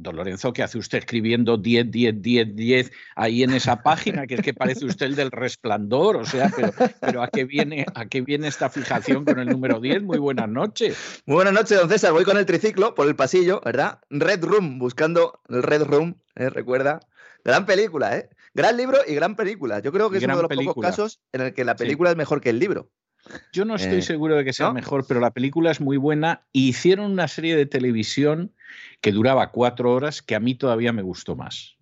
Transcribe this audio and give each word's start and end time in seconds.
Don 0.00 0.16
Lorenzo, 0.16 0.52
¿qué 0.54 0.62
hace 0.62 0.78
usted 0.78 0.98
escribiendo 0.98 1.58
10, 1.58 1.90
10, 1.90 2.22
10, 2.22 2.56
10 2.56 2.92
ahí 3.16 3.42
en 3.42 3.52
esa 3.52 3.82
página? 3.82 4.26
Que 4.26 4.36
es 4.36 4.40
que 4.40 4.54
parece 4.54 4.86
usted 4.86 5.06
el 5.06 5.14
del 5.14 5.30
resplandor, 5.30 6.16
o 6.16 6.24
sea, 6.24 6.50
pero, 6.56 6.72
pero 7.00 7.22
¿a, 7.22 7.28
qué 7.28 7.44
viene, 7.44 7.84
¿a 7.94 8.06
qué 8.06 8.22
viene 8.22 8.48
esta 8.48 8.70
fijación 8.70 9.26
con 9.26 9.38
el 9.38 9.48
número 9.48 9.78
10? 9.78 10.02
Muy 10.02 10.18
buenas 10.18 10.48
noches. 10.48 11.22
Muy 11.26 11.34
buenas 11.34 11.52
noches, 11.52 11.78
don 11.78 11.90
César. 11.90 12.12
Voy 12.12 12.24
con 12.24 12.38
el 12.38 12.46
triciclo 12.46 12.94
por 12.94 13.06
el 13.08 13.14
pasillo, 13.14 13.60
¿verdad? 13.62 14.00
Red 14.08 14.42
Room, 14.44 14.78
buscando 14.78 15.40
el 15.50 15.62
Red 15.62 15.82
Room, 15.82 16.16
¿eh? 16.34 16.48
recuerda. 16.48 17.00
Gran 17.44 17.66
película, 17.66 18.16
¿eh? 18.16 18.30
Gran 18.54 18.78
libro 18.78 18.98
y 19.06 19.14
gran 19.14 19.36
película. 19.36 19.80
Yo 19.80 19.92
creo 19.92 20.10
que 20.10 20.16
es 20.16 20.22
Gran 20.22 20.36
uno 20.36 20.38
de 20.38 20.42
los 20.44 20.48
película. 20.48 20.74
pocos 20.74 20.86
casos 20.90 21.20
en 21.32 21.42
el 21.42 21.52
que 21.54 21.64
la 21.64 21.76
película 21.76 22.10
es 22.10 22.16
mejor 22.16 22.40
que 22.40 22.50
el 22.50 22.58
libro. 22.58 22.90
Yo 23.52 23.66
no 23.66 23.74
estoy 23.76 23.98
Eh, 23.98 24.02
seguro 24.02 24.34
de 24.36 24.44
que 24.44 24.52
sea 24.54 24.68
¿no? 24.68 24.74
mejor, 24.74 25.06
pero 25.06 25.20
la 25.20 25.30
película 25.30 25.70
es 25.70 25.80
muy 25.80 25.98
buena. 25.98 26.46
Hicieron 26.52 27.10
una 27.12 27.28
serie 27.28 27.54
de 27.54 27.66
televisión 27.66 28.52
que 29.00 29.12
duraba 29.12 29.50
cuatro 29.50 29.92
horas 29.92 30.22
que 30.22 30.34
a 30.34 30.40
mí 30.40 30.54
todavía 30.54 30.92
me 30.92 31.02
gustó 31.02 31.36
más. 31.36 31.76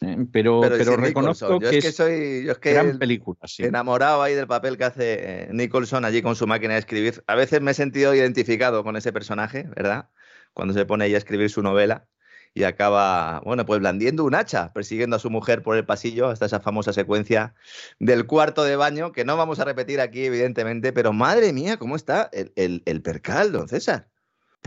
Eh, 0.00 0.16
Pero, 0.32 0.60
pero, 0.62 0.96
reconozco. 0.96 1.60
Yo 1.60 1.70
que 1.70 1.78
es 1.78 1.84
que 1.84 1.92
soy 1.92 2.44
yo 2.44 2.52
es 2.52 2.58
que 2.58 2.72
gran 2.72 2.88
el- 2.90 2.98
película. 2.98 3.38
sí. 3.44 3.62
enamorado 3.64 4.20
ahí 4.22 4.34
del 4.34 4.48
papel 4.48 4.76
que 4.76 4.84
hace 4.84 5.16
eh, 5.20 5.48
Nicholson 5.52 6.04
allí 6.04 6.22
con 6.22 6.34
su 6.34 6.46
máquina 6.48 6.72
de 6.74 6.80
escribir. 6.80 7.22
A 7.28 7.36
veces 7.36 7.60
me 7.60 7.70
he 7.70 7.74
sentido 7.74 8.12
identificado 8.14 8.82
con 8.82 8.96
ese 8.96 9.12
personaje, 9.12 9.62
¿verdad? 9.76 10.08
Cuando 10.54 10.74
se 10.74 10.84
pone 10.86 11.04
ahí 11.04 11.14
a 11.14 11.18
escribir 11.18 11.50
su 11.50 11.62
novela 11.62 12.08
y 12.52 12.64
acaba, 12.64 13.40
bueno, 13.46 13.64
pues 13.64 13.78
blandiendo 13.80 14.24
un 14.24 14.34
hacha, 14.34 14.72
persiguiendo 14.74 15.16
a 15.16 15.18
su 15.20 15.30
mujer 15.30 15.62
por 15.62 15.76
el 15.76 15.86
pasillo 15.86 16.28
hasta 16.28 16.46
esa 16.46 16.60
famosa 16.60 16.92
secuencia 16.92 17.54
del 18.00 18.26
cuarto 18.26 18.64
de 18.64 18.76
baño, 18.76 19.12
que 19.12 19.24
no 19.24 19.36
vamos 19.38 19.58
a 19.60 19.64
repetir 19.64 20.00
aquí, 20.00 20.24
evidentemente, 20.26 20.92
pero 20.92 21.12
madre 21.14 21.52
mía, 21.54 21.78
¿cómo 21.78 21.96
está 21.96 22.28
el, 22.32 22.52
el- 22.56 22.82
el 22.84 23.00
percal, 23.00 23.52
don 23.52 23.68
César? 23.68 24.08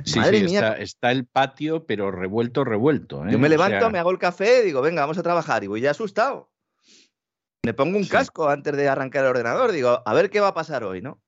Sí, 0.03 0.19
Madre 0.19 0.39
sí, 0.39 0.45
mía. 0.45 0.59
está, 0.59 0.78
está 0.81 1.11
el 1.11 1.25
patio, 1.25 1.85
pero 1.85 2.11
revuelto, 2.11 2.63
revuelto. 2.63 3.25
¿eh? 3.25 3.31
Yo 3.31 3.39
me 3.39 3.47
O 3.47 3.50
levanto, 3.50 3.79
sea, 3.79 3.89
me 3.89 4.00
hago 4.00 4.11
el 4.11 4.19
café, 4.19 4.61
digo, 4.63 4.81
venga, 4.81 5.01
vamos 5.01 5.17
a 5.17 5.23
trabajar, 5.23 5.63
y 5.63 5.67
voy 5.67 5.81
ya 5.81 5.91
asustado. 5.91 6.51
Me 7.63 7.73
pongo 7.73 7.97
un 7.97 8.03
Sí. 8.03 8.09
casco 8.11 8.50
antes 8.50 8.75
de 8.75 8.88
arrancar 8.88 9.23
el 9.23 9.31
ordenador, 9.31 9.72
digo, 9.72 10.03
a 10.05 10.13
ver 10.13 10.29
qué 10.29 10.39
va 10.39 10.50
a 10.50 10.53
pasar 10.53 10.84
hoy, 10.84 11.01
¿no? 11.01 11.22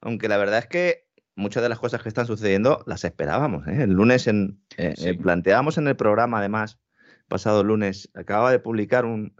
Aunque 0.00 0.28
la 0.28 0.36
verdad 0.38 0.60
es 0.60 0.66
que 0.66 1.06
muchas 1.34 1.62
de 1.62 1.68
las 1.68 1.78
cosas 1.78 2.02
que 2.02 2.08
están 2.08 2.26
sucediendo 2.26 2.82
las 2.86 3.04
esperábamos. 3.04 3.66
¿eh? 3.66 3.82
El 3.82 3.90
lunes 3.90 4.26
en, 4.26 4.62
eh, 4.78 4.94
Sí. 4.96 5.12
planteábamos 5.14 5.76
en 5.76 5.88
el 5.88 5.96
programa, 5.96 6.38
además, 6.38 6.78
pasado 7.28 7.62
lunes, 7.64 8.08
acababa 8.14 8.50
de 8.52 8.58
publicar 8.58 9.04
un, 9.04 9.34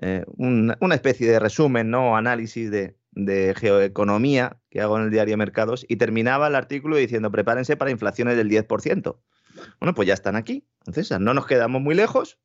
eh, 0.00 0.24
un- 0.36 0.74
una 0.80 0.94
especie 0.94 1.28
de 1.30 1.38
resumen, 1.40 1.90
¿no? 1.90 2.16
Análisis 2.16 2.70
de, 2.70 2.96
de 3.12 3.54
geoeconomía 3.56 4.60
que 4.70 4.80
hago 4.80 4.98
en 4.98 5.04
el 5.04 5.10
diario 5.10 5.36
Mercados 5.36 5.84
y 5.88 5.96
terminaba 5.96 6.48
el 6.48 6.54
artículo 6.54 6.96
diciendo 6.96 7.30
prepárense 7.30 7.76
para 7.76 7.90
inflaciones 7.90 8.36
del 8.36 8.48
10%. 8.50 9.18
Bueno, 9.80 9.94
pues 9.94 10.06
ya 10.06 10.14
están 10.14 10.36
aquí. 10.36 10.66
Entonces, 10.86 11.18
no 11.18 11.34
nos 11.34 11.46
quedamos 11.46 11.80
muy 11.82 11.94
lejos. 11.94 12.38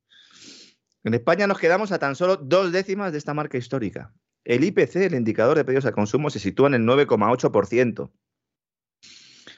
En 1.03 1.13
España 1.13 1.47
nos 1.47 1.59
quedamos 1.59 1.91
a 1.91 1.99
tan 1.99 2.15
solo 2.15 2.37
dos 2.37 2.71
décimas 2.71 3.11
de 3.11 3.17
esta 3.17 3.33
marca 3.33 3.57
histórica. 3.57 4.13
El 4.45 4.63
IPC, 4.63 4.95
el 4.97 5.15
indicador 5.15 5.57
de 5.57 5.65
pedidos 5.65 5.85
al 5.85 5.93
consumo, 5.93 6.29
se 6.29 6.39
sitúa 6.39 6.67
en 6.67 6.73
el 6.75 6.85
9,8%. 6.85 8.11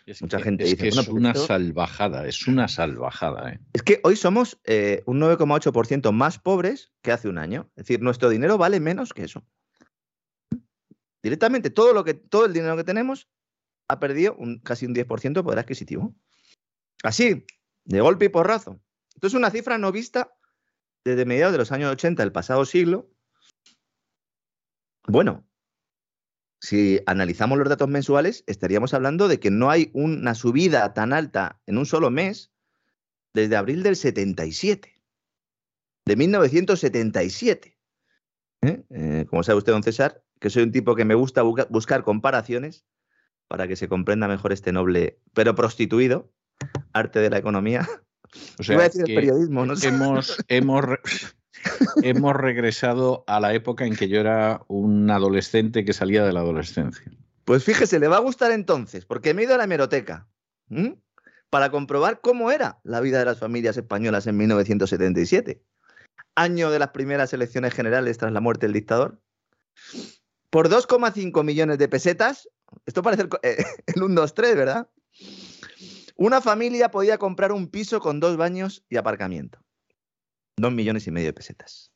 es 0.05 0.21
mucha 0.21 0.37
que- 0.37 0.43
gente 0.43 0.63
es 0.65 0.69
dice, 0.71 0.83
que 0.83 0.87
es 0.89 1.07
una 1.07 1.31
esto- 1.31 1.47
salvajada, 1.47 2.27
es 2.27 2.47
una 2.47 2.67
salvajada. 2.67 3.53
¿eh? 3.53 3.59
Es 3.73 3.81
que 3.81 4.01
hoy 4.03 4.15
somos 4.15 4.59
eh, 4.65 5.01
un 5.07 5.19
9,8% 5.19 6.11
más 6.11 6.37
pobres 6.37 6.91
que 7.01 7.11
hace 7.11 7.27
un 7.27 7.37
año. 7.39 7.69
Es 7.75 7.85
decir, 7.85 8.01
nuestro 8.01 8.29
dinero 8.29 8.57
vale 8.59 8.79
menos 8.79 9.13
que 9.13 9.23
eso. 9.23 9.43
Directamente, 11.25 11.71
todo, 11.71 11.91
lo 11.91 12.03
que, 12.03 12.13
todo 12.13 12.45
el 12.45 12.53
dinero 12.53 12.77
que 12.77 12.83
tenemos 12.83 13.27
ha 13.87 13.99
perdido 13.99 14.37
casi 14.61 14.85
un 14.85 14.93
10% 14.93 15.33
de 15.33 15.43
poder 15.43 15.57
adquisitivo. 15.57 16.13
Así, 17.01 17.47
de 17.83 17.99
golpe 17.99 18.25
y 18.25 18.29
porrazo. 18.29 18.79
Esto 19.15 19.25
es 19.25 19.33
una 19.33 19.49
cifra 19.49 19.79
no 19.79 19.91
vista 19.91 20.37
desde 21.03 21.25
mediados 21.25 21.51
de 21.51 21.57
los 21.57 21.71
años 21.71 21.91
80 21.93 22.21
del 22.21 22.31
pasado 22.31 22.63
siglo. 22.63 23.09
Bueno, 25.07 25.49
si 26.61 26.99
analizamos 27.07 27.57
los 27.57 27.69
datos 27.69 27.89
mensuales, 27.89 28.43
estaríamos 28.45 28.93
hablando 28.93 29.27
de 29.27 29.39
que 29.39 29.49
no 29.49 29.71
hay 29.71 29.89
una 29.95 30.35
subida 30.35 30.93
tan 30.93 31.11
alta 31.11 31.59
en 31.65 31.79
un 31.79 31.87
solo 31.87 32.11
mes 32.11 32.51
desde 33.33 33.55
abril 33.55 33.81
del 33.81 33.95
77, 33.95 34.93
de 36.05 36.15
1977. 36.15 37.79
¿Eh? 38.61 38.83
Eh, 38.91 39.25
como 39.27 39.41
sabe 39.41 39.57
usted, 39.57 39.71
don 39.73 39.81
César, 39.81 40.23
que 40.39 40.49
soy 40.49 40.63
un 40.63 40.71
tipo 40.71 40.95
que 40.95 41.05
me 41.05 41.15
gusta 41.15 41.41
buscar 41.41 42.03
comparaciones 42.03 42.85
para 43.47 43.67
que 43.67 43.75
se 43.75 43.87
comprenda 43.87 44.27
mejor 44.27 44.51
este 44.53 44.71
noble, 44.71 45.19
pero 45.33 45.55
prostituido, 45.55 46.31
arte 46.93 47.19
de 47.19 47.29
la 47.29 47.37
economía. 47.37 47.87
O 48.59 48.63
sea, 48.63 48.73
Iba 48.75 48.83
a 48.83 48.87
decir 48.87 49.03
el 49.07 49.15
periodismo, 49.15 49.65
no 49.65 49.75
hemos, 49.81 50.37
hemos, 50.47 50.83
re- 50.83 50.99
hemos 52.03 52.35
regresado 52.35 53.23
a 53.27 53.39
la 53.39 53.53
época 53.53 53.85
en 53.85 53.95
que 53.95 54.07
yo 54.09 54.19
era 54.19 54.61
un 54.67 55.09
adolescente 55.09 55.85
que 55.85 55.93
salía 55.93 56.25
de 56.25 56.33
la 56.33 56.41
adolescencia. 56.41 57.05
Pues 57.45 57.63
fíjese, 57.63 57.99
le 57.99 58.07
va 58.07 58.17
a 58.17 58.21
gustar 58.21 58.51
entonces, 58.51 59.05
porque 59.05 59.33
me 59.33 59.41
he 59.43 59.45
ido 59.45 59.53
a 59.53 59.57
la 59.57 59.65
hemeroteca 59.65 60.27
¿m? 60.69 60.97
para 61.51 61.69
comprobar 61.69 62.19
cómo 62.19 62.51
era 62.51 62.79
la 62.83 62.99
vida 62.99 63.19
de 63.19 63.25
las 63.25 63.37
familias 63.39 63.77
españolas 63.77 64.25
en 64.27 64.35
1977, 64.37 65.61
año 66.35 66.71
de 66.71 66.79
las 66.79 66.89
primeras 66.89 67.31
elecciones 67.33 67.73
generales 67.73 68.17
tras 68.17 68.33
la 68.33 68.41
muerte 68.41 68.65
del 68.65 68.73
dictador. 68.73 69.21
Por 70.49 70.69
2,5 70.69 71.43
millones 71.43 71.77
de 71.77 71.87
pesetas, 71.87 72.49
esto 72.85 73.01
parece 73.01 73.23
el, 73.23 73.29
eh, 73.43 73.63
el 73.87 74.03
1, 74.03 74.21
2, 74.21 74.33
3, 74.33 74.55
¿verdad? 74.55 74.87
Una 76.15 76.41
familia 76.41 76.91
podía 76.91 77.17
comprar 77.17 77.51
un 77.51 77.67
piso 77.67 77.99
con 77.99 78.19
dos 78.19 78.37
baños 78.37 78.83
y 78.89 78.97
aparcamiento. 78.97 79.59
Dos 80.57 80.71
millones 80.71 81.07
y 81.07 81.11
medio 81.11 81.27
de 81.27 81.33
pesetas. 81.33 81.91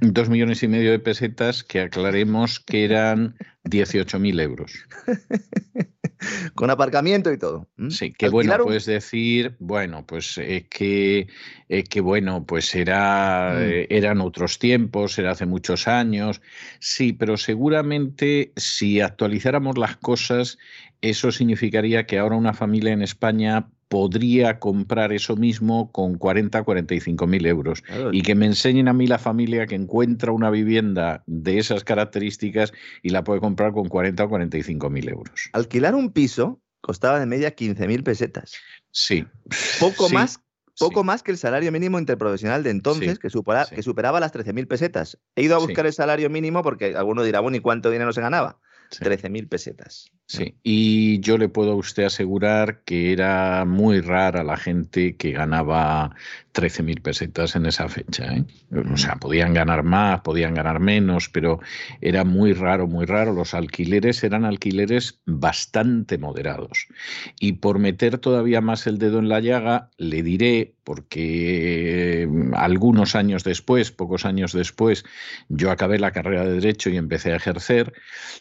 Dos 0.00 0.28
millones 0.28 0.62
y 0.62 0.68
medio 0.68 0.90
de 0.90 0.98
pesetas 0.98 1.64
que 1.64 1.80
aclaremos 1.80 2.60
que 2.60 2.84
eran 2.84 3.36
18.000 3.64 4.40
euros. 4.42 4.72
Con 6.54 6.70
aparcamiento 6.70 7.32
y 7.32 7.38
todo. 7.38 7.68
Sí, 7.90 8.12
que 8.12 8.28
bueno, 8.28 8.54
un- 8.56 8.62
puedes 8.64 8.86
decir, 8.86 9.56
bueno, 9.58 10.04
pues 10.06 10.38
es 10.38 10.64
que, 10.68 11.28
es 11.68 11.84
que 11.88 12.00
bueno, 12.00 12.44
pues 12.46 12.74
era, 12.74 13.54
Mm. 13.54 13.62
eh, 13.62 13.86
eran 13.90 14.20
otros 14.20 14.58
tiempos, 14.58 15.18
era 15.18 15.32
hace 15.32 15.46
muchos 15.46 15.88
años. 15.88 16.40
Sí, 16.80 17.12
pero 17.12 17.36
seguramente 17.36 18.52
si 18.56 19.00
actualizáramos 19.00 19.78
las 19.78 19.96
cosas, 19.96 20.58
eso 21.00 21.30
significaría 21.32 22.06
que 22.06 22.18
ahora 22.18 22.36
una 22.36 22.54
familia 22.54 22.92
en 22.92 23.02
España 23.02 23.68
podría 23.94 24.58
comprar 24.58 25.12
eso 25.12 25.36
mismo 25.36 25.92
con 25.92 26.18
40, 26.18 26.64
45 26.64 27.28
mil 27.28 27.46
euros. 27.46 27.80
Claro, 27.82 28.12
Y 28.12 28.22
que 28.22 28.34
me 28.34 28.44
enseñen 28.44 28.88
a 28.88 28.92
mí 28.92 29.06
la 29.06 29.20
familia 29.20 29.68
que 29.68 29.76
encuentra 29.76 30.32
una 30.32 30.50
vivienda 30.50 31.22
de 31.28 31.58
esas 31.58 31.84
características 31.84 32.72
y 33.04 33.10
la 33.10 33.22
puede 33.22 33.38
comprar 33.38 33.72
con 33.72 33.88
40 33.88 34.24
o 34.24 34.28
45 34.28 34.90
mil 34.90 35.08
euros. 35.08 35.48
Alquilar 35.52 35.94
un 35.94 36.10
piso 36.10 36.60
costaba 36.80 37.20
de 37.20 37.26
media 37.26 37.54
15.000 37.54 38.02
pesetas. 38.02 38.54
Sí. 38.90 39.26
Poco 39.78 40.08
Sí. 40.08 40.14
más, 40.14 40.40
poco 40.76 41.04
más 41.04 41.22
que 41.22 41.30
el 41.30 41.38
salario 41.38 41.70
mínimo 41.70 42.00
interprofesional 42.00 42.64
de 42.64 42.70
entonces, 42.70 43.20
que, 43.20 43.28
que 43.28 43.82
superaba 43.82 44.18
las 44.18 44.32
13.000 44.32 44.66
pesetas. 44.66 45.20
He 45.36 45.42
ido 45.42 45.54
a 45.54 45.60
buscar 45.60 45.86
el 45.86 45.92
salario 45.92 46.28
mínimo 46.30 46.64
porque 46.64 46.96
alguno 46.96 47.22
dirá, 47.22 47.38
bueno, 47.38 47.56
¿y 47.58 47.60
cuánto 47.60 47.92
dinero 47.92 48.12
se 48.12 48.22
ganaba? 48.22 48.58
13.000 48.90 49.48
pesetas. 49.48 50.10
Sí, 50.26 50.54
y 50.62 51.20
yo 51.20 51.36
le 51.36 51.50
puedo 51.50 51.72
a 51.72 51.76
usted 51.76 52.04
asegurar 52.04 52.82
que 52.84 53.12
era 53.12 53.66
muy 53.66 54.00
rara 54.00 54.42
la 54.42 54.56
gente 54.56 55.16
que 55.16 55.32
ganaba 55.32 56.14
13.000 56.54 57.02
pesetas 57.02 57.56
en 57.56 57.66
esa 57.66 57.88
fecha. 57.88 58.32
¿eh? 58.32 58.44
O 58.92 58.96
sea, 58.96 59.16
podían 59.16 59.52
ganar 59.52 59.82
más, 59.82 60.20
podían 60.20 60.54
ganar 60.54 60.80
menos, 60.80 61.28
pero 61.28 61.60
era 62.00 62.24
muy 62.24 62.52
raro, 62.52 62.86
muy 62.86 63.04
raro. 63.04 63.32
Los 63.32 63.52
alquileres 63.52 64.22
eran 64.24 64.44
alquileres 64.44 65.20
bastante 65.26 66.16
moderados. 66.16 66.86
Y 67.38 67.54
por 67.54 67.78
meter 67.78 68.18
todavía 68.18 68.60
más 68.60 68.86
el 68.86 68.98
dedo 68.98 69.18
en 69.18 69.28
la 69.28 69.40
llaga, 69.40 69.90
le 69.98 70.22
diré, 70.22 70.74
porque 70.84 72.28
algunos 72.54 73.16
años 73.16 73.42
después, 73.42 73.90
pocos 73.90 74.24
años 74.24 74.52
después, 74.52 75.04
yo 75.48 75.70
acabé 75.70 75.98
la 75.98 76.12
carrera 76.12 76.44
de 76.44 76.54
Derecho 76.54 76.88
y 76.90 76.96
empecé 76.96 77.32
a 77.32 77.36
ejercer, 77.36 77.92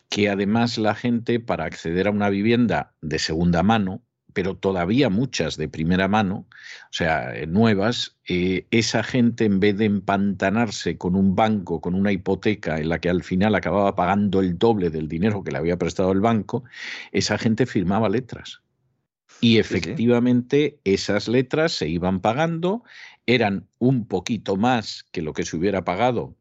que 0.10 0.30
además 0.30 0.78
la 0.78 0.94
gente 0.94 1.40
para 1.40 1.66
acceder 1.66 1.83
a 1.86 2.12
una 2.12 2.30
vivienda 2.30 2.94
de 3.02 3.20
segunda 3.20 3.64
mano, 3.64 4.04
pero 4.34 4.56
todavía 4.56 5.10
muchas 5.10 5.58
de 5.58 5.70
primera 5.70 6.08
mano, 6.08 6.48
o 6.50 6.92
sea, 6.92 7.36
eh, 7.36 7.46
nuevas, 7.48 8.18
eh, 8.28 8.66
esa 8.72 9.04
gente 9.04 9.46
en 9.46 9.60
vez 9.60 9.78
de 9.78 9.86
empantanarse 9.86 10.98
con 10.98 11.16
un 11.16 11.36
banco, 11.36 11.82
con 11.82 11.94
una 11.94 12.12
hipoteca 12.12 12.78
en 12.80 12.90
la 12.90 13.00
que 13.00 13.10
al 13.10 13.24
final 13.24 13.56
acababa 13.56 13.96
pagando 13.96 14.40
el 14.40 14.58
doble 14.58 14.90
del 14.90 15.08
dinero 15.08 15.44
que 15.44 15.52
le 15.52 15.60
había 15.60 15.78
prestado 15.78 16.12
el 16.12 16.22
banco, 16.22 16.64
esa 17.12 17.38
gente 17.38 17.66
firmaba 17.66 18.10
letras. 18.10 18.62
Y 19.40 19.58
efectivamente 19.58 20.80
esas 20.84 21.28
letras 21.28 21.74
se 21.74 21.90
iban 21.90 22.22
pagando, 22.22 22.84
eran 23.26 23.68
un 23.78 24.08
poquito 24.08 24.56
más 24.56 25.06
que 25.12 25.22
lo 25.22 25.34
que 25.34 25.44
se 25.44 25.58
hubiera 25.58 25.84
pagado 25.84 26.38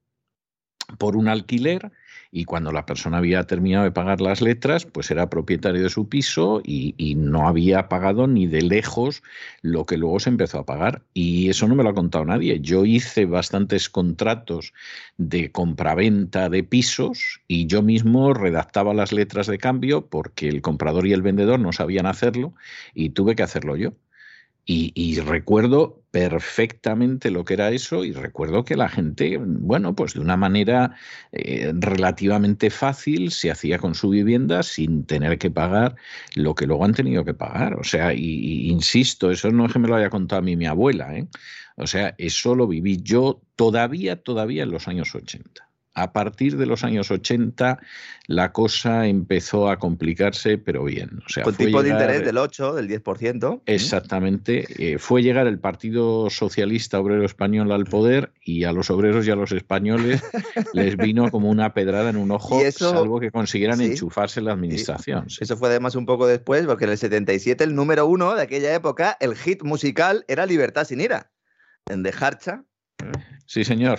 por 0.98 1.16
un 1.16 1.28
alquiler, 1.28 1.90
y 2.34 2.46
cuando 2.46 2.72
la 2.72 2.86
persona 2.86 3.18
había 3.18 3.44
terminado 3.44 3.84
de 3.84 3.90
pagar 3.92 4.22
las 4.22 4.40
letras, 4.40 4.86
pues 4.86 5.10
era 5.10 5.28
propietario 5.28 5.82
de 5.82 5.90
su 5.90 6.08
piso 6.08 6.62
y, 6.64 7.14
no 7.14 7.46
había 7.46 7.88
pagado 7.90 8.26
ni 8.26 8.46
de 8.46 8.62
lejos 8.62 9.22
lo 9.60 9.84
que 9.84 9.98
luego 9.98 10.18
se 10.18 10.30
empezó 10.30 10.58
a 10.58 10.64
pagar. 10.64 11.02
Y 11.12 11.50
eso 11.50 11.68
no 11.68 11.74
me 11.74 11.82
lo 11.82 11.90
ha 11.90 11.94
contado 11.94 12.24
nadie. 12.24 12.58
Yo 12.60 12.86
hice 12.86 13.26
bastantes 13.26 13.90
contratos 13.90 14.72
de 15.18 15.52
compraventa 15.52 16.48
de 16.48 16.64
pisos 16.64 17.42
y 17.48 17.66
yo 17.66 17.82
mismo 17.82 18.32
redactaba 18.32 18.94
las 18.94 19.12
letras 19.12 19.46
de 19.46 19.58
cambio 19.58 20.06
porque 20.06 20.48
el 20.48 20.62
comprador 20.62 21.06
y 21.06 21.12
el 21.12 21.22
vendedor 21.22 21.60
no 21.60 21.72
sabían 21.72 22.06
hacerlo 22.06 22.54
y 22.94 23.10
tuve 23.10 23.36
que 23.36 23.42
hacerlo 23.42 23.76
yo. 23.76 23.92
Y, 24.64 25.18
recuerdo 25.20 26.04
perfectamente 26.12 27.30
lo 27.30 27.44
que 27.44 27.54
era 27.54 27.70
eso 27.70 28.04
y 28.04 28.12
recuerdo 28.12 28.64
que 28.64 28.76
la 28.76 28.88
gente, 28.88 29.38
bueno, 29.38 29.96
pues 29.96 30.14
de 30.14 30.20
una 30.20 30.36
manera 30.36 30.94
eh, 31.32 31.72
relativamente 31.74 32.70
fácil 32.70 33.32
se 33.32 33.50
hacía 33.50 33.78
con 33.78 33.94
su 33.94 34.10
vivienda 34.10 34.62
sin 34.62 35.04
tener 35.04 35.38
que 35.38 35.50
pagar 35.50 35.96
lo 36.36 36.54
que 36.54 36.66
luego 36.66 36.84
han 36.84 36.94
tenido 36.94 37.24
que 37.24 37.34
pagar. 37.34 37.74
O 37.74 37.84
sea, 37.84 38.14
y, 38.14 38.68
insisto, 38.70 39.30
eso 39.32 39.50
no 39.50 39.66
es 39.66 39.72
que 39.72 39.78
me 39.80 39.88
lo 39.88 39.96
haya 39.96 40.10
contado 40.10 40.40
a 40.40 40.44
mí 40.44 40.56
mi 40.56 40.66
abuela, 40.66 41.16
¿eh? 41.16 41.26
O 41.76 41.86
sea, 41.86 42.14
eso 42.18 42.54
lo 42.54 42.66
viví 42.68 42.98
yo 43.02 43.42
todavía, 43.56 44.22
todavía 44.22 44.62
en 44.62 44.70
los 44.70 44.88
años 44.88 45.14
80. 45.14 45.71
A 45.94 46.12
partir 46.12 46.56
de 46.56 46.66
los 46.66 46.84
años 46.84 47.10
80 47.10 47.78
la 48.26 48.52
cosa 48.52 49.06
empezó 49.06 49.68
a 49.68 49.78
complicarse, 49.78 50.56
pero 50.56 50.84
bien. 50.84 51.20
O 51.26 51.28
sea, 51.28 51.42
Con 51.42 51.54
tipo 51.54 51.82
de 51.82 51.90
interés 51.90 52.24
del 52.24 52.38
8, 52.38 52.74
del 52.74 52.88
10%. 52.88 53.62
Exactamente. 53.66 54.64
Eh, 54.78 54.98
fue 54.98 55.22
llegar 55.22 55.46
el 55.46 55.58
Partido 55.58 56.30
Socialista 56.30 57.00
Obrero 57.00 57.24
Español 57.24 57.72
al 57.72 57.84
poder 57.84 58.32
y 58.42 58.64
a 58.64 58.72
los 58.72 58.90
obreros 58.90 59.26
y 59.26 59.30
a 59.30 59.36
los 59.36 59.52
españoles 59.52 60.22
les 60.72 60.96
vino 60.96 61.30
como 61.30 61.50
una 61.50 61.74
pedrada 61.74 62.10
en 62.10 62.16
un 62.16 62.30
ojo, 62.30 62.60
salvo 62.70 63.20
que 63.20 63.30
consiguieran 63.30 63.80
enchufarse 63.80 64.40
la 64.40 64.52
administración. 64.52 65.26
Eso 65.40 65.56
fue 65.56 65.68
además 65.68 65.94
un 65.94 66.06
poco 66.06 66.26
después, 66.26 66.64
porque 66.66 66.84
en 66.84 66.92
el 66.92 66.98
77 66.98 67.64
el 67.64 67.74
número 67.74 68.06
uno 68.06 68.34
de 68.34 68.42
aquella 68.42 68.74
época, 68.74 69.16
el 69.20 69.36
hit 69.36 69.62
musical 69.62 70.24
era 70.28 70.46
Libertad 70.46 70.84
sin 70.84 71.00
ira, 71.00 71.30
en 71.86 72.02
De 72.02 72.14
Harcha. 72.18 72.64
Sí, 73.46 73.64
señor. 73.64 73.98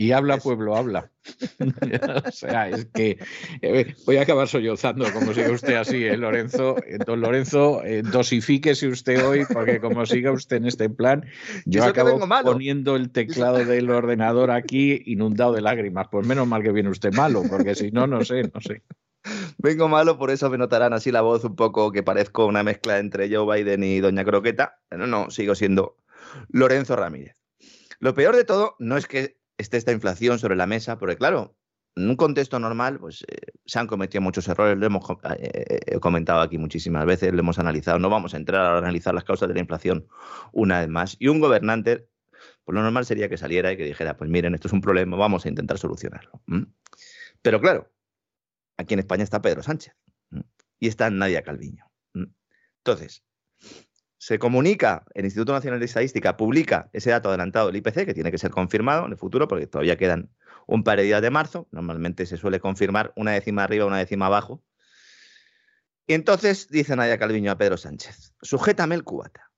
Y 0.00 0.12
habla 0.12 0.38
pueblo, 0.38 0.76
habla. 0.76 1.10
o 2.26 2.30
sea, 2.30 2.70
es 2.70 2.86
que 2.86 3.18
eh, 3.60 3.94
voy 4.06 4.16
a 4.16 4.22
acabar 4.22 4.48
sollozando, 4.48 5.04
como 5.12 5.34
siga 5.34 5.50
usted 5.50 5.74
así, 5.74 6.06
¿eh, 6.06 6.16
Lorenzo. 6.16 6.78
Eh, 6.86 6.96
don 7.04 7.20
Lorenzo, 7.20 7.84
eh, 7.84 8.00
dosifíquese 8.00 8.88
usted 8.88 9.22
hoy, 9.22 9.44
porque 9.52 9.78
como 9.78 10.06
siga 10.06 10.32
usted 10.32 10.56
en 10.56 10.68
este 10.68 10.88
plan, 10.88 11.26
yo 11.66 11.84
acabo 11.84 12.18
poniendo 12.42 12.96
el 12.96 13.10
teclado 13.10 13.62
del 13.62 13.90
ordenador 13.90 14.50
aquí 14.50 15.02
inundado 15.04 15.52
de 15.52 15.60
lágrimas. 15.60 16.08
Pues 16.10 16.26
menos 16.26 16.48
mal 16.48 16.62
que 16.62 16.72
viene 16.72 16.88
usted 16.88 17.12
malo, 17.12 17.42
porque 17.46 17.74
si 17.74 17.90
no, 17.90 18.06
no 18.06 18.24
sé, 18.24 18.50
no 18.54 18.62
sé. 18.62 18.80
Vengo 19.58 19.86
malo, 19.90 20.16
por 20.16 20.30
eso 20.30 20.48
me 20.48 20.56
notarán 20.56 20.94
así 20.94 21.12
la 21.12 21.20
voz 21.20 21.44
un 21.44 21.56
poco 21.56 21.92
que 21.92 22.02
parezco 22.02 22.46
una 22.46 22.62
mezcla 22.62 23.00
entre 23.00 23.28
Joe 23.28 23.54
Biden 23.54 23.84
y 23.84 24.00
Doña 24.00 24.24
Croqueta. 24.24 24.80
Pero 24.88 25.06
no, 25.06 25.30
sigo 25.30 25.54
siendo 25.54 25.98
Lorenzo 26.48 26.96
Ramírez. 26.96 27.36
Lo 27.98 28.14
peor 28.14 28.34
de 28.34 28.44
todo 28.44 28.76
no 28.78 28.96
es 28.96 29.06
que 29.06 29.39
esté 29.60 29.76
esta 29.76 29.92
inflación 29.92 30.38
sobre 30.38 30.56
la 30.56 30.66
mesa, 30.66 30.98
porque 30.98 31.16
claro, 31.16 31.56
en 31.96 32.08
un 32.08 32.16
contexto 32.16 32.58
normal, 32.58 32.98
pues 32.98 33.24
eh, 33.28 33.52
se 33.64 33.78
han 33.78 33.86
cometido 33.86 34.20
muchos 34.20 34.46
errores, 34.48 34.78
lo 34.78 34.86
hemos 34.86 35.04
eh, 35.38 35.98
comentado 36.00 36.40
aquí 36.40 36.58
muchísimas 36.58 37.04
veces, 37.04 37.32
lo 37.32 37.40
hemos 37.40 37.58
analizado, 37.58 37.98
no 37.98 38.08
vamos 38.08 38.34
a 38.34 38.36
entrar 38.36 38.64
a 38.64 38.78
analizar 38.78 39.14
las 39.14 39.24
causas 39.24 39.48
de 39.48 39.54
la 39.54 39.60
inflación 39.60 40.06
una 40.52 40.80
vez 40.80 40.88
más. 40.88 41.16
Y 41.18 41.28
un 41.28 41.40
gobernante, 41.40 42.08
pues 42.64 42.74
lo 42.74 42.82
normal 42.82 43.04
sería 43.06 43.28
que 43.28 43.36
saliera 43.36 43.72
y 43.72 43.76
que 43.76 43.84
dijera, 43.84 44.16
pues 44.16 44.30
miren, 44.30 44.54
esto 44.54 44.68
es 44.68 44.72
un 44.72 44.80
problema, 44.80 45.16
vamos 45.16 45.44
a 45.44 45.48
intentar 45.48 45.78
solucionarlo. 45.78 46.42
Pero 47.42 47.60
claro, 47.60 47.90
aquí 48.76 48.94
en 48.94 49.00
España 49.00 49.24
está 49.24 49.42
Pedro 49.42 49.62
Sánchez 49.62 49.94
y 50.78 50.88
está 50.88 51.10
Nadia 51.10 51.42
Calviño. 51.42 51.90
Entonces, 52.78 53.24
se 54.20 54.38
comunica, 54.38 55.06
el 55.14 55.24
Instituto 55.24 55.54
Nacional 55.54 55.80
de 55.80 55.86
Estadística 55.86 56.36
publica 56.36 56.90
ese 56.92 57.08
dato 57.08 57.30
adelantado 57.30 57.68
del 57.68 57.76
IPC, 57.76 58.04
que 58.04 58.12
tiene 58.12 58.30
que 58.30 58.36
ser 58.36 58.50
confirmado 58.50 59.06
en 59.06 59.12
el 59.12 59.16
futuro, 59.16 59.48
porque 59.48 59.66
todavía 59.66 59.96
quedan 59.96 60.28
un 60.66 60.84
par 60.84 60.98
de 60.98 61.04
días 61.04 61.22
de 61.22 61.30
marzo. 61.30 61.68
Normalmente 61.70 62.26
se 62.26 62.36
suele 62.36 62.60
confirmar 62.60 63.14
una 63.16 63.32
décima 63.32 63.64
arriba, 63.64 63.86
una 63.86 63.96
décima 63.96 64.26
abajo. 64.26 64.62
Y 66.06 66.12
entonces 66.12 66.68
dice 66.68 66.94
Nadia 66.96 67.16
Calviño 67.16 67.50
a 67.50 67.56
Pedro 67.56 67.78
Sánchez, 67.78 68.34
sujétame 68.42 68.94
el 68.94 69.04
cubata. 69.04 69.50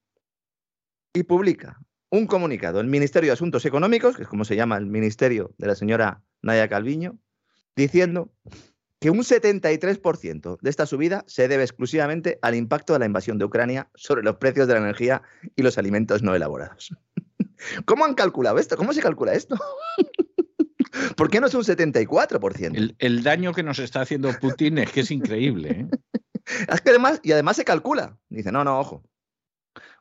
Y 1.12 1.25
publica 1.25 1.81
un 2.09 2.29
comunicado 2.29 2.79
el 2.79 2.87
Ministerio 2.87 3.31
de 3.31 3.35
Asuntos 3.35 3.67
Económicos, 3.67 4.14
que 4.14 4.23
es 4.23 4.29
como 4.29 4.44
se 4.44 4.55
llama 4.55 4.76
el 4.76 4.87
ministerio 4.87 5.56
de 5.59 5.67
la 5.67 5.75
señora 5.75 6.23
Nadia 6.41 6.69
Calviño, 6.69 7.19
diciendo 7.75 8.33
que 9.02 9.11
un 9.11 9.18
73% 9.18 10.59
de 10.61 10.71
esta 10.71 10.87
subida 10.87 11.25
se 11.26 11.49
debe 11.49 11.64
exclusivamente 11.64 12.38
al 12.40 12.54
impacto 12.54 12.92
de 12.92 13.00
la 13.00 13.06
invasión 13.06 13.37
de 13.37 13.44
Ucrania 13.44 13.90
sobre 13.97 14.23
los 14.23 14.37
precios 14.37 14.68
de 14.68 14.75
la 14.75 14.80
energía 14.80 15.23
y 15.56 15.62
los 15.62 15.76
alimentos 15.76 16.23
no 16.23 16.37
elaborados. 16.37 16.94
¿Cómo 17.85 18.04
han 18.04 18.14
calculado 18.14 18.61
esto? 18.61 18.76
¿Cómo 18.76 18.92
se 18.92 19.02
calcula 19.02 19.35
esto? 19.35 19.56
¿Por 21.16 21.30
qué 21.30 21.40
no 21.40 21.49
es 21.49 21.54
un 21.54 21.64
74%? 21.64 22.94
El, 22.97 23.23
daño 23.25 23.52
que 23.52 23.64
nos 23.64 23.80
está 23.80 24.02
haciendo 24.02 24.32
Putin 24.40 24.78
es 24.78 24.92
que 24.92 25.00
es 25.00 25.11
increíble. 25.11 25.71
¿eh? 25.71 25.88
Es 26.68 26.80
que 26.80 26.90
además, 26.90 27.21
y 27.23 27.32
además 27.32 27.56
se 27.56 27.64
calcula. 27.64 28.18
Dice, 28.28 28.52
no, 28.52 28.62
no, 28.62 28.78
ojo. 28.78 29.04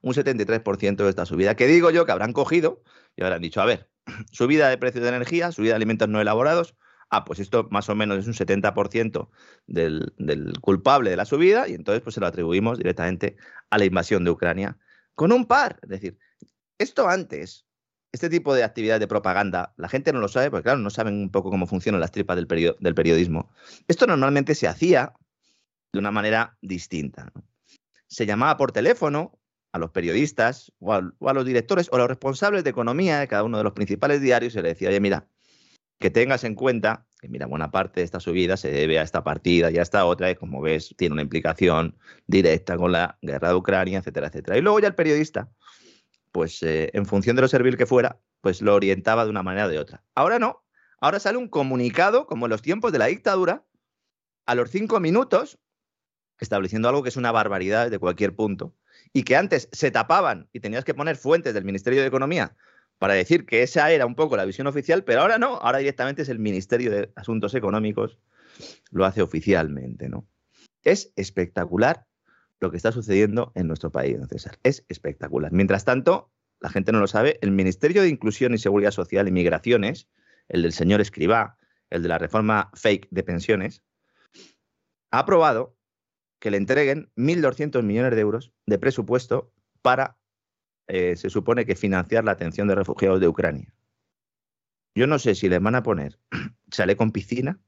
Un 0.02 0.14
73% 0.14 0.96
de 0.96 1.10
esta 1.10 1.26
subida, 1.26 1.56
que 1.56 1.66
digo 1.68 1.92
yo 1.92 2.06
que 2.06 2.12
habrán 2.12 2.34
cogido 2.34 2.84
y 3.16 3.24
habrán 3.24 3.42
dicho, 3.42 3.62
a 3.62 3.66
ver, 3.66 3.90
subida 4.32 4.70
de 4.70 4.78
precios 4.78 5.04
de 5.04 5.10
energía, 5.10 5.52
subida 5.52 5.72
de 5.72 5.76
alimentos 5.78 6.10
no 6.10 6.20
elaborados, 6.20 6.76
ah, 7.12 7.24
pues 7.26 7.40
esto 7.40 7.68
más 7.70 7.90
o 7.90 7.96
menos 7.96 8.18
es 8.18 8.28
un 8.28 8.34
70% 8.34 9.30
del, 9.68 10.14
culpable 10.62 11.12
de 11.12 11.18
la 11.18 11.26
subida 11.26 11.68
y 11.68 11.74
entonces 11.74 12.02
pues 12.02 12.16
se 12.16 12.22
lo 12.22 12.28
atribuimos 12.28 12.78
directamente 12.78 13.36
a 13.70 13.78
la 13.78 13.86
invasión 13.86 14.24
de 14.24 14.32
Ucrania 14.32 14.78
con 15.14 15.32
un 15.32 15.46
par. 15.46 15.80
Es 15.84 15.90
decir, 15.90 16.18
esto 16.80 17.08
antes, 17.08 17.66
este 18.12 18.30
tipo 18.30 18.56
de 18.56 18.64
actividad 18.64 19.00
de 19.00 19.08
propaganda, 19.08 19.74
la 19.78 19.90
gente 19.90 20.12
no 20.14 20.20
lo 20.20 20.28
sabe 20.28 20.50
porque 20.50 20.64
claro, 20.64 20.80
no 20.80 20.90
saben 20.90 21.16
un 21.16 21.30
poco 21.30 21.52
cómo 21.52 21.68
funcionan 21.68 22.02
las 22.02 22.12
tripas 22.12 22.36
del, 22.36 22.48
del 22.80 22.96
periodismo. 22.96 23.52
Esto 23.88 24.08
normalmente 24.08 24.56
se 24.56 24.68
hacía 24.68 25.14
de 25.94 26.00
una 26.00 26.12
manera 26.12 26.58
distinta. 26.62 27.32
Se 28.08 28.26
llamaba 28.26 28.58
por 28.58 28.72
teléfono 28.72 29.38
a 29.74 29.80
los 29.80 29.92
periodistas 29.92 30.72
o 30.80 30.94
a, 30.94 31.34
los 31.34 31.46
directores 31.46 31.90
o 31.92 31.96
a 31.96 32.00
los 32.00 32.08
responsables 32.08 32.64
de 32.64 32.70
economía 32.70 33.20
de 33.20 33.28
cada 33.28 33.44
uno 33.44 33.58
de 33.58 33.64
los 33.64 33.74
principales 33.74 34.22
diarios 34.22 34.56
y 34.56 34.62
le 34.62 34.70
decía, 34.70 34.90
oye, 34.90 35.00
mira, 35.00 35.28
que 36.02 36.10
tengas 36.10 36.44
en 36.44 36.56
cuenta 36.56 37.08
que, 37.22 37.30
mira, 37.30 37.46
buena 37.46 37.72
parte 37.72 38.02
de 38.02 38.04
esta 38.04 38.20
subida 38.20 38.58
se 38.58 38.72
debe 38.72 39.00
a 39.00 39.04
esta 39.04 39.24
partida 39.24 39.72
y 39.72 39.78
a 39.78 39.84
esta 39.84 40.04
otra, 40.06 40.32
y 40.32 40.36
como 40.36 40.60
ves, 40.60 40.94
tiene 40.98 41.14
una 41.14 41.22
implicación 41.22 41.96
directa 42.28 42.76
con 42.76 42.92
la 42.92 43.18
guerra 43.22 43.50
de 43.50 43.56
Ucrania, 43.56 44.00
etcétera, 44.00 44.28
etcétera. 44.28 44.58
Y 44.58 44.62
luego 44.62 44.80
ya 44.80 44.88
el 44.88 44.96
periodista, 44.96 45.50
pues 46.32 46.62
eh, 46.64 46.90
en 46.94 47.06
función 47.06 47.36
de 47.36 47.44
lo 47.44 47.48
servil 47.48 47.78
que 47.78 47.86
fuera, 47.86 48.20
pues 48.42 48.62
lo 48.62 48.74
orientaba 48.74 49.24
de 49.24 49.30
una 49.30 49.44
manera 49.44 49.68
o 49.68 49.70
de 49.70 49.78
otra. 49.78 50.04
Ahora 50.16 50.40
no, 50.40 50.66
ahora 51.00 51.20
sale 51.20 51.38
un 51.38 51.48
comunicado, 51.48 52.26
como 52.26 52.48
en 52.48 52.50
los 52.50 52.64
tiempos 52.64 52.92
de 52.92 52.98
la 52.98 53.06
dictadura, 53.06 53.64
a 54.48 54.56
los 54.56 54.72
cinco 54.72 55.00
minutos, 55.00 55.60
estableciendo 56.40 56.90
algo 56.90 57.04
que 57.04 57.10
es 57.10 57.18
una 57.18 57.32
barbaridad 57.32 57.86
desde 57.86 58.00
cualquier 58.00 58.36
punto, 58.36 58.76
y 59.14 59.22
que 59.22 59.36
antes 59.36 59.70
se 59.72 59.92
tapaban 59.92 60.50
y 60.52 60.60
tenías 60.60 60.84
que 60.84 60.96
poner 60.96 61.16
fuentes 61.16 61.54
del 61.54 61.64
Ministerio 61.64 62.02
de 62.02 62.08
Economía 62.08 62.56
para 63.02 63.16
decir 63.16 63.48
que 63.48 63.64
esa 63.64 63.92
era 63.92 64.06
un 64.06 64.14
poco 64.14 64.38
la 64.38 64.46
visión 64.46 64.68
oficial, 64.68 65.04
pero 65.04 65.22
ahora 65.22 65.40
no, 65.40 65.56
ahora 65.56 65.80
directamente 65.80 66.22
es 66.22 66.30
el 66.30 66.38
Ministerio 66.38 66.92
de 66.92 67.12
Asuntos 67.16 67.56
Económicos, 67.56 68.20
lo 68.92 69.06
hace 69.06 69.24
oficialmente, 69.24 70.08
¿no? 70.08 70.28
Es 70.84 71.12
espectacular 71.16 72.06
lo 72.60 72.70
que 72.70 72.78
está 72.78 72.92
sucediendo 72.92 73.54
en 73.56 73.66
nuestro 73.66 73.92
país, 73.92 74.20
César. 74.30 74.60
Es 74.62 74.86
espectacular. 74.88 75.52
Mientras 75.52 75.84
tanto, 75.84 76.30
la 76.60 76.70
gente 76.70 76.92
no 76.92 77.00
lo 77.00 77.08
sabe, 77.08 77.40
el 77.42 77.50
Ministerio 77.50 78.04
de 78.04 78.10
Inclusión 78.10 78.54
y 78.54 78.60
Seguridad 78.60 78.92
Social 78.92 79.28
y 79.28 79.32
Migraciones, 79.32 80.08
el 80.48 80.62
del 80.62 80.72
señor 80.72 81.02
Escribá, 81.02 81.58
el 81.90 82.04
de 82.04 82.08
la 82.08 82.20
reforma 82.20 82.70
fake 82.76 83.08
de 83.10 83.24
pensiones, 83.24 83.82
ha 85.10 85.18
aprobado 85.18 85.76
que 86.38 86.52
le 86.52 86.58
entreguen 86.58 87.10
1.200 87.16 87.82
millones 87.82 88.14
de 88.14 88.22
euros 88.22 88.54
de 88.68 88.78
presupuesto 88.78 89.52
para, 89.82 90.20
eh, 90.94 91.16
se 91.16 91.30
supone 91.30 91.66
que 91.66 91.78
financiar 91.78 92.26
la 92.26 92.34
atención 92.34 92.68
de 92.68 92.76
refugiados 92.76 93.22
de 93.22 93.30
Ucrania. 93.30 93.74
Yo 94.94 95.08
no 95.08 95.20
sé 95.20 95.36
si 95.36 95.48
les 95.48 95.62
van 95.62 95.76
a 95.76 95.84
poner 95.84 96.20
sale 96.70 96.98
con 96.98 97.14
piscina, 97.14 97.62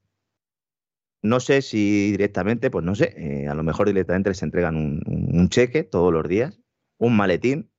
no 1.22 1.40
sé 1.40 1.62
si 1.62 2.10
directamente, 2.10 2.70
pues 2.70 2.84
no 2.84 2.94
sé, 2.94 3.14
eh, 3.16 3.48
a 3.48 3.54
lo 3.54 3.62
mejor 3.62 3.86
directamente 3.86 4.28
les 4.28 4.42
entregan 4.42 4.76
un, 4.76 5.48
cheque 5.48 5.84
todos 5.84 6.12
los 6.12 6.28
días, 6.28 6.60
un 6.98 7.16
maletín. 7.16 7.70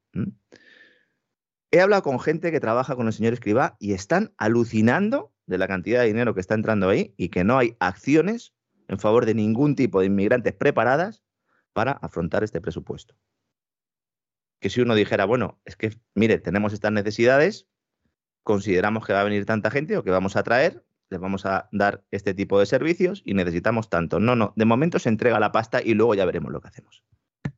He 1.69 1.79
hablado 1.79 2.01
con 2.01 2.19
gente 2.19 2.51
que 2.51 2.59
trabaja 2.59 2.95
con 2.95 3.05
el 3.05 3.13
señor 3.13 3.33
Escribá 3.33 3.77
y 3.79 3.93
están 3.93 4.33
alucinando 4.37 5.31
de 5.45 5.59
la 5.59 5.67
cantidad 5.67 6.01
de 6.01 6.07
dinero 6.07 6.33
que 6.33 6.41
está 6.41 6.55
entrando 6.55 6.89
ahí 6.89 7.13
y 7.17 7.29
que 7.29 7.43
no 7.43 7.59
hay 7.59 7.77
acciones 7.79 8.55
en 8.87 8.97
favor 8.97 9.27
de 9.27 9.35
ningún 9.35 9.75
tipo 9.75 9.99
de 9.99 10.07
inmigrantes 10.07 10.53
preparadas 10.53 11.23
para 11.71 11.91
afrontar 11.91 12.43
este 12.43 12.61
presupuesto. 12.61 13.15
Que 14.65 14.71
si 14.71 14.81
uno 14.81 14.95
dijera, 14.95 15.25
bueno, 15.25 15.61
es 15.63 15.75
que, 15.75 15.95
mire, 16.15 16.39
tenemos 16.39 16.73
estas 16.73 16.91
necesidades, 16.91 17.67
consideramos 18.41 19.05
que 19.05 19.13
va 19.13 19.21
a 19.21 19.23
venir 19.23 19.45
tanta 19.45 19.69
gente 19.69 19.95
o 19.95 20.03
que 20.03 20.09
vamos 20.09 20.35
a 20.35 20.41
traer, 20.41 20.83
les 21.11 21.19
vamos 21.19 21.45
a 21.45 21.69
dar 21.71 22.03
este 22.09 22.33
tipo 22.33 22.59
de 22.59 22.65
servicios 22.65 23.21
y 23.23 23.35
necesitamos 23.35 23.91
tanto. 23.91 24.19
No, 24.19 24.35
no, 24.35 24.53
de 24.55 24.65
momento 24.65 24.97
se 24.97 25.09
entrega 25.09 25.39
la 25.39 25.51
pasta 25.51 25.83
y 25.83 25.93
luego 25.93 26.15
ya 26.15 26.25
veremos 26.25 26.51
lo 26.51 26.61
que 26.61 26.69
hacemos. 26.69 27.03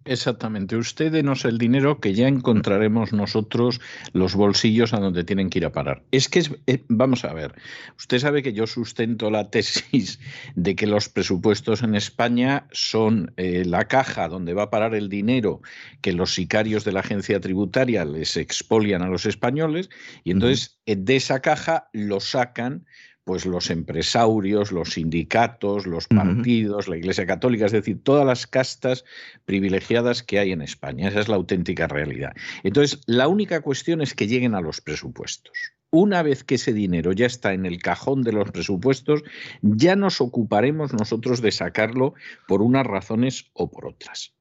Exactamente. 0.06 0.78
Usted 0.78 1.12
denos 1.12 1.44
el 1.46 1.58
dinero 1.58 2.00
que 2.00 2.14
ya 2.14 2.28
encontraremos 2.28 3.12
nosotros 3.12 3.82
los 4.14 4.36
bolsillos 4.36 4.94
a 4.94 5.00
donde 5.00 5.24
tienen 5.24 5.50
que 5.50 5.60
ir 5.60 5.66
a 5.66 5.72
parar. 5.72 6.04
Es 6.12 6.30
que, 6.30 6.40
es, 6.40 6.52
eh, 6.68 6.84
vamos 6.88 7.26
a 7.26 7.34
ver, 7.34 7.54
usted 7.98 8.20
sabe 8.20 8.42
que 8.42 8.54
yo 8.54 8.68
sustento 8.68 9.30
la 9.30 9.50
tesis 9.50 10.20
de 10.56 10.76
que 10.76 10.88
los 10.88 11.10
presupuestos 11.10 11.84
en 11.84 11.96
España 11.96 12.68
son 12.72 13.34
eh, 13.38 13.64
la 13.66 13.88
caja 13.88 14.30
donde 14.30 14.54
va 14.54 14.64
a 14.64 14.70
parar 14.70 14.96
el 14.96 15.10
dinero 15.10 15.62
que 16.02 16.14
los 16.14 16.34
sicarios 16.34 16.86
de 16.86 16.94
la 16.94 17.02
agencia 17.02 17.40
tributaria 17.40 18.06
les 18.06 18.38
expolian 18.38 19.02
a 19.02 19.10
los 19.10 19.26
españoles 19.26 19.90
y 20.24 20.32
entonces 20.32 20.80
eh, 20.86 20.96
de 20.96 21.18
esa 21.18 21.42
caja 21.42 21.90
lo 21.92 22.20
sacan 22.20 22.86
pues 23.28 23.46
los 23.46 23.70
empresarios, 23.70 24.72
los 24.72 24.92
sindicatos, 24.92 25.86
los 25.86 26.08
partidos, 26.08 26.88
la 26.88 26.96
Iglesia 26.96 27.26
Católica, 27.26 27.66
es 27.66 27.74
decir, 27.74 28.02
todas 28.02 28.26
las 28.26 28.48
castas 28.48 29.04
privilegiadas 29.44 30.24
que 30.24 30.40
hay 30.40 30.54
en 30.54 30.62
España. 30.62 31.10
Esa 31.10 31.20
es 31.20 31.28
la 31.28 31.36
auténtica 31.36 31.88
realidad. 31.88 32.32
Entonces, 32.64 33.02
la 33.06 33.28
única 33.28 33.60
cuestión 33.60 34.02
es 34.02 34.14
que 34.14 34.28
lleguen 34.28 34.56
a 34.56 34.62
los 34.62 34.80
presupuestos. 34.80 35.74
Una 35.92 36.24
vez 36.24 36.46
que 36.46 36.56
ese 36.56 36.72
dinero 36.72 37.12
ya 37.12 37.26
está 37.26 37.52
en 37.52 37.66
el 37.66 37.80
cajón 37.82 38.24
de 38.24 38.32
los 38.32 38.50
presupuestos, 38.52 39.24
ya 39.62 39.98
nos 39.98 40.22
ocuparemos 40.22 40.94
nosotros 40.94 41.42
de 41.42 41.52
sacarlo 41.52 42.14
por 42.48 42.62
unas 42.62 42.88
razones 42.88 43.52
o 43.52 43.70
por 43.70 43.88
otras. 43.88 44.37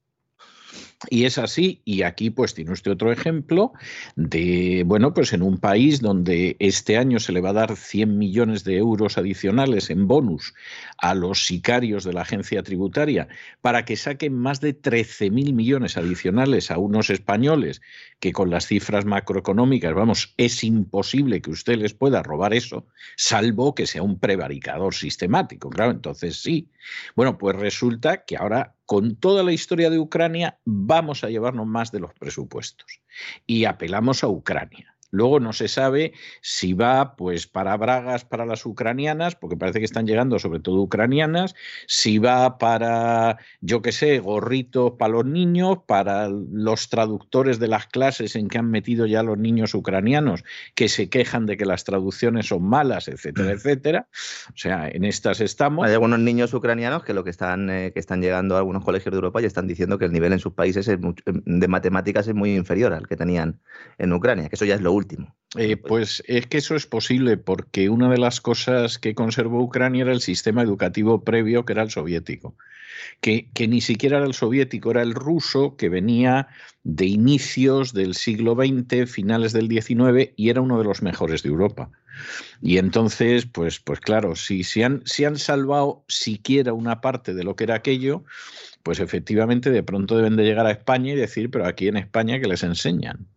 Y 1.11 1.25
es 1.25 1.37
así, 1.37 1.83
y 1.85 2.01
aquí 2.01 2.31
pues 2.31 2.55
tiene 2.55 2.71
usted 2.71 2.89
otro 2.89 3.11
ejemplo 3.11 3.71
de, 4.15 4.81
bueno, 4.83 5.13
pues 5.13 5.31
en 5.31 5.43
un 5.43 5.59
país 5.59 6.01
donde 6.01 6.55
este 6.57 6.97
año 6.97 7.19
se 7.19 7.31
le 7.31 7.39
va 7.39 7.49
a 7.49 7.53
dar 7.53 7.75
100 7.75 8.17
millones 8.17 8.63
de 8.63 8.77
euros 8.77 9.19
adicionales 9.19 9.91
en 9.91 10.07
bonus 10.07 10.55
a 10.97 11.13
los 11.13 11.45
sicarios 11.45 12.03
de 12.03 12.13
la 12.13 12.21
agencia 12.21 12.63
tributaria 12.63 13.27
para 13.61 13.85
que 13.85 13.95
saquen 13.95 14.33
más 14.33 14.59
de 14.59 14.75
13.000 14.75 15.53
millones 15.53 15.97
adicionales 15.97 16.71
a 16.71 16.79
unos 16.79 17.11
españoles 17.11 17.79
que 18.19 18.31
con 18.31 18.49
las 18.49 18.65
cifras 18.65 19.05
macroeconómicas, 19.05 19.93
vamos, 19.93 20.33
es 20.37 20.63
imposible 20.63 21.43
que 21.43 21.51
usted 21.51 21.77
les 21.77 21.93
pueda 21.93 22.23
robar 22.23 22.55
eso, 22.55 22.87
salvo 23.15 23.75
que 23.75 23.85
sea 23.85 24.01
un 24.01 24.19
prevaricador 24.19 24.95
sistemático, 24.95 25.69
claro, 25.69 25.91
entonces 25.91 26.41
sí. 26.41 26.71
Bueno, 27.15 27.37
pues 27.37 27.55
resulta 27.55 28.25
que 28.25 28.37
ahora 28.37 28.76
con 28.87 29.17
toda 29.17 29.43
la 29.43 29.51
historia 29.51 29.89
de 29.89 29.99
Ucrania 29.99 30.59
vamos 30.63 31.23
a 31.23 31.29
llevarnos 31.29 31.67
más 31.67 31.91
de 31.91 31.99
los 31.99 32.13
presupuestos 32.13 33.01
y 33.45 33.65
apelamos 33.65 34.23
a 34.23 34.29
Ucrania. 34.29 34.96
Luego 35.09 35.39
no 35.39 35.53
se 35.53 35.67
sabe 35.67 36.13
si 36.41 36.73
va 36.73 37.15
pues 37.15 37.47
para 37.47 37.77
bragas 37.77 38.25
para 38.25 38.45
las 38.45 38.65
ucranianas, 38.65 39.35
porque 39.35 39.55
parece 39.55 39.79
que 39.79 39.85
están 39.85 40.05
llegando 40.05 40.39
sobre 40.39 40.59
todo 40.59 40.81
ucranianas, 40.81 41.55
si 41.87 42.17
va 42.17 42.57
para, 42.57 43.37
yo 43.61 43.81
qué 43.81 43.91
sé, 43.91 44.19
gorritos 44.19 44.93
para 44.99 45.13
los 45.13 45.25
niños, 45.25 45.79
para 45.87 46.27
los 46.29 46.89
traductores 46.89 47.59
de 47.59 47.67
las 47.67 47.87
clases 47.87 48.35
en 48.35 48.49
que 48.49 48.57
han 48.57 48.69
metido 48.69 49.05
ya 49.05 49.23
los 49.23 49.37
niños 49.37 49.73
ucranianos, 49.73 50.43
que 50.75 50.89
se 50.89 51.09
quejan 51.09 51.45
de 51.45 51.57
que 51.57 51.65
las 51.65 51.83
traducciones 51.83 52.47
son 52.47 52.63
malas, 52.63 53.07
etcétera, 53.07 53.49
mm. 53.49 53.51
etcétera. 53.51 54.07
O 54.49 54.57
sea, 54.57 54.89
en 54.89 55.05
estas 55.05 55.41
estamos. 55.41 55.85
Hay 55.85 55.93
algunos 55.93 56.19
niños 56.19 56.53
ucranianos 56.53 57.03
que 57.03 57.13
lo 57.13 57.23
que 57.23 57.29
están, 57.29 57.69
eh, 57.69 57.91
que 57.93 57.99
están 57.99 58.21
llegando 58.21 58.55
a 58.55 58.59
algunos 58.59 58.83
colegios 58.83 59.11
de 59.11 59.17
Europa 59.17 59.41
y 59.41 59.45
están 59.45 59.67
diciendo 59.67 59.97
que 59.97 60.05
el 60.05 60.11
nivel 60.11 60.33
en 60.33 60.39
sus 60.39 60.53
países 60.53 60.85
de 60.87 61.67
matemáticas 61.67 62.27
es 62.27 62.35
muy 62.35 62.55
inferior 62.55 62.93
al 62.93 63.07
que 63.07 63.15
tenían 63.15 63.59
en 63.97 64.13
Ucrania, 64.13 64.49
que 64.49 64.55
eso 64.55 64.65
ya 64.65 64.75
es 64.75 64.81
lo 64.81 64.96
último. 64.97 65.35
Eh, 65.55 65.77
pues 65.77 66.21
es 66.27 66.45
que 66.47 66.57
eso 66.57 66.75
es 66.75 66.85
posible 66.85 67.37
porque 67.37 67.89
una 67.89 68.09
de 68.09 68.17
las 68.17 68.41
cosas 68.41 68.99
que 68.99 69.15
conservó 69.15 69.63
Ucrania 69.63 70.03
era 70.03 70.11
el 70.11 70.19
sistema 70.19 70.61
educativo 70.61 71.23
previo 71.23 71.63
que 71.63 71.71
era 71.71 71.83
el 71.83 71.89
soviético, 71.89 72.57
que, 73.21 73.49
que, 73.53 73.69
ni 73.69 73.79
siquiera 73.79 74.17
era 74.17 74.27
el 74.27 74.33
soviético, 74.33 74.91
era 74.91 75.01
el 75.01 75.13
ruso 75.13 75.77
que 75.77 75.87
venía 75.87 76.49
de 76.83 77.05
inicios 77.05 77.93
del 77.93 78.13
siglo 78.13 78.55
XX, 78.55 79.09
finales 79.09 79.53
del 79.53 79.69
XIX 79.69 80.33
y 80.35 80.49
era 80.49 80.59
uno 80.59 80.77
de 80.77 80.83
los 80.83 81.01
mejores 81.01 81.43
de 81.43 81.49
Europa. 81.49 81.91
Y 82.61 82.77
entonces, 82.77 83.45
pues, 83.45 83.79
pues 83.79 84.01
claro, 84.01 84.35
si, 84.35 84.63
si, 84.65 84.83
han, 84.83 85.01
si 85.05 85.23
han 85.23 85.37
salvado 85.37 86.03
siquiera 86.09 86.73
una 86.73 86.99
parte 86.99 87.33
de 87.33 87.43
lo 87.45 87.55
que 87.55 87.63
era 87.63 87.75
aquello, 87.75 88.25
pues 88.83 88.99
efectivamente 88.99 89.69
de 89.69 89.83
pronto 89.83 90.17
deben 90.17 90.35
de 90.35 90.43
llegar 90.43 90.65
a 90.65 90.71
España 90.71 91.13
y 91.13 91.15
decir, 91.15 91.49
pero 91.51 91.65
aquí 91.65 91.87
en 91.87 91.97
España 91.97 92.39
que 92.39 92.47
les 92.47 92.63
enseñan. 92.63 93.27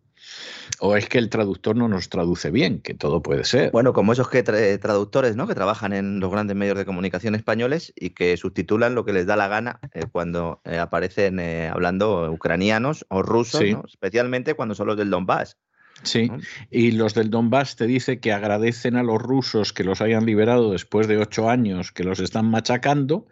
O 0.79 0.95
es 0.95 1.07
que 1.07 1.17
el 1.17 1.29
traductor 1.29 1.75
no 1.75 1.87
nos 1.87 2.09
traduce 2.09 2.49
bien, 2.49 2.81
que 2.81 2.93
todo 2.93 3.21
puede 3.21 3.43
ser. 3.43 3.71
Bueno, 3.71 3.93
como 3.93 4.13
esos 4.13 4.29
que 4.29 4.41
traductores, 4.41 5.35
¿no? 5.35 5.47
Que 5.47 5.55
trabajan 5.55 5.93
en 5.93 6.19
los 6.19 6.31
grandes 6.31 6.55
medios 6.57 6.77
de 6.77 6.85
comunicación 6.85 7.35
españoles 7.35 7.93
y 7.95 8.11
que 8.11 8.35
subtitulan 8.37 8.95
lo 8.95 9.05
que 9.05 9.13
les 9.13 9.25
da 9.25 9.35
la 9.35 9.47
gana 9.47 9.79
eh, 9.93 10.05
cuando 10.11 10.61
eh, 10.65 10.79
aparecen 10.79 11.39
eh, 11.39 11.67
hablando 11.67 12.31
ucranianos 12.31 13.05
o 13.09 13.21
rusos, 13.21 13.61
especialmente 13.87 14.55
cuando 14.55 14.75
son 14.75 14.87
los 14.87 14.97
del 14.97 15.09
Donbass. 15.09 15.57
Sí, 16.03 16.31
y 16.69 16.91
los 16.91 17.13
del 17.13 17.29
Donbass 17.29 17.75
te 17.75 17.85
dice 17.85 18.19
que 18.19 18.33
agradecen 18.33 18.95
a 18.95 19.03
los 19.03 19.21
rusos 19.21 19.73
que 19.73 19.83
los 19.83 20.01
hayan 20.01 20.25
liberado 20.25 20.71
después 20.71 21.07
de 21.07 21.17
ocho 21.17 21.49
años 21.49 21.91
que 21.91 22.03
los 22.03 22.19
están 22.19 22.49
machacando 22.49 23.27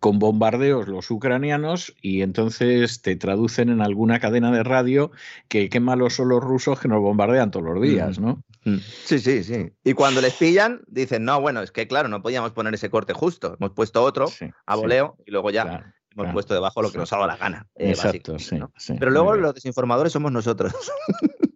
con 0.00 0.18
bombardeos 0.18 0.88
los 0.88 1.10
ucranianos 1.10 1.94
y 2.00 2.22
entonces 2.22 3.02
te 3.02 3.16
traducen 3.16 3.68
en 3.68 3.80
alguna 3.82 4.20
cadena 4.20 4.50
de 4.52 4.62
radio 4.62 5.10
que 5.48 5.68
qué 5.68 5.80
malos 5.80 6.14
son 6.14 6.28
los 6.28 6.42
rusos 6.42 6.80
que 6.80 6.88
nos 6.88 7.00
bombardean 7.00 7.50
todos 7.50 7.66
los 7.66 7.82
días, 7.82 8.18
¿no? 8.18 8.42
Mm. 8.64 8.78
Sí, 8.78 9.18
sí, 9.18 9.44
sí. 9.44 9.72
Y 9.84 9.92
cuando 9.92 10.20
les 10.20 10.34
pillan, 10.34 10.82
dicen, 10.86 11.24
no, 11.24 11.40
bueno, 11.40 11.62
es 11.62 11.70
que 11.70 11.86
claro, 11.86 12.08
no 12.08 12.22
podíamos 12.22 12.52
poner 12.52 12.74
ese 12.74 12.90
corte 12.90 13.12
justo, 13.12 13.56
hemos 13.58 13.72
puesto 13.72 14.02
otro 14.02 14.26
a 14.66 14.76
voleo 14.76 15.16
y 15.26 15.30
luego 15.30 15.50
ya 15.50 15.92
hemos 16.16 16.32
puesto 16.32 16.54
debajo 16.54 16.82
lo 16.82 16.90
que 16.90 16.98
nos 16.98 17.12
haga 17.12 17.26
la 17.26 17.36
gana. 17.36 17.66
Eh, 17.76 17.90
Exacto, 17.90 18.38
sí, 18.38 18.58
Pero 18.98 19.10
luego 19.10 19.34
los 19.36 19.54
desinformadores 19.54 20.12
somos 20.12 20.32
nosotros. 20.32 20.72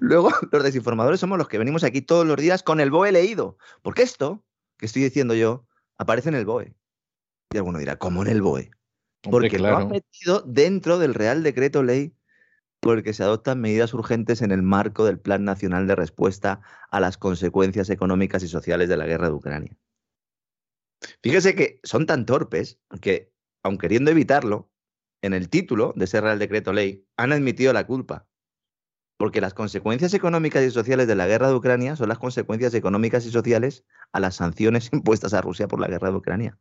Luego, 0.00 0.30
los 0.52 0.62
desinformadores 0.62 1.20
somos 1.20 1.38
los 1.38 1.48
que 1.48 1.58
venimos 1.58 1.84
aquí 1.84 2.02
todos 2.02 2.26
los 2.26 2.36
días 2.36 2.62
con 2.62 2.80
el 2.80 2.90
BOE 2.90 3.12
leído. 3.12 3.58
Porque 3.82 4.02
esto 4.02 4.44
que 4.76 4.86
estoy 4.86 5.02
diciendo 5.02 5.34
yo 5.34 5.66
aparece 5.98 6.28
en 6.28 6.34
el 6.34 6.46
BOE. 6.46 6.74
Y 7.52 7.56
alguno 7.56 7.78
dirá, 7.78 7.96
¿cómo 7.96 8.22
en 8.22 8.28
el 8.28 8.42
BOE? 8.42 8.70
Porque 9.22 9.58
lo 9.58 9.76
han 9.76 9.88
metido 9.88 10.42
dentro 10.46 10.98
del 10.98 11.14
Real 11.14 11.42
Decreto 11.42 11.82
Ley 11.82 12.14
porque 12.80 13.14
se 13.14 13.22
adoptan 13.22 13.62
medidas 13.62 13.94
urgentes 13.94 14.42
en 14.42 14.50
el 14.50 14.60
marco 14.60 15.06
del 15.06 15.18
Plan 15.18 15.42
Nacional 15.42 15.86
de 15.86 15.94
Respuesta 15.94 16.60
a 16.90 17.00
las 17.00 17.16
consecuencias 17.16 17.88
económicas 17.88 18.42
y 18.42 18.48
sociales 18.48 18.90
de 18.90 18.98
la 18.98 19.06
guerra 19.06 19.28
de 19.28 19.34
Ucrania. 19.34 19.78
Fíjese 21.22 21.54
que 21.54 21.80
son 21.82 22.04
tan 22.04 22.26
torpes 22.26 22.78
que, 23.00 23.32
aun 23.62 23.78
queriendo 23.78 24.10
evitarlo, 24.10 24.70
en 25.22 25.32
el 25.32 25.48
título 25.48 25.94
de 25.96 26.04
ese 26.04 26.20
Real 26.20 26.38
Decreto 26.38 26.74
Ley 26.74 27.06
han 27.16 27.32
admitido 27.32 27.72
la 27.72 27.86
culpa 27.86 28.28
porque 29.16 29.40
las 29.40 29.54
consecuencias 29.54 30.12
económicas 30.14 30.62
y 30.64 30.70
sociales 30.70 31.06
de 31.06 31.14
la 31.14 31.26
guerra 31.26 31.48
de 31.48 31.54
Ucrania 31.54 31.96
son 31.96 32.08
las 32.08 32.18
consecuencias 32.18 32.74
económicas 32.74 33.24
y 33.26 33.30
sociales 33.30 33.84
a 34.12 34.20
las 34.20 34.36
sanciones 34.36 34.90
impuestas 34.92 35.34
a 35.34 35.40
Rusia 35.40 35.68
por 35.68 35.80
la 35.80 35.88
guerra 35.88 36.10
de 36.10 36.16
Ucrania. 36.16 36.58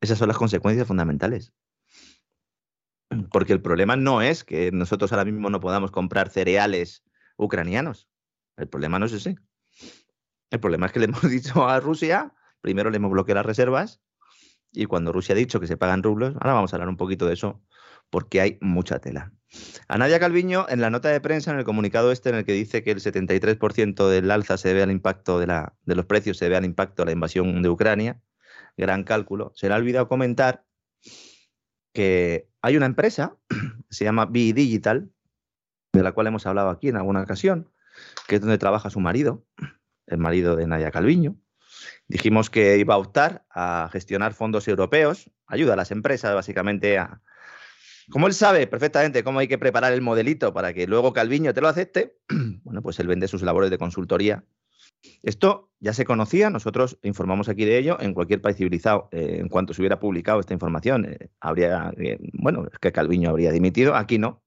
Esas 0.00 0.18
son 0.18 0.28
las 0.28 0.38
consecuencias 0.38 0.86
fundamentales. 0.86 1.52
Porque 3.32 3.52
el 3.52 3.60
problema 3.60 3.96
no 3.96 4.22
es 4.22 4.44
que 4.44 4.70
nosotros 4.72 5.12
ahora 5.12 5.24
mismo 5.24 5.50
no 5.50 5.60
podamos 5.60 5.90
comprar 5.90 6.30
cereales 6.30 7.02
ucranianos. 7.36 8.08
El 8.56 8.68
problema 8.68 8.98
no 8.98 9.06
es 9.06 9.12
ese. 9.12 9.36
El 10.50 10.60
problema 10.60 10.86
es 10.86 10.92
que 10.92 11.00
le 11.00 11.06
hemos 11.06 11.22
dicho 11.30 11.68
a 11.68 11.80
Rusia, 11.80 12.32
primero 12.60 12.90
le 12.90 12.96
hemos 12.96 13.10
bloqueado 13.10 13.40
las 13.40 13.46
reservas 13.46 14.00
y 14.72 14.86
cuando 14.86 15.12
Rusia 15.12 15.34
ha 15.34 15.38
dicho 15.38 15.60
que 15.60 15.66
se 15.66 15.76
pagan 15.76 16.02
rublos, 16.02 16.34
ahora 16.36 16.54
vamos 16.54 16.72
a 16.72 16.76
hablar 16.76 16.88
un 16.88 16.96
poquito 16.96 17.26
de 17.26 17.34
eso 17.34 17.60
porque 18.08 18.40
hay 18.40 18.58
mucha 18.60 19.00
tela. 19.00 19.32
A 19.88 19.98
Nadia 19.98 20.20
Calviño, 20.20 20.66
en 20.68 20.80
la 20.80 20.90
nota 20.90 21.08
de 21.08 21.20
prensa, 21.20 21.50
en 21.50 21.58
el 21.58 21.64
comunicado 21.64 22.12
este, 22.12 22.28
en 22.28 22.36
el 22.36 22.44
que 22.44 22.52
dice 22.52 22.84
que 22.84 22.92
el 22.92 23.00
73% 23.00 24.08
del 24.08 24.30
alza 24.30 24.56
se 24.56 24.68
debe 24.68 24.82
al 24.82 24.90
impacto 24.90 25.38
de, 25.40 25.48
la, 25.48 25.74
de 25.84 25.96
los 25.96 26.06
precios, 26.06 26.38
se 26.38 26.44
debe 26.44 26.56
al 26.56 26.64
impacto 26.64 27.02
de 27.02 27.06
la 27.06 27.12
invasión 27.12 27.60
de 27.62 27.68
Ucrania, 27.68 28.20
gran 28.76 29.04
cálculo, 29.04 29.52
se 29.54 29.68
le 29.68 29.74
ha 29.74 29.78
olvidado 29.78 30.08
comentar 30.08 30.64
que 31.92 32.48
hay 32.62 32.76
una 32.76 32.86
empresa, 32.86 33.36
se 33.90 34.04
llama 34.04 34.26
B 34.26 34.52
Digital, 34.52 35.10
de 35.92 36.02
la 36.02 36.12
cual 36.12 36.28
hemos 36.28 36.46
hablado 36.46 36.70
aquí 36.70 36.88
en 36.88 36.96
alguna 36.96 37.22
ocasión, 37.22 37.72
que 38.28 38.36
es 38.36 38.40
donde 38.40 38.58
trabaja 38.58 38.90
su 38.90 39.00
marido, 39.00 39.44
el 40.06 40.18
marido 40.18 40.54
de 40.54 40.66
Nadia 40.68 40.92
Calviño. 40.92 41.36
Dijimos 42.06 42.50
que 42.50 42.78
iba 42.78 42.94
a 42.94 42.98
optar 42.98 43.44
a 43.50 43.88
gestionar 43.92 44.34
fondos 44.34 44.68
europeos, 44.68 45.30
ayuda 45.46 45.72
a 45.72 45.76
las 45.76 45.90
empresas 45.90 46.34
básicamente 46.34 46.98
a, 46.98 47.22
como 48.10 48.26
él 48.26 48.34
sabe 48.34 48.66
perfectamente 48.66 49.24
cómo 49.24 49.38
hay 49.38 49.48
que 49.48 49.58
preparar 49.58 49.92
el 49.92 50.02
modelito 50.02 50.52
para 50.52 50.72
que 50.72 50.86
luego 50.86 51.12
Calviño 51.12 51.54
te 51.54 51.60
lo 51.60 51.68
acepte, 51.68 52.16
bueno, 52.64 52.82
pues 52.82 52.98
él 53.00 53.06
vende 53.06 53.28
sus 53.28 53.42
labores 53.42 53.70
de 53.70 53.78
consultoría. 53.78 54.44
Esto 55.22 55.70
ya 55.80 55.92
se 55.92 56.04
conocía, 56.04 56.50
nosotros 56.50 56.98
informamos 57.02 57.48
aquí 57.48 57.64
de 57.64 57.78
ello 57.78 57.98
en 58.00 58.12
cualquier 58.12 58.40
país 58.40 58.56
civilizado. 58.56 59.08
Eh, 59.12 59.38
en 59.40 59.48
cuanto 59.48 59.72
se 59.72 59.80
hubiera 59.80 59.98
publicado 59.98 60.40
esta 60.40 60.52
información, 60.52 61.06
eh, 61.06 61.30
habría, 61.40 61.92
eh, 61.96 62.18
bueno, 62.34 62.66
es 62.70 62.78
que 62.78 62.92
Calviño 62.92 63.30
habría 63.30 63.52
dimitido, 63.52 63.94
aquí 63.94 64.18
no. 64.18 64.42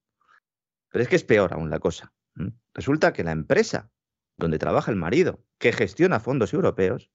Pero 0.91 1.03
es 1.03 1.09
que 1.09 1.15
es 1.15 1.23
peor 1.23 1.53
aún 1.53 1.69
la 1.69 1.79
cosa. 1.79 2.13
Resulta 2.73 3.13
que 3.13 3.23
la 3.23 3.31
empresa 3.31 3.91
donde 4.37 4.59
trabaja 4.59 4.91
el 4.91 4.97
marido, 4.97 5.43
que 5.57 5.71
gestiona 5.71 6.19
fondos 6.19 6.53
europeos, 6.53 7.11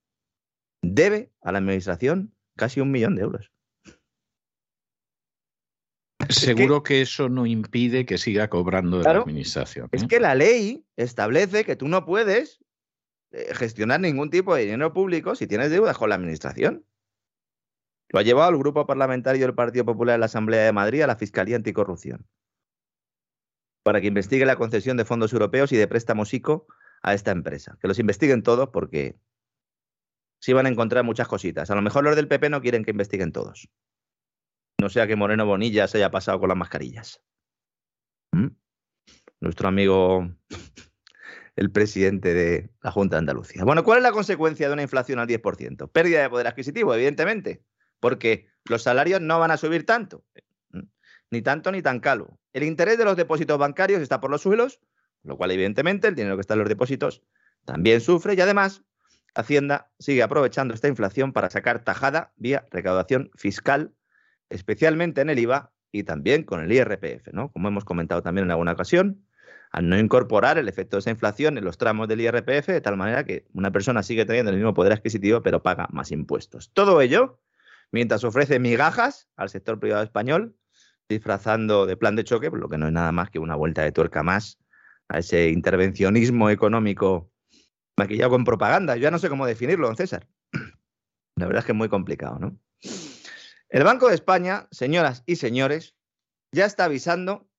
debe 0.83 1.33
a 1.43 1.52
la 1.52 1.59
administración 1.59 2.35
casi 2.57 2.81
un 2.81 2.90
millón 2.90 3.17
de 3.17 3.23
euros. 3.23 3.52
Seguro 6.68 6.82
que, 6.82 7.00
eso 7.00 7.28
no 7.28 7.47
impide 7.47 8.06
que 8.06 8.18
siga 8.18 8.49
cobrando 8.49 8.99
de 8.99 9.04
la 9.04 9.20
administración. 9.20 9.88
Es 9.92 10.02
¿eh? 10.02 10.08
que 10.08 10.20
la 10.20 10.35
ley 10.35 10.85
establece 10.97 11.64
que 11.64 11.76
tú 11.76 11.88
no 11.88 12.04
puedes 12.04 12.61
eh, 13.30 13.54
gestionar 13.54 14.00
ningún 14.00 14.30
tipo 14.30 14.54
de 14.54 14.62
dinero 14.62 14.92
público 14.92 15.35
si 15.35 15.47
tienes 15.47 15.70
deudas 15.70 15.97
con 15.97 16.08
la 16.08 16.16
administración. 16.16 16.85
Lo 18.11 18.18
ha 18.18 18.23
llevado 18.23 18.50
el 18.50 18.58
grupo 18.58 18.87
parlamentario 18.87 19.47
del 19.47 19.54
Partido 19.54 19.85
Popular 19.85 20.14
en 20.14 20.20
la 20.20 20.26
Asamblea 20.26 20.64
de 20.64 20.73
Madrid 20.73 21.02
a 21.02 21.06
la 21.06 21.16
Fiscalía 21.16 21.56
Anticorrupción 21.56 22.26
para 23.88 24.02
que 24.02 24.08
investigue 24.08 24.44
la 24.44 24.56
concesión 24.56 24.99
de 24.99 25.06
fondos 25.06 25.32
europeos 25.32 25.73
y 25.73 25.76
de 25.78 25.88
préstamos 25.88 26.35
ICO 26.35 26.66
a 27.00 27.14
esta 27.14 27.30
empresa. 27.30 27.78
Que 27.80 27.88
los 27.88 27.99
investiguen 27.99 28.42
todos 28.42 28.68
porque 28.68 29.16
sí 30.40 30.52
van 30.52 30.66
a 30.66 30.68
encontrar 30.68 31.04
muchas 31.04 31.26
cositas. 31.26 31.70
A 31.70 31.75
lo 31.75 31.80
mejor 31.80 32.04
los 32.04 32.14
del 32.14 32.28
PP 32.28 32.50
no 32.50 32.61
quieren 32.61 32.85
que 32.85 32.90
investiguen 32.90 33.32
todos. 33.32 33.70
No 34.80 34.88
sea 34.88 35.06
que 35.06 35.16
Moreno 35.16 35.44
Bonilla 35.44 35.88
se 35.88 35.99
haya 35.99 36.11
pasado 36.11 36.38
con 36.38 36.49
las 36.49 36.56
mascarillas. 36.56 37.20
¿Mm? 38.32 38.49
Nuestro 39.40 39.68
amigo, 39.68 40.30
el 41.56 41.73
presidente 41.73 42.32
de 42.32 42.70
la 42.80 42.92
Junta 42.92 43.16
de 43.16 43.20
Andalucía. 43.20 43.64
Bueno, 43.64 43.82
¿cuál 43.82 43.99
es 43.99 44.04
la 44.04 44.12
consecuencia 44.12 44.68
de 44.68 44.73
una 44.73 44.82
inflación 44.82 45.18
al 45.18 45.26
10%? 45.26 45.90
Pérdida 45.90 46.23
de 46.23 46.30
poder 46.30 46.47
adquisitivo, 46.47 46.94
evidentemente, 46.94 47.64
porque 47.99 48.49
los 48.66 48.82
salarios 48.85 49.20
no 49.20 49.40
van 49.40 49.50
a 49.50 49.56
subir 49.56 49.85
tanto, 49.85 50.25
¿Mm? 50.70 50.82
ni 51.30 51.42
tanto 51.42 51.73
ni 51.73 51.82
tan 51.82 51.99
calo. 51.99 52.38
El 52.52 52.62
interés 52.62 52.99
de 52.99 53.04
los 53.04 53.16
depósitos 53.16 53.58
bancarios 53.58 54.00
está 54.00 54.20
por 54.20 54.30
los 54.30 54.42
suelos, 54.42 54.80
lo 55.25 55.37
cual 55.37 55.50
evidentemente 55.50 56.06
el 56.06 56.14
dinero 56.14 56.37
que 56.37 56.42
está 56.42 56.54
en 56.54 56.61
los 56.61 56.68
depósitos 56.68 57.23
también 57.64 58.00
sufre 58.00 58.35
y 58.35 58.40
además 58.40 58.85
Hacienda 59.35 59.90
sigue 59.99 60.23
aprovechando 60.23 60.75
esta 60.75 60.88
inflación 60.88 61.32
para 61.32 61.50
sacar 61.50 61.85
tajada 61.85 62.32
vía 62.37 62.66
recaudación 62.70 63.30
fiscal 63.35 63.94
especialmente 64.50 65.20
en 65.20 65.30
el 65.30 65.38
IVA 65.38 65.72
y 65.92 66.04
también 66.04 66.42
con 66.42 66.61
el 66.61 66.72
IRPF, 66.72 67.32
¿no? 67.32 67.50
Como 67.52 67.68
hemos 67.68 67.84
comentado 67.84 68.22
también 68.22 68.46
en 68.46 68.50
alguna 68.50 68.72
ocasión, 68.72 69.24
al 69.70 69.88
no 69.88 69.98
incorporar 69.98 70.58
el 70.58 70.68
efecto 70.68 70.96
de 70.96 71.00
esa 71.00 71.11
inflación 71.11 71.58
en 71.58 71.64
los 71.64 71.78
tramos 71.78 72.08
del 72.08 72.20
IRPF, 72.20 72.68
de 72.68 72.80
tal 72.80 72.96
manera 72.96 73.24
que 73.24 73.46
una 73.52 73.70
persona 73.70 74.02
sigue 74.02 74.24
teniendo 74.24 74.50
el 74.50 74.56
mismo 74.56 74.74
poder 74.74 74.92
adquisitivo, 74.92 75.42
pero 75.42 75.62
paga 75.62 75.88
más 75.92 76.11
impuestos. 76.11 76.70
Todo 76.72 77.00
ello 77.00 77.40
mientras 77.90 78.24
ofrece 78.24 78.58
migajas 78.58 79.28
al 79.37 79.48
sector 79.48 79.78
privado 79.78 80.02
español, 80.02 80.56
disfrazando 81.08 81.87
de 81.87 81.96
plan 81.96 82.16
de 82.16 82.24
choque, 82.24 82.50
lo 82.50 82.68
que 82.68 82.78
no 82.78 82.87
es 82.87 82.92
nada 82.92 83.12
más 83.12 83.30
que 83.30 83.38
una 83.38 83.54
vuelta 83.54 83.82
de 83.82 83.92
tuerca 83.92 84.22
más 84.22 84.58
a 85.08 85.18
ese 85.18 85.48
intervencionismo 85.48 86.50
económico 86.50 87.30
maquillado 87.96 88.30
con 88.30 88.44
propaganda. 88.44 88.96
Yo 88.96 89.02
ya 89.02 89.11
no 89.11 89.18
sé 89.18 89.28
cómo 89.28 89.46
definirlo, 89.46 89.87
don 89.87 89.96
César. 89.96 90.26
La 91.37 91.46
verdad 91.46 91.61
es 91.61 91.64
que 91.66 91.72
es 91.72 91.78
muy 91.78 91.88
complicado, 91.88 92.38
¿no? 92.38 92.58
El 93.70 93.85
Banco 93.85 94.09
de 94.09 94.14
España, 94.14 94.66
señoras 94.70 95.22
y 95.26 95.37
señores, 95.37 95.94
ya 96.52 96.64
está 96.64 96.85
avisando 96.85 97.50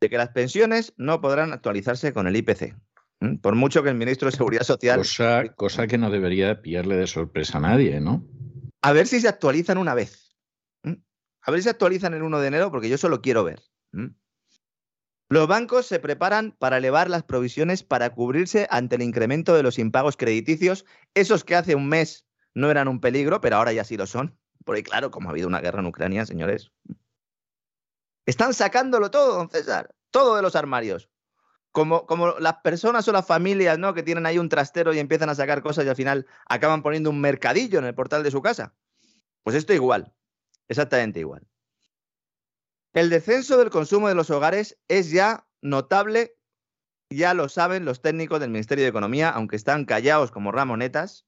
de 0.00 0.08
que 0.08 0.16
las 0.16 0.28
pensiones 0.30 0.94
no 0.96 1.20
podrán 1.20 1.52
actualizarse 1.52 2.12
con 2.12 2.28
el 2.28 2.36
IPC. 2.36 2.76
Por 3.40 3.54
mucho 3.54 3.82
que 3.82 3.88
el 3.88 3.96
ministro 3.96 4.30
de 4.30 4.36
Seguridad 4.36 4.62
Social. 4.62 4.98
Cosa, 4.98 5.52
cosa 5.54 5.86
que 5.86 5.98
no 5.98 6.10
debería 6.10 6.60
pillarle 6.60 6.96
de 6.96 7.06
sorpresa 7.06 7.58
a 7.58 7.60
nadie, 7.60 8.00
¿no? 8.00 8.24
A 8.82 8.92
ver 8.92 9.06
si 9.06 9.20
se 9.20 9.28
actualizan 9.28 9.78
una 9.78 9.94
vez. 9.94 10.36
A 10.84 11.50
ver 11.50 11.60
si 11.60 11.64
se 11.64 11.70
actualizan 11.70 12.14
el 12.14 12.22
1 12.22 12.40
de 12.40 12.48
enero, 12.48 12.70
porque 12.70 12.88
yo 12.88 12.98
solo 12.98 13.20
quiero 13.20 13.44
ver. 13.44 13.62
Los 15.28 15.48
bancos 15.48 15.86
se 15.86 15.98
preparan 15.98 16.56
para 16.58 16.78
elevar 16.78 17.10
las 17.10 17.22
provisiones 17.22 17.82
para 17.82 18.10
cubrirse 18.10 18.66
ante 18.70 18.96
el 18.96 19.02
incremento 19.02 19.54
de 19.54 19.62
los 19.62 19.78
impagos 19.78 20.16
crediticios, 20.16 20.84
esos 21.14 21.44
que 21.44 21.56
hace 21.56 21.74
un 21.74 21.88
mes 21.88 22.26
no 22.54 22.70
eran 22.70 22.86
un 22.86 23.00
peligro, 23.00 23.40
pero 23.40 23.56
ahora 23.56 23.72
ya 23.72 23.84
sí 23.84 23.96
lo 23.96 24.06
son. 24.06 24.38
Porque 24.64 24.82
claro, 24.82 25.10
como 25.10 25.28
ha 25.28 25.32
habido 25.32 25.48
una 25.48 25.60
guerra 25.60 25.80
en 25.80 25.86
Ucrania, 25.86 26.26
señores, 26.26 26.72
están 28.26 28.54
sacándolo 28.54 29.10
todo, 29.10 29.34
don 29.34 29.50
César, 29.50 29.94
todo 30.10 30.36
de 30.36 30.42
los 30.42 30.56
armarios. 30.56 31.08
Como, 31.72 32.04
como 32.06 32.38
las 32.38 32.56
personas 32.62 33.08
o 33.08 33.12
las 33.12 33.26
familias 33.26 33.78
¿no? 33.78 33.94
que 33.94 34.02
tienen 34.02 34.26
ahí 34.26 34.38
un 34.38 34.50
trastero 34.50 34.92
y 34.92 34.98
empiezan 34.98 35.30
a 35.30 35.34
sacar 35.34 35.62
cosas 35.62 35.86
y 35.86 35.88
al 35.88 35.96
final 35.96 36.26
acaban 36.46 36.82
poniendo 36.82 37.08
un 37.08 37.20
mercadillo 37.20 37.78
en 37.78 37.86
el 37.86 37.94
portal 37.94 38.22
de 38.22 38.30
su 38.30 38.42
casa. 38.42 38.74
Pues 39.42 39.56
esto 39.56 39.72
igual, 39.72 40.12
exactamente 40.68 41.20
igual. 41.20 41.46
El 42.92 43.08
descenso 43.08 43.56
del 43.56 43.70
consumo 43.70 44.08
de 44.08 44.14
los 44.14 44.28
hogares 44.28 44.78
es 44.88 45.10
ya 45.10 45.46
notable, 45.62 46.36
ya 47.08 47.32
lo 47.32 47.48
saben 47.48 47.86
los 47.86 48.02
técnicos 48.02 48.38
del 48.38 48.50
Ministerio 48.50 48.84
de 48.84 48.90
Economía, 48.90 49.30
aunque 49.30 49.56
están 49.56 49.86
callados 49.86 50.30
como 50.30 50.52
ramonetas, 50.52 51.26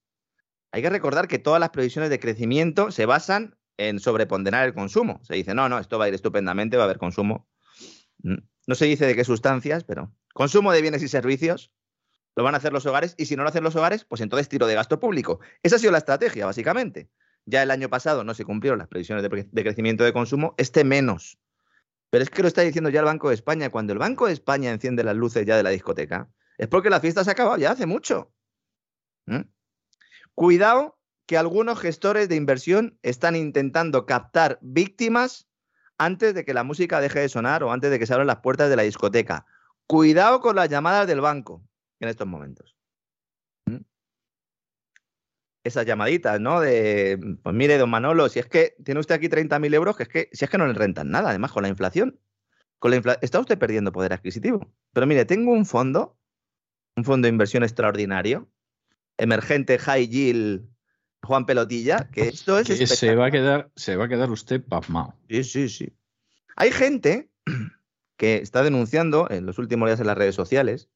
hay 0.75 0.83
que 0.83 0.91
recordar 0.91 1.29
que 1.29 1.39
todas 1.39 1.61
las 1.61 1.71
previsiones 1.71 2.11
de 2.11 2.19
crecimiento 2.19 2.91
se 2.91 3.07
basan 3.07 3.57
en 3.77 4.01
sobreponderar 4.01 4.67
el 4.67 4.75
consumo. 4.75 5.21
Se 5.23 5.37
dice, 5.37 5.55
no, 5.55 5.69
no, 5.69 5.79
esto 5.79 6.01
va 6.01 6.07
a 6.07 6.09
ir 6.09 6.15
estupendamente, 6.15 6.77
va 6.77 6.83
a 6.83 6.87
haber 6.87 6.99
consumo. 6.99 7.49
Mm, 8.25 8.39
no 8.67 8.75
se 8.75 8.87
dice 8.87 9.07
de 9.07 9.15
qué 9.15 9.23
sustancias, 9.23 9.85
pero 9.85 10.13
consumo 10.33 10.73
de 10.73 10.83
bienes 10.83 11.01
y 11.05 11.07
servicios 11.07 11.71
lo 12.35 12.43
van 12.43 12.55
a 12.55 12.57
hacer 12.57 12.73
los 12.73 12.85
hogares 12.87 13.15
y 13.17 13.27
si 13.27 13.37
no 13.37 13.45
lo 13.45 13.51
hacen 13.51 13.63
los 13.63 13.77
hogares, 13.77 14.05
pues 14.05 14.21
entonces 14.21 14.49
tiro 14.49 14.67
de 14.67 14.75
gasto 14.75 14.99
público. 14.99 15.39
Esa 15.63 15.77
ha 15.77 15.79
sido 15.79 15.93
la 15.93 15.99
estrategia, 15.99 16.45
básicamente. 16.45 17.09
Ya 17.47 17.63
el 17.63 17.71
año 17.71 17.89
pasado 17.89 18.25
no 18.25 18.35
se 18.35 18.45
cumplieron 18.45 18.81
las 18.81 18.89
previsiones 18.89 19.23
de, 19.23 19.63
crecimiento 19.63 20.03
de 20.03 20.13
consumo, 20.13 20.57
este 20.59 20.83
menos. 20.83 21.39
Pero 22.11 22.25
es 22.25 22.31
que 22.31 22.43
lo 22.43 22.49
está 22.49 22.63
diciendo 22.63 22.91
ya 22.91 22.99
el 22.99 23.07
Banco 23.07 23.29
de 23.29 23.37
España. 23.37 23.71
Cuando 23.71 23.93
el 23.93 24.01
Banco 24.01 24.27
de 24.27 24.33
España 24.33 24.73
enciende 24.73 25.05
las 25.05 25.15
luces 25.15 25.47
ya 25.47 25.57
de 25.57 25.63
la 25.63 25.71
discoteca, 25.71 26.29
es 26.59 26.67
porque 26.67 26.91
la 26.91 26.99
fiesta 26.99 27.23
se 27.23 27.31
ha 27.31 27.35
acabado 27.35 27.59
ya 27.59 27.71
hace 27.71 27.87
mucho. 27.87 28.33
¿Mm? 29.27 29.54
Cuidado 30.35 30.99
que 31.27 31.38
algunos 31.38 31.79
gestores 31.79 32.29
de 32.29 32.37
inversión 32.37 32.99
están 33.03 33.37
intentando 33.37 34.07
captar 34.07 34.59
víctimas 34.61 35.49
antes 35.99 36.35
de 36.35 36.44
que 36.44 36.55
la 36.55 36.64
música 36.64 37.01
deje 37.01 37.20
de 37.20 37.29
sonar 37.29 37.62
o 37.62 37.73
antes 37.73 37.90
de 37.90 37.99
que 37.99 38.07
se 38.07 38.12
abran 38.12 38.27
las 38.27 38.40
puertas 38.40 38.68
de 38.68 38.77
la 38.77 38.83
discoteca. 38.83 39.47
Cuidado 39.87 40.40
con 40.40 40.57
las 40.57 40.68
llamadas 40.68 41.07
del 41.07 41.20
banco 41.20 41.62
en 42.01 42.09
estos 42.09 42.27
momentos. 42.27 42.77
¿Mm? 43.66 43.79
Esas 45.62 45.87
llamaditas, 45.87 46.40
¿no? 46.40 46.61
De, 46.61 47.18
pues 47.42 47.55
mire, 47.55 47.79
don 47.79 47.90
Manolo, 47.90 48.29
si 48.29 48.38
es 48.38 48.47
que 48.47 48.77
tiene 48.85 49.01
usted 49.01 49.14
aquí 49.14 49.29
30.000 49.29 49.75
euros, 49.75 49.97
que 49.97 50.03
es 50.03 50.09
que 50.09 50.29
si 50.33 50.44
es 50.44 50.51
que 50.51 50.59
no 50.59 50.66
le 50.66 50.75
rentan 50.75 51.11
nada, 51.11 51.31
además 51.31 51.53
con 51.53 51.62
la 51.62 51.68
inflación. 51.68 52.20
Con 52.79 52.90
la 52.90 53.18
está 53.23 53.40
usted 53.40 53.59
perdiendo 53.59 53.92
poder 53.92 54.12
adquisitivo. 54.12 54.75
Pero 54.92 55.07
mire, 55.07 55.25
tengo 55.25 55.53
un 55.53 55.64
fondo, 55.64 56.18
un 56.97 57.05
fondo 57.05 57.27
de 57.27 57.31
inversión 57.31 57.62
extraordinario, 57.62 58.51
emergente 59.18 59.79
high 59.79 60.09
yield 60.09 60.68
Juan 61.22 61.46
Pelotilla, 61.46 62.09
que 62.12 62.29
esto 62.29 62.59
es... 62.59 62.68
Que 62.68 62.87
se 62.87 63.14
va 63.14 63.27
a 63.27 63.31
quedar, 63.31 63.70
se 63.77 63.96
va 63.96 64.05
a 64.05 64.09
quedar 64.09 64.31
usted 64.31 64.62
pasmado. 64.62 65.14
Sí, 65.29 65.44
sí, 65.44 65.68
sí. 65.68 65.96
Hay 66.57 66.70
gente 66.70 67.31
que 68.16 68.37
está 68.37 68.62
denunciando 68.62 69.29
en 69.31 69.46
los 69.46 69.59
últimos 69.59 69.88
días 69.88 70.00
en 70.00 70.07
las 70.07 70.18
redes 70.18 70.35
sociales 70.35 70.90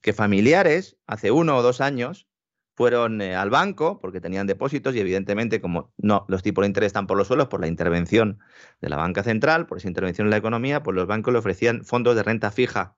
que 0.00 0.12
familiares, 0.12 0.96
hace 1.06 1.30
uno 1.30 1.56
o 1.56 1.62
dos 1.62 1.80
años, 1.80 2.26
fueron 2.74 3.20
eh, 3.20 3.36
al 3.36 3.50
banco 3.50 3.98
porque 4.00 4.22
tenían 4.22 4.46
depósitos 4.46 4.94
y 4.94 5.00
evidentemente 5.00 5.60
como 5.60 5.92
no 5.98 6.24
los 6.28 6.42
tipos 6.42 6.62
de 6.62 6.68
interés 6.68 6.86
están 6.88 7.06
por 7.06 7.18
los 7.18 7.26
suelos 7.26 7.48
por 7.48 7.60
la 7.60 7.66
intervención 7.66 8.38
de 8.80 8.88
la 8.88 8.96
banca 8.96 9.22
central, 9.22 9.66
por 9.66 9.76
esa 9.76 9.88
intervención 9.88 10.26
en 10.26 10.30
la 10.30 10.38
economía, 10.38 10.82
pues 10.82 10.94
los 10.94 11.06
bancos 11.06 11.32
le 11.32 11.38
ofrecían 11.40 11.84
fondos 11.84 12.16
de 12.16 12.22
renta 12.22 12.50
fija 12.50 12.96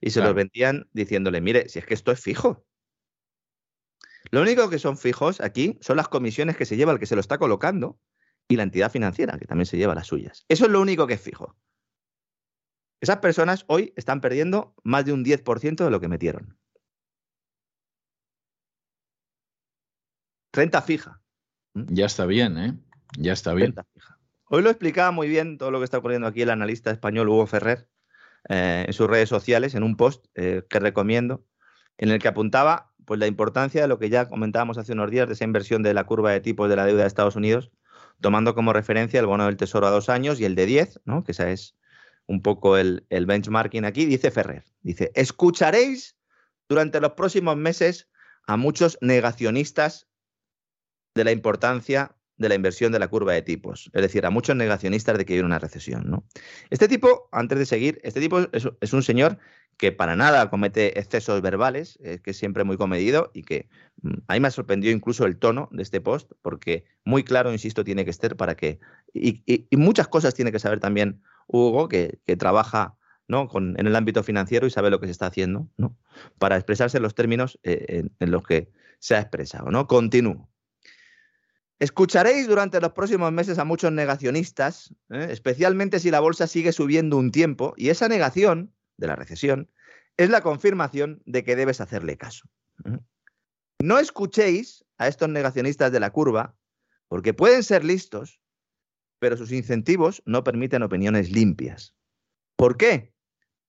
y 0.00 0.10
se 0.10 0.20
los 0.20 0.34
vendían 0.34 0.88
diciéndole, 0.92 1.40
mire, 1.40 1.68
si 1.68 1.78
es 1.78 1.86
que 1.86 1.94
esto 1.94 2.10
es 2.10 2.20
fijo. 2.20 2.64
Lo 4.30 4.42
único 4.42 4.70
que 4.70 4.78
son 4.78 4.96
fijos 4.96 5.40
aquí 5.40 5.78
son 5.80 5.96
las 5.96 6.08
comisiones 6.08 6.56
que 6.56 6.64
se 6.64 6.76
lleva 6.76 6.92
el 6.92 6.98
que 6.98 7.06
se 7.06 7.14
lo 7.14 7.20
está 7.20 7.38
colocando 7.38 7.98
y 8.48 8.56
la 8.56 8.62
entidad 8.62 8.90
financiera, 8.90 9.38
que 9.38 9.46
también 9.46 9.66
se 9.66 9.76
lleva 9.76 9.94
las 9.94 10.06
suyas. 10.06 10.44
Eso 10.48 10.66
es 10.66 10.70
lo 10.70 10.80
único 10.80 11.06
que 11.06 11.14
es 11.14 11.20
fijo. 11.20 11.56
Esas 13.00 13.18
personas 13.18 13.64
hoy 13.66 13.92
están 13.96 14.20
perdiendo 14.20 14.74
más 14.84 15.04
de 15.04 15.12
un 15.12 15.24
10% 15.24 15.84
de 15.84 15.90
lo 15.90 16.00
que 16.00 16.08
metieron. 16.08 16.58
Renta 20.52 20.82
fija. 20.82 21.22
Ya 21.74 22.06
está 22.06 22.26
bien, 22.26 22.58
¿eh? 22.58 22.78
Ya 23.16 23.32
está 23.32 23.54
bien. 23.54 23.74
fija. 23.94 24.18
Hoy 24.44 24.62
lo 24.62 24.70
explicaba 24.70 25.12
muy 25.12 25.28
bien 25.28 25.58
todo 25.58 25.70
lo 25.70 25.78
que 25.78 25.84
está 25.84 25.98
ocurriendo 25.98 26.26
aquí 26.26 26.42
el 26.42 26.50
analista 26.50 26.90
español 26.90 27.28
Hugo 27.28 27.46
Ferrer 27.46 27.88
eh, 28.48 28.84
en 28.86 28.92
sus 28.92 29.08
redes 29.08 29.28
sociales, 29.28 29.74
en 29.76 29.84
un 29.84 29.96
post 29.96 30.26
eh, 30.34 30.64
que 30.68 30.80
recomiendo, 30.80 31.46
en 31.98 32.10
el 32.10 32.18
que 32.18 32.28
apuntaba 32.28 32.89
pues, 33.04 33.20
la 33.20 33.26
importancia 33.26 33.82
de 33.82 33.88
lo 33.88 33.98
que 33.98 34.10
ya 34.10 34.28
comentábamos 34.28 34.78
hace 34.78 34.92
unos 34.92 35.10
días 35.10 35.26
de 35.26 35.34
esa 35.34 35.44
inversión 35.44 35.82
de 35.82 35.94
la 35.94 36.04
curva 36.04 36.32
de 36.32 36.40
tipos 36.40 36.68
de 36.68 36.76
la 36.76 36.84
deuda 36.84 37.02
de 37.02 37.08
Estados 37.08 37.36
Unidos, 37.36 37.70
tomando 38.20 38.54
como 38.54 38.72
referencia 38.72 39.20
el 39.20 39.26
bono 39.26 39.46
del 39.46 39.56
Tesoro 39.56 39.86
a 39.86 39.90
dos 39.90 40.08
años 40.08 40.40
y 40.40 40.44
el 40.44 40.54
de 40.54 40.66
10, 40.66 41.00
¿no? 41.04 41.24
que 41.24 41.32
esa 41.32 41.50
es 41.50 41.76
un 42.26 42.42
poco 42.42 42.76
el, 42.76 43.06
el 43.10 43.26
benchmarking 43.26 43.84
aquí, 43.84 44.06
dice 44.06 44.30
Ferrer. 44.30 44.64
Dice, 44.82 45.10
escucharéis 45.14 46.16
durante 46.68 47.00
los 47.00 47.12
próximos 47.12 47.56
meses 47.56 48.08
a 48.46 48.56
muchos 48.56 48.98
negacionistas 49.00 50.08
de 51.14 51.24
la 51.24 51.32
importancia 51.32 52.16
de 52.40 52.48
la 52.48 52.54
inversión 52.54 52.90
de 52.90 52.98
la 52.98 53.08
curva 53.08 53.34
de 53.34 53.42
tipos, 53.42 53.90
es 53.92 54.02
decir, 54.02 54.24
a 54.24 54.30
muchos 54.30 54.56
negacionistas 54.56 55.18
de 55.18 55.26
que 55.26 55.34
hay 55.34 55.40
una 55.40 55.58
recesión. 55.58 56.04
¿no? 56.06 56.24
Este 56.70 56.88
tipo, 56.88 57.28
antes 57.32 57.58
de 57.58 57.66
seguir, 57.66 58.00
este 58.02 58.18
tipo 58.18 58.40
es, 58.50 58.92
un 58.94 59.02
señor 59.02 59.36
que 59.76 59.92
para 59.92 60.16
nada 60.16 60.48
comete 60.48 60.98
excesos 60.98 61.42
verbales, 61.42 61.98
que 62.02 62.30
es 62.30 62.36
siempre 62.38 62.64
muy 62.64 62.78
comedido 62.78 63.30
y 63.34 63.42
que 63.42 63.68
mm, 64.00 64.14
a 64.26 64.32
mí 64.32 64.40
me 64.40 64.48
ha 64.48 64.50
sorprendido 64.50 64.94
incluso 64.94 65.26
el 65.26 65.36
tono 65.36 65.68
de 65.70 65.82
este 65.82 66.00
post, 66.00 66.32
porque 66.40 66.86
muy 67.04 67.24
claro, 67.24 67.52
insisto, 67.52 67.84
tiene 67.84 68.06
que 68.06 68.10
estar 68.10 68.34
para 68.36 68.54
que, 68.56 68.80
y, 69.12 69.44
muchas 69.72 70.08
cosas 70.08 70.34
tiene 70.34 70.50
que 70.50 70.58
saber 70.58 70.80
también 70.80 71.22
Hugo, 71.46 71.88
que, 71.88 72.20
trabaja 72.38 72.96
¿no? 73.28 73.48
Con, 73.48 73.78
en 73.78 73.86
el 73.86 73.96
ámbito 73.96 74.22
financiero 74.22 74.66
y 74.66 74.70
sabe 74.70 74.88
lo 74.88 74.98
que 74.98 75.06
se 75.06 75.12
está 75.12 75.26
haciendo, 75.26 75.68
¿no? 75.76 75.94
Para 76.38 76.56
expresarse 76.56 76.96
en 76.96 77.02
los 77.02 77.14
términos 77.14 77.60
eh, 77.64 77.84
en, 77.88 78.12
en, 78.18 78.30
los 78.30 78.42
que 78.44 78.70
se 78.98 79.14
ha 79.14 79.20
expresado, 79.20 79.70
¿no? 79.70 79.86
Continúo. 79.86 80.49
Escucharéis 81.80 82.46
durante 82.46 82.78
los 82.78 82.92
próximos 82.92 83.32
meses 83.32 83.58
a 83.58 83.64
muchos 83.64 83.90
negacionistas, 83.90 84.94
¿eh? 85.08 85.28
especialmente 85.30 85.98
si 85.98 86.10
la 86.10 86.20
bolsa 86.20 86.46
sigue 86.46 86.72
subiendo 86.72 87.16
un 87.16 87.30
tiempo, 87.30 87.72
y 87.76 87.88
esa 87.88 88.06
negación 88.06 88.74
de 88.98 89.06
la 89.06 89.16
recesión 89.16 89.70
es 90.18 90.28
la 90.28 90.42
confirmación 90.42 91.22
de 91.24 91.42
que 91.42 91.56
debes 91.56 91.80
hacerle 91.80 92.18
caso. 92.18 92.46
¿eh? 92.84 92.98
No 93.82 93.98
escuchéis 93.98 94.84
a 94.98 95.08
estos 95.08 95.30
negacionistas 95.30 95.90
de 95.90 96.00
la 96.00 96.10
curva, 96.10 96.54
porque 97.08 97.32
pueden 97.32 97.62
ser 97.62 97.82
listos, 97.82 98.42
pero 99.18 99.38
sus 99.38 99.50
incentivos 99.50 100.22
no 100.26 100.44
permiten 100.44 100.82
opiniones 100.82 101.30
limpias. 101.30 101.94
¿Por 102.56 102.76
qué? 102.76 103.14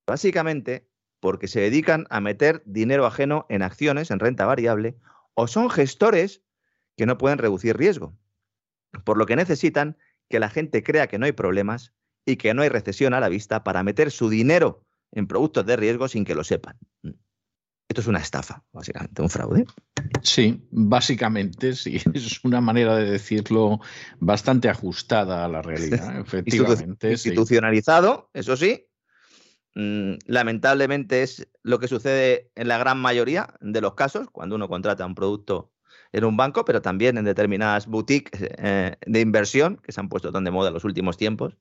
Básicamente 0.06 0.86
porque 1.22 1.48
se 1.48 1.62
dedican 1.62 2.08
a 2.10 2.20
meter 2.20 2.62
dinero 2.66 3.06
ajeno 3.06 3.46
en 3.48 3.62
acciones, 3.62 4.12
en 4.12 4.20
renta 4.20 4.46
variable, 4.46 4.98
o 5.34 5.48
son 5.48 5.70
gestores 5.70 6.44
que 6.98 7.06
no 7.06 7.18
pueden 7.18 7.38
reducir 7.38 7.78
riesgo, 7.78 8.18
por 9.04 9.18
lo 9.18 9.26
que 9.26 9.36
necesitan 9.36 9.98
que 10.30 10.40
la 10.40 10.50
gente 10.50 10.84
crea 10.84 11.08
que 11.08 11.20
no 11.20 11.26
hay 11.26 11.32
problemas 11.32 11.94
y 12.26 12.38
que 12.38 12.54
no 12.54 12.62
hay 12.62 12.70
recesión 12.70 13.14
a 13.14 13.20
la 13.20 13.30
vista 13.30 13.64
para 13.64 13.84
meter 13.84 14.12
su 14.12 14.30
dinero 14.30 14.86
en 15.12 15.28
productos 15.28 15.66
de 15.66 15.76
riesgo 15.76 16.08
sin 16.08 16.26
que 16.26 16.36
lo 16.36 16.44
sepan. 16.44 16.78
Esto 17.92 18.00
es 18.00 18.08
una 18.08 18.20
estafa, 18.20 18.64
básicamente, 18.72 19.22
un 19.22 19.30
fraude. 19.30 19.66
Sí, 20.24 20.66
básicamente 20.72 21.74
sí. 21.74 22.00
Es 22.14 22.44
una 22.46 22.62
manera 22.62 22.96
de 22.96 23.12
decirlo 23.12 23.82
bastante 24.20 24.70
ajustada 24.70 25.44
a 25.44 25.50
la 25.50 25.62
realidad, 25.62 26.18
efectivamente. 26.22 27.12
Institucionalizado, 27.12 28.30
eso 28.34 28.56
sí. 28.56 28.88
Mm, 29.76 30.14
lamentablemente 30.26 31.24
es 31.24 31.50
lo 31.64 31.80
que 31.80 31.90
sucede 31.90 32.52
en 32.56 32.70
la 32.70 32.78
gran 32.78 32.98
mayoría 32.98 33.54
de 33.60 33.82
los 33.82 33.96
casos 33.96 34.30
cuando 34.30 34.56
uno 34.56 34.70
contrata 34.70 35.06
un 35.06 35.16
producto 35.16 35.71
en 36.14 36.26
un 36.26 36.38
banco, 36.38 36.66
pero 36.66 36.82
también 36.82 37.18
en 37.18 37.26
determinadas 37.26 37.88
boutiques 37.88 38.42
eh, 38.58 38.96
de 39.06 39.20
inversión 39.20 39.78
que 39.78 39.92
se 39.92 40.00
han 40.00 40.10
puesto 40.10 40.32
tan 40.32 40.44
de 40.44 40.52
moda 40.52 40.70
en 40.70 40.74
los 40.74 40.84
últimos 40.84 41.18
tiempos 41.18 41.58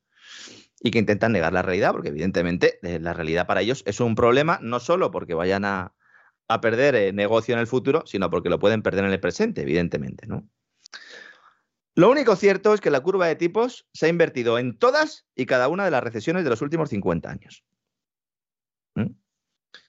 y 0.80 0.90
que 0.90 0.98
intentan 0.98 1.32
negar 1.32 1.52
la 1.52 1.62
realidad, 1.62 1.92
porque 1.92 2.08
evidentemente 2.08 2.78
eh, 2.82 2.98
la 2.98 3.12
realidad 3.12 3.46
para 3.46 3.60
ellos 3.60 3.82
es 3.86 4.00
un 4.00 4.14
problema, 4.14 4.58
no 4.62 4.80
solo 4.80 5.10
porque 5.10 5.34
vayan 5.34 5.64
a, 5.64 5.94
perder 6.60 6.96
eh, 6.96 7.12
negocio 7.12 7.54
en 7.54 7.60
el 7.60 7.68
futuro, 7.68 8.02
sino 8.06 8.28
porque 8.28 8.48
lo 8.48 8.58
pueden 8.58 8.82
perder 8.82 9.04
en 9.04 9.12
el 9.12 9.20
presente, 9.20 9.62
evidentemente. 9.62 10.26
¿no? 10.26 10.48
Lo 11.94 12.10
único 12.10 12.34
cierto 12.34 12.74
es 12.74 12.80
que 12.80 12.90
la 12.90 13.00
curva 13.00 13.28
de 13.28 13.36
tipos 13.36 13.86
se 13.92 14.06
ha 14.06 14.08
invertido 14.08 14.58
en 14.58 14.76
todas 14.76 15.26
y 15.36 15.46
cada 15.46 15.68
una 15.68 15.84
de 15.84 15.92
las 15.92 16.02
recesiones 16.02 16.42
de 16.42 16.50
los 16.50 16.60
últimos 16.60 16.88
50 16.90 17.30
años. 17.30 17.64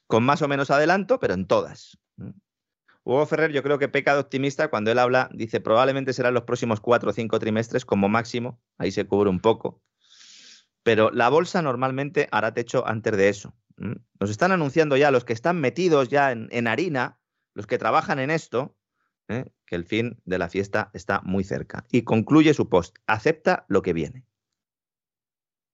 Con 0.06 0.24
más 0.24 0.42
o 0.42 0.48
menos 0.48 0.70
adelanto, 0.70 1.20
pero 1.20 1.34
en 1.34 1.48
todas. 1.48 1.98
Hugo 3.04 3.26
Ferrer 3.26 3.52
yo 3.52 3.64
creo 3.64 3.80
que 3.80 3.90
peca 3.90 4.14
de 4.14 4.20
optimista 4.20 4.70
cuando 4.70 4.92
él 4.92 5.00
habla, 5.00 5.30
dice 5.34 5.60
probablemente 5.60 6.14
serán 6.14 6.34
los 6.34 6.44
próximos 6.44 6.80
cuatro 6.80 7.10
o 7.10 7.14
cinco 7.14 7.40
trimestres 7.40 7.86
como 7.86 8.10
máximo, 8.10 8.62
ahí 8.78 8.92
se 8.92 9.06
cubre 9.06 9.30
un 9.30 9.40
poco, 9.40 9.82
pero 10.84 11.10
la 11.12 11.30
bolsa 11.30 11.62
normalmente 11.62 12.28
hará 12.32 12.54
techo 12.54 12.88
antes 12.88 13.16
de 13.18 13.30
eso. 13.30 13.56
Nos 14.20 14.30
están 14.30 14.52
anunciando 14.52 14.96
ya 14.96 15.10
los 15.10 15.26
que 15.26 15.34
están 15.34 15.60
metidos 15.60 16.10
ya 16.10 16.32
en, 16.32 16.68
harina, 16.68 17.20
los 17.56 17.66
que 17.66 17.80
trabajan 17.80 18.20
en 18.20 18.30
esto, 18.30 18.78
¿eh? 19.28 19.46
que 19.66 19.76
el 19.76 19.86
fin 19.86 20.22
de 20.26 20.38
la 20.38 20.50
fiesta 20.50 20.92
está 20.94 21.22
muy 21.22 21.44
cerca. 21.44 21.86
Y 21.92 22.04
concluye 22.04 22.54
su 22.54 22.70
post, 22.70 22.98
acepta 23.08 23.66
lo 23.68 23.82
que 23.82 23.94
viene. 23.94 24.26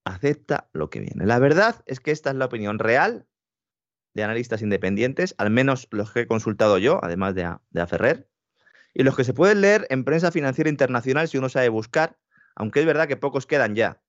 Acepta 0.06 0.70
lo 0.72 0.90
que 0.90 1.02
viene. 1.02 1.26
La 1.26 1.40
verdad 1.40 1.84
es 1.86 2.00
que 2.00 2.12
esta 2.12 2.30
es 2.30 2.38
la 2.38 2.46
opinión 2.46 2.80
real 2.80 3.28
de 4.18 4.24
analistas 4.24 4.64
independientes, 4.64 5.36
al 5.38 5.52
menos 5.52 5.88
los 5.92 6.12
que 6.12 6.22
he 6.22 6.28
consultado 6.28 6.80
yo, 6.80 7.00
además 7.04 7.36
de 7.36 7.44
a, 7.44 7.62
de 7.70 7.86
Ferrer, 7.86 8.28
y 8.96 9.04
los 9.04 9.16
que 9.16 9.24
se 9.24 9.34
pueden 9.34 9.62
leer 9.62 9.86
en 9.92 10.04
prensa 10.04 10.32
financiera 10.32 10.72
internacional 10.72 11.28
si 11.28 11.38
uno 11.38 11.50
sabe 11.50 11.70
buscar, 11.70 12.18
aunque 12.56 12.80
es 12.80 12.86
verdad 12.88 13.08
que 13.08 13.16
pocos 13.16 13.46
quedan 13.46 13.76
ya. 13.76 14.02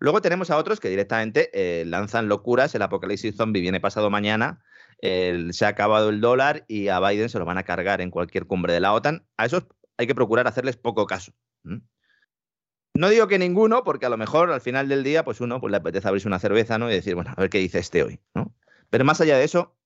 Luego 0.00 0.20
tenemos 0.20 0.50
a 0.50 0.56
otros 0.56 0.80
que 0.80 0.88
directamente 0.88 1.50
eh, 1.54 1.84
lanzan 1.84 2.28
locuras, 2.28 2.74
el 2.74 2.82
apocalipsis 2.82 3.36
zombie 3.36 3.62
viene 3.62 3.80
pasado 3.80 4.10
mañana, 4.10 4.64
se 5.00 5.64
ha 5.64 5.68
acabado 5.68 6.08
el 6.08 6.20
dólar 6.20 6.64
y 6.66 6.88
a 6.88 6.98
Biden 6.98 7.28
se 7.28 7.38
lo 7.38 7.44
van 7.44 7.58
a 7.58 7.62
cargar 7.62 8.00
en 8.00 8.10
cualquier 8.10 8.46
cumbre 8.46 8.72
de 8.72 8.80
la 8.80 8.92
OTAN. 8.94 9.26
A 9.36 9.46
esos 9.46 9.66
hay 9.96 10.08
que 10.08 10.14
procurar 10.14 10.48
hacerles 10.48 10.76
poco 10.76 11.06
caso. 11.06 11.32
No 11.62 13.08
digo 13.10 13.28
que 13.28 13.38
ninguno, 13.38 13.84
porque 13.84 14.06
a 14.06 14.08
lo 14.08 14.16
mejor 14.16 14.50
al 14.50 14.60
final 14.60 14.88
del 14.88 15.04
día, 15.04 15.24
pues 15.24 15.40
uno 15.40 15.60
pues, 15.60 15.70
le 15.70 15.76
apetece 15.76 16.08
abrirse 16.08 16.26
una 16.26 16.40
cerveza 16.40 16.78
¿no? 16.78 16.90
y 16.90 16.94
decir, 16.94 17.14
bueno, 17.14 17.32
a 17.36 17.40
ver 17.40 17.50
qué 17.50 17.58
dice 17.58 17.78
este 17.78 18.02
hoy. 18.02 18.18
¿no? 18.34 18.55
Pero 18.90 19.04
más 19.04 19.20
allá 19.20 19.36
de 19.36 19.44
eso, 19.44 19.76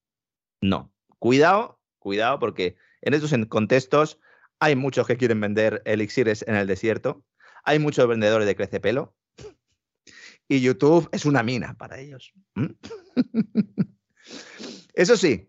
no. 0.60 0.92
Cuidado, 1.18 1.80
cuidado, 1.98 2.38
porque 2.38 2.76
en 3.02 3.14
estos 3.14 3.34
contextos 3.48 4.18
hay 4.58 4.76
muchos 4.76 5.06
que 5.06 5.16
quieren 5.16 5.40
vender 5.40 5.82
elixires 5.84 6.44
en 6.46 6.54
el 6.54 6.66
desierto, 6.66 7.24
hay 7.64 7.78
muchos 7.78 8.06
vendedores 8.06 8.46
de 8.46 8.56
crece 8.56 8.80
pelo 8.80 9.14
y 10.48 10.60
YouTube 10.60 11.08
es 11.12 11.24
una 11.24 11.42
mina 11.42 11.74
para 11.74 12.00
ellos. 12.00 12.32
Eso 14.94 15.16
sí, 15.16 15.48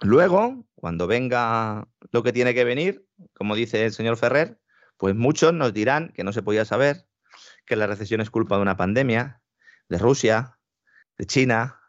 luego, 0.00 0.64
cuando 0.76 1.06
venga 1.06 1.88
lo 2.12 2.22
que 2.22 2.32
tiene 2.32 2.54
que 2.54 2.64
venir, 2.64 3.04
como 3.34 3.56
dice 3.56 3.84
el 3.84 3.92
señor 3.92 4.16
Ferrer, 4.16 4.60
pues 4.96 5.16
muchos 5.16 5.52
nos 5.52 5.74
dirán 5.74 6.12
que 6.14 6.22
no 6.22 6.32
se 6.32 6.42
podía 6.42 6.64
saber, 6.64 7.08
que 7.66 7.76
la 7.76 7.88
recesión 7.88 8.20
es 8.20 8.30
culpa 8.30 8.56
de 8.56 8.62
una 8.62 8.76
pandemia, 8.76 9.42
de 9.88 9.98
Rusia, 9.98 10.58
de 11.18 11.26
China, 11.26 11.81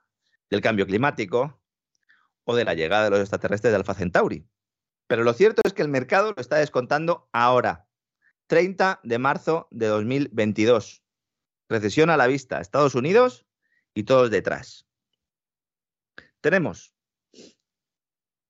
del 0.54 0.62
cambio 0.62 0.86
climático 0.86 1.60
o 2.44 2.56
de 2.56 2.63
la 2.63 2.76
llegada 2.76 3.06
de 3.06 3.10
los 3.10 3.20
extraterrestres 3.22 3.72
de 3.72 3.78
Alpha 3.78 3.96
Centauri. 3.96 4.48
Pero 5.08 5.24
lo 5.24 5.34
cierto 5.34 5.62
es 5.66 5.74
que 5.74 5.82
el 5.82 5.89
mercado 5.89 6.32
lo 6.36 6.39
está 6.42 6.58
descontando 6.58 7.28
ahora, 7.34 7.88
30 8.48 9.00
de 9.04 9.18
marzo 9.18 9.68
de 9.72 9.88
2022. 9.88 11.04
Recesión 11.70 12.12
a 12.12 12.18
la 12.18 12.28
vista, 12.28 12.62
Estados 12.62 12.94
Unidos 12.94 13.48
y 13.96 14.04
todos 14.04 14.30
detrás. 14.30 14.86
Tenemos 16.39 16.94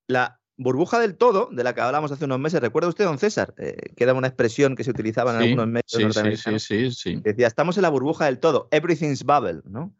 la 0.06 0.42
burbuja 0.58 0.98
del 0.98 1.16
todo, 1.16 1.48
de 1.50 1.64
la 1.64 1.74
que 1.74 1.80
hablamos 1.80 2.12
hace 2.12 2.26
unos 2.26 2.38
meses. 2.38 2.60
¿Recuerda 2.60 2.90
usted, 2.90 3.04
don 3.04 3.18
César? 3.18 3.54
Eh, 3.56 3.94
que 3.96 4.04
era 4.04 4.12
una 4.12 4.28
expresión 4.28 4.76
que 4.76 4.84
se 4.84 4.90
utilizaba 4.90 5.34
en 5.34 5.42
algunos 5.42 5.68
medios 5.68 5.84
sí, 5.86 6.58
Sí, 6.58 6.90
sí, 6.90 7.20
Decía, 7.24 7.46
estamos 7.46 7.78
en 7.78 7.82
la 7.82 7.88
burbuja 7.88 8.26
del 8.26 8.40
todo, 8.40 8.68
everything's 8.72 9.24
bubble, 9.24 9.62
¿no? 9.64 9.94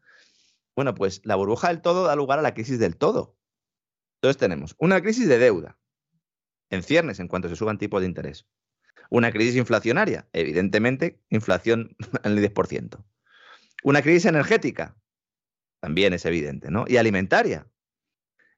Bueno, 0.77 0.95
pues 0.95 1.21
la 1.25 1.37
burbuja 1.37 1.69
del 1.69 1.81
todo 1.81 2.05
da 2.05 2.17
lugar 2.17 2.39
a 2.39 2.43
la 2.43 2.55
crisis 2.55 2.79
del 2.79 2.97
todo. 2.97 3.37
Entonces 4.17 4.39
tenemos 4.39 4.75
una 4.79 5.01
crisis 5.03 5.29
de 5.29 5.39
deuda 5.39 5.79
en 6.71 6.83
ciernes 6.83 7.21
en 7.21 7.29
cuanto 7.29 7.49
se 7.49 7.57
suban 7.57 7.79
tipos 7.79 8.01
de 8.01 8.09
interés. 8.09 8.47
Una 9.11 9.31
crisis 9.31 9.57
inflacionaria, 9.57 10.29
evidentemente, 10.33 11.21
inflación 11.29 11.97
en 12.25 12.39
el 12.39 12.53
10%. 12.53 13.05
Una 13.85 14.03
crisis 14.03 14.25
energética, 14.25 14.97
también 15.81 16.15
es 16.15 16.25
evidente, 16.25 16.71
¿no? 16.71 16.87
Y 16.89 16.97
alimentaria. 16.97 17.69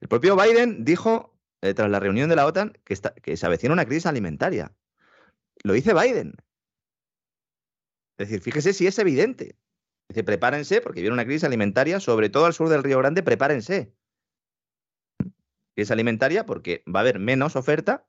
El 0.00 0.08
propio 0.08 0.36
Biden 0.36 0.84
dijo, 0.84 1.36
eh, 1.60 1.74
tras 1.74 1.90
la 1.90 1.98
reunión 1.98 2.28
de 2.28 2.36
la 2.36 2.46
OTAN, 2.46 2.78
que, 2.84 2.96
que 3.22 3.36
se 3.36 3.46
avecina 3.46 3.72
una 3.72 3.86
crisis 3.86 4.06
alimentaria. 4.06 4.72
Lo 5.64 5.72
dice 5.72 5.92
Biden. 5.92 6.34
Es 8.18 8.28
decir, 8.28 8.40
fíjese 8.40 8.72
si 8.72 8.86
es 8.86 8.98
evidente. 8.98 9.56
Dice, 10.08 10.24
prepárense, 10.24 10.80
porque 10.80 11.00
viene 11.00 11.14
una 11.14 11.24
crisis 11.24 11.44
alimentaria, 11.44 12.00
sobre 12.00 12.30
todo 12.30 12.46
al 12.46 12.54
sur 12.54 12.68
del 12.68 12.82
Río 12.82 12.98
Grande, 12.98 13.22
prepárense. 13.22 13.92
Crisis 15.74 15.90
alimentaria 15.90 16.46
porque 16.46 16.82
va 16.86 17.00
a 17.00 17.02
haber 17.02 17.18
menos 17.18 17.56
oferta 17.56 18.06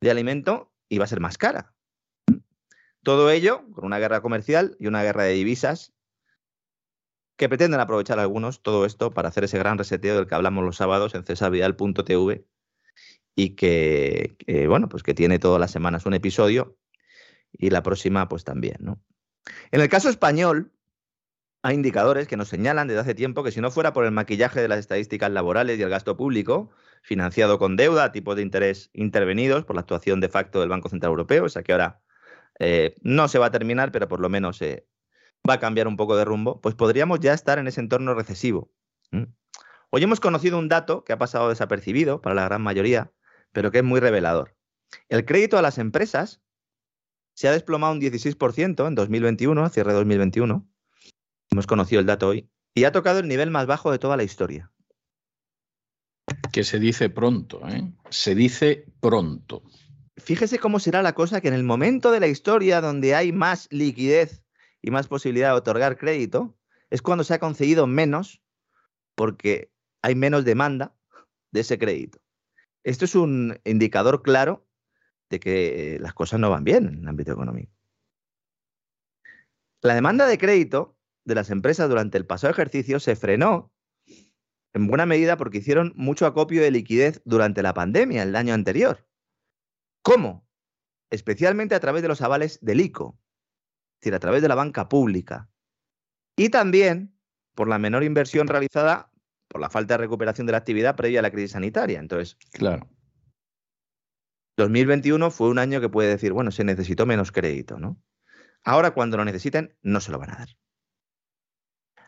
de 0.00 0.10
alimento 0.10 0.72
y 0.88 0.98
va 0.98 1.04
a 1.04 1.08
ser 1.08 1.20
más 1.20 1.38
cara. 1.38 1.74
Todo 3.02 3.30
ello 3.30 3.64
con 3.72 3.86
una 3.86 3.98
guerra 3.98 4.20
comercial 4.20 4.76
y 4.78 4.86
una 4.86 5.02
guerra 5.02 5.24
de 5.24 5.32
divisas 5.32 5.94
que 7.36 7.48
pretenden 7.48 7.80
aprovechar 7.80 8.18
algunos 8.18 8.62
todo 8.62 8.84
esto 8.84 9.12
para 9.12 9.28
hacer 9.28 9.44
ese 9.44 9.58
gran 9.58 9.78
reseteo 9.78 10.16
del 10.16 10.26
que 10.26 10.34
hablamos 10.34 10.64
los 10.64 10.76
sábados 10.76 11.14
en 11.14 11.24
cesavial.tv 11.24 12.44
y 13.36 13.50
que, 13.50 14.36
que, 14.38 14.66
bueno, 14.66 14.88
pues 14.88 15.04
que 15.04 15.14
tiene 15.14 15.38
todas 15.38 15.60
las 15.60 15.70
semanas 15.70 16.04
un 16.04 16.14
episodio 16.14 16.76
y 17.52 17.70
la 17.70 17.82
próxima 17.84 18.28
pues 18.28 18.42
también, 18.42 18.76
¿no? 18.80 19.00
En 19.70 19.80
el 19.80 19.88
caso 19.88 20.08
español, 20.08 20.72
hay 21.68 21.74
indicadores 21.74 22.26
que 22.26 22.38
nos 22.38 22.48
señalan 22.48 22.88
desde 22.88 23.02
hace 23.02 23.14
tiempo 23.14 23.44
que 23.44 23.52
si 23.52 23.60
no 23.60 23.70
fuera 23.70 23.92
por 23.92 24.06
el 24.06 24.10
maquillaje 24.10 24.62
de 24.62 24.68
las 24.68 24.78
estadísticas 24.78 25.30
laborales 25.30 25.78
y 25.78 25.82
el 25.82 25.90
gasto 25.90 26.16
público, 26.16 26.70
financiado 27.02 27.58
con 27.58 27.76
deuda 27.76 28.04
a 28.04 28.12
tipos 28.12 28.36
de 28.36 28.42
interés 28.42 28.88
intervenidos 28.94 29.66
por 29.66 29.76
la 29.76 29.80
actuación 29.80 30.18
de 30.20 30.30
facto 30.30 30.60
del 30.60 30.70
Banco 30.70 30.88
Central 30.88 31.10
Europeo, 31.10 31.44
o 31.44 31.48
sea 31.50 31.62
que 31.62 31.72
ahora 31.72 32.00
eh, 32.58 32.94
no 33.02 33.28
se 33.28 33.38
va 33.38 33.46
a 33.46 33.50
terminar, 33.50 33.92
pero 33.92 34.08
por 34.08 34.18
lo 34.18 34.30
menos 34.30 34.62
va 34.62 35.54
a 35.54 35.60
cambiar 35.60 35.88
un 35.88 35.98
poco 35.98 36.16
de 36.16 36.24
rumbo, 36.24 36.58
pues 36.62 36.74
podríamos 36.74 37.20
ya 37.20 37.34
estar 37.34 37.58
en 37.58 37.66
ese 37.66 37.82
entorno 37.82 38.14
recesivo. 38.14 38.72
Hoy 39.90 40.02
hemos 40.02 40.20
conocido 40.20 40.58
un 40.58 40.70
dato 40.70 41.04
que 41.04 41.12
ha 41.12 41.18
pasado 41.18 41.50
desapercibido 41.50 42.22
para 42.22 42.34
la 42.34 42.44
gran 42.44 42.62
mayoría, 42.62 43.12
pero 43.52 43.70
que 43.70 43.78
es 43.78 43.84
muy 43.84 44.00
revelador. 44.00 44.56
El 45.10 45.26
crédito 45.26 45.58
a 45.58 45.62
las 45.62 45.76
empresas 45.76 46.40
se 47.34 47.46
ha 47.46 47.52
desplomado 47.52 47.92
un 47.92 48.00
16% 48.00 48.88
en 48.88 48.94
2021, 48.94 49.64
a 49.64 49.68
cierre 49.68 49.92
de 49.92 49.98
2021. 49.98 50.66
Hemos 51.50 51.66
conocido 51.66 52.00
el 52.00 52.06
dato 52.06 52.28
hoy. 52.28 52.48
Y 52.74 52.84
ha 52.84 52.92
tocado 52.92 53.18
el 53.18 53.28
nivel 53.28 53.50
más 53.50 53.66
bajo 53.66 53.90
de 53.90 53.98
toda 53.98 54.16
la 54.16 54.22
historia. 54.22 54.70
Que 56.52 56.64
se 56.64 56.78
dice 56.78 57.10
pronto, 57.10 57.66
¿eh? 57.66 57.92
Se 58.10 58.34
dice 58.34 58.86
pronto. 59.00 59.62
Fíjese 60.16 60.58
cómo 60.58 60.78
será 60.78 61.02
la 61.02 61.14
cosa 61.14 61.40
que 61.40 61.48
en 61.48 61.54
el 61.54 61.64
momento 61.64 62.10
de 62.10 62.20
la 62.20 62.26
historia 62.26 62.80
donde 62.80 63.14
hay 63.14 63.32
más 63.32 63.68
liquidez 63.70 64.42
y 64.82 64.90
más 64.90 65.08
posibilidad 65.08 65.50
de 65.50 65.58
otorgar 65.58 65.96
crédito, 65.96 66.56
es 66.90 67.02
cuando 67.02 67.24
se 67.24 67.34
ha 67.34 67.38
concedido 67.38 67.86
menos 67.86 68.42
porque 69.14 69.72
hay 70.02 70.14
menos 70.14 70.44
demanda 70.44 70.94
de 71.50 71.60
ese 71.60 71.78
crédito. 71.78 72.20
Esto 72.84 73.04
es 73.04 73.14
un 73.14 73.58
indicador 73.64 74.22
claro 74.22 74.66
de 75.30 75.40
que 75.40 75.98
las 76.00 76.14
cosas 76.14 76.40
no 76.40 76.50
van 76.50 76.64
bien 76.64 76.86
en 76.86 76.98
el 76.98 77.08
ámbito 77.08 77.32
económico. 77.32 77.72
La 79.82 79.94
demanda 79.94 80.26
de 80.26 80.38
crédito 80.38 80.97
de 81.28 81.34
las 81.34 81.50
empresas 81.50 81.88
durante 81.88 82.18
el 82.18 82.26
pasado 82.26 82.50
ejercicio 82.50 82.98
se 82.98 83.14
frenó 83.14 83.72
en 84.72 84.86
buena 84.86 85.06
medida 85.06 85.36
porque 85.36 85.58
hicieron 85.58 85.92
mucho 85.94 86.26
acopio 86.26 86.62
de 86.62 86.70
liquidez 86.70 87.22
durante 87.24 87.62
la 87.62 87.74
pandemia 87.74 88.22
el 88.22 88.34
año 88.34 88.54
anterior. 88.54 89.06
¿Cómo? 90.02 90.48
Especialmente 91.10 91.74
a 91.74 91.80
través 91.80 92.02
de 92.02 92.08
los 92.08 92.22
avales 92.22 92.58
del 92.62 92.80
ICO, 92.80 93.18
es 93.94 94.00
decir, 94.00 94.14
a 94.14 94.20
través 94.20 94.42
de 94.42 94.48
la 94.48 94.54
banca 94.54 94.88
pública. 94.88 95.48
Y 96.36 96.48
también 96.48 97.14
por 97.54 97.68
la 97.68 97.78
menor 97.78 98.04
inversión 98.04 98.46
realizada 98.46 99.10
por 99.48 99.60
la 99.60 99.70
falta 99.70 99.94
de 99.94 99.98
recuperación 99.98 100.46
de 100.46 100.52
la 100.52 100.58
actividad 100.58 100.96
previa 100.96 101.20
a 101.20 101.22
la 101.22 101.30
crisis 101.30 101.52
sanitaria. 101.52 101.98
Entonces, 101.98 102.36
claro. 102.52 102.88
2021 104.56 105.30
fue 105.30 105.48
un 105.48 105.58
año 105.58 105.80
que 105.80 105.88
puede 105.88 106.08
decir, 106.08 106.32
bueno, 106.32 106.50
se 106.50 106.64
necesitó 106.64 107.06
menos 107.06 107.32
crédito, 107.32 107.78
¿no? 107.78 108.00
Ahora 108.64 108.92
cuando 108.92 109.16
lo 109.16 109.24
necesiten, 109.24 109.76
no 109.82 110.00
se 110.00 110.10
lo 110.12 110.18
van 110.18 110.30
a 110.30 110.36
dar. 110.36 110.48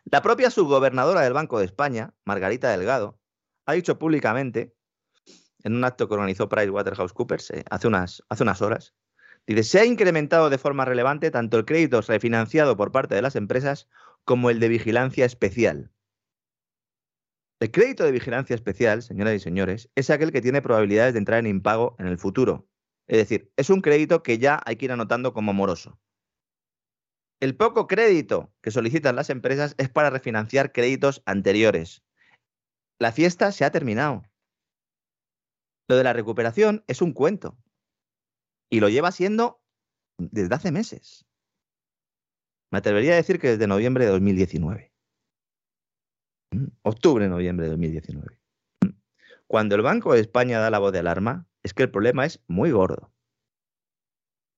La 0.04 0.22
propia 0.22 0.50
subgobernadora 0.50 1.20
del 1.20 1.32
Banco 1.32 1.58
de 1.58 1.66
España, 1.66 2.14
Margarita 2.24 2.70
Delgado, 2.70 3.18
ha 3.66 3.74
dicho 3.74 3.98
públicamente, 3.98 4.74
en 5.62 5.76
un 5.76 5.84
acto 5.84 6.08
que 6.08 6.14
organizó 6.14 6.48
PricewaterhouseCoopers 6.48 7.50
eh, 7.50 7.64
hace, 7.70 7.86
unas, 7.86 8.22
hace 8.28 8.42
unas 8.42 8.62
horas, 8.62 8.94
dice, 9.46 9.62
se 9.62 9.80
ha 9.80 9.84
incrementado 9.84 10.50
de 10.50 10.58
forma 10.58 10.84
relevante 10.84 11.30
tanto 11.30 11.58
el 11.58 11.64
crédito 11.64 12.00
refinanciado 12.00 12.76
por 12.76 12.92
parte 12.92 13.14
de 13.14 13.22
las 13.22 13.36
empresas 13.36 13.88
como 14.24 14.50
el 14.50 14.60
de 14.60 14.68
vigilancia 14.68 15.24
especial. 15.24 15.90
El 17.60 17.70
crédito 17.70 18.04
de 18.04 18.12
vigilancia 18.12 18.54
especial, 18.54 19.02
señoras 19.02 19.34
y 19.34 19.40
señores, 19.40 19.90
es 19.94 20.08
aquel 20.08 20.32
que 20.32 20.40
tiene 20.40 20.62
probabilidades 20.62 21.12
de 21.12 21.18
entrar 21.18 21.40
en 21.40 21.46
impago 21.46 21.94
en 21.98 22.06
el 22.06 22.16
futuro. 22.16 22.66
Es 23.06 23.18
decir, 23.18 23.52
es 23.56 23.68
un 23.68 23.82
crédito 23.82 24.22
que 24.22 24.38
ya 24.38 24.62
hay 24.64 24.76
que 24.76 24.86
ir 24.86 24.92
anotando 24.92 25.34
como 25.34 25.52
moroso. 25.52 26.00
El 27.40 27.56
poco 27.56 27.86
crédito 27.86 28.52
que 28.60 28.70
solicitan 28.70 29.16
las 29.16 29.30
empresas 29.30 29.74
es 29.78 29.88
para 29.88 30.10
refinanciar 30.10 30.72
créditos 30.72 31.22
anteriores. 31.24 32.02
La 32.98 33.12
fiesta 33.12 33.50
se 33.50 33.64
ha 33.64 33.70
terminado. 33.70 34.22
Lo 35.88 35.96
de 35.96 36.04
la 36.04 36.12
recuperación 36.12 36.84
es 36.86 37.00
un 37.00 37.14
cuento. 37.14 37.56
Y 38.70 38.80
lo 38.80 38.90
lleva 38.90 39.10
siendo 39.10 39.62
desde 40.18 40.54
hace 40.54 40.70
meses. 40.70 41.24
Me 42.70 42.78
atrevería 42.78 43.14
a 43.14 43.16
decir 43.16 43.40
que 43.40 43.48
desde 43.48 43.66
noviembre 43.66 44.04
de 44.04 44.10
2019. 44.10 44.92
Octubre, 46.82 47.26
noviembre 47.28 47.64
de 47.64 47.70
2019. 47.70 48.38
Cuando 49.46 49.74
el 49.74 49.82
Banco 49.82 50.12
de 50.12 50.20
España 50.20 50.60
da 50.60 50.70
la 50.70 50.78
voz 50.78 50.92
de 50.92 50.98
alarma, 50.98 51.48
es 51.62 51.72
que 51.72 51.84
el 51.84 51.90
problema 51.90 52.26
es 52.26 52.40
muy 52.46 52.70
gordo. 52.70 53.12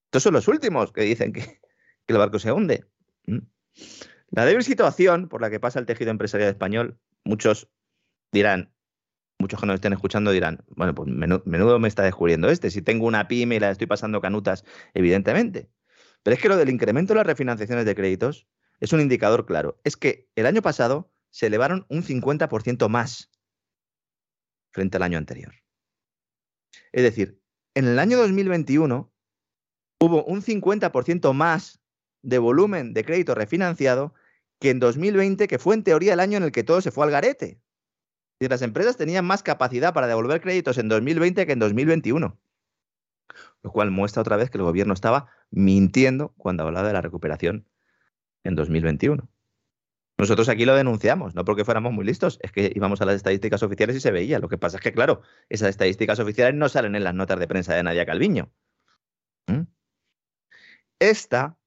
Estos 0.06 0.24
son 0.24 0.34
los 0.34 0.48
últimos 0.48 0.92
que 0.92 1.02
dicen 1.02 1.32
que, 1.32 1.60
el 2.12 2.18
barco 2.18 2.38
se 2.38 2.52
hunde. 2.52 2.84
La 4.30 4.44
débil 4.46 4.64
situación 4.64 5.28
por 5.28 5.40
la 5.40 5.50
que 5.50 5.60
pasa 5.60 5.78
el 5.78 5.86
tejido 5.86 6.10
empresarial 6.10 6.50
español, 6.50 6.98
muchos 7.24 7.70
dirán, 8.32 8.72
muchos 9.38 9.60
que 9.60 9.66
nos 9.66 9.74
estén 9.74 9.92
escuchando 9.92 10.30
dirán, 10.30 10.64
bueno, 10.68 10.94
pues 10.94 11.08
menudo, 11.08 11.78
me 11.78 11.88
está 11.88 12.02
descubriendo 12.02 12.48
este, 12.48 12.70
si 12.70 12.80
tengo 12.80 13.06
una 13.06 13.28
pyme 13.28 13.56
y 13.56 13.60
la 13.60 13.70
estoy 13.70 13.86
pasando 13.86 14.20
canutas, 14.20 14.64
evidentemente. 14.94 15.70
Pero 16.22 16.34
es 16.34 16.40
que 16.40 16.48
lo 16.48 16.56
del 16.56 16.70
incremento 16.70 17.12
de 17.12 17.18
las 17.18 17.26
refinanciaciones 17.26 17.84
de 17.84 17.94
créditos 17.94 18.46
es 18.80 18.92
un 18.92 19.00
indicador 19.00 19.44
claro. 19.44 19.80
Es 19.84 19.96
que 19.96 20.28
el 20.34 20.46
año 20.46 20.62
pasado 20.62 21.12
se 21.30 21.46
elevaron 21.48 21.86
un 21.88 22.02
50% 22.02 22.88
más 22.88 23.30
frente 24.70 24.96
al 24.96 25.02
año 25.02 25.18
anterior. 25.18 25.52
Es 26.92 27.02
decir, 27.02 27.42
en 27.74 27.86
el 27.86 27.98
año 27.98 28.16
2021 28.18 29.12
hubo 30.00 30.24
un 30.24 30.42
50% 30.42 31.32
más 31.34 31.81
de 32.22 32.38
volumen 32.38 32.94
de 32.94 33.04
crédito 33.04 33.34
refinanciado 33.34 34.14
que 34.58 34.70
en 34.70 34.78
2020, 34.78 35.48
que 35.48 35.58
fue 35.58 35.74
en 35.74 35.82
teoría 35.82 36.14
el 36.14 36.20
año 36.20 36.36
en 36.38 36.44
el 36.44 36.52
que 36.52 36.62
todo 36.62 36.80
se 36.80 36.90
fue 36.90 37.04
al 37.04 37.10
garete. 37.10 37.60
Y 38.40 38.48
las 38.48 38.62
empresas 38.62 38.96
tenían 38.96 39.24
más 39.24 39.42
capacidad 39.42 39.92
para 39.92 40.06
devolver 40.06 40.40
créditos 40.40 40.78
en 40.78 40.88
2020 40.88 41.46
que 41.46 41.52
en 41.52 41.58
2021. 41.58 42.38
Lo 43.62 43.70
cual 43.70 43.90
muestra 43.90 44.22
otra 44.22 44.36
vez 44.36 44.50
que 44.50 44.58
el 44.58 44.64
gobierno 44.64 44.94
estaba 44.94 45.30
mintiendo 45.50 46.34
cuando 46.36 46.64
hablaba 46.64 46.86
de 46.86 46.94
la 46.94 47.00
recuperación 47.00 47.68
en 48.44 48.54
2021. 48.54 49.28
Nosotros 50.18 50.48
aquí 50.48 50.64
lo 50.64 50.74
denunciamos, 50.74 51.34
no 51.34 51.44
porque 51.44 51.64
fuéramos 51.64 51.92
muy 51.92 52.04
listos, 52.04 52.38
es 52.42 52.52
que 52.52 52.70
íbamos 52.74 53.00
a 53.00 53.06
las 53.06 53.16
estadísticas 53.16 53.62
oficiales 53.62 53.96
y 53.96 54.00
se 54.00 54.10
veía. 54.10 54.38
Lo 54.38 54.48
que 54.48 54.58
pasa 54.58 54.76
es 54.76 54.82
que, 54.82 54.92
claro, 54.92 55.22
esas 55.48 55.70
estadísticas 55.70 56.20
oficiales 56.20 56.54
no 56.54 56.68
salen 56.68 56.94
en 56.94 57.04
las 57.04 57.14
notas 57.14 57.38
de 57.40 57.48
prensa 57.48 57.74
de 57.74 57.82
Nadia 57.82 58.06
Calviño. 58.06 58.52
¿Mm? 59.48 59.62
Esta 61.00 61.58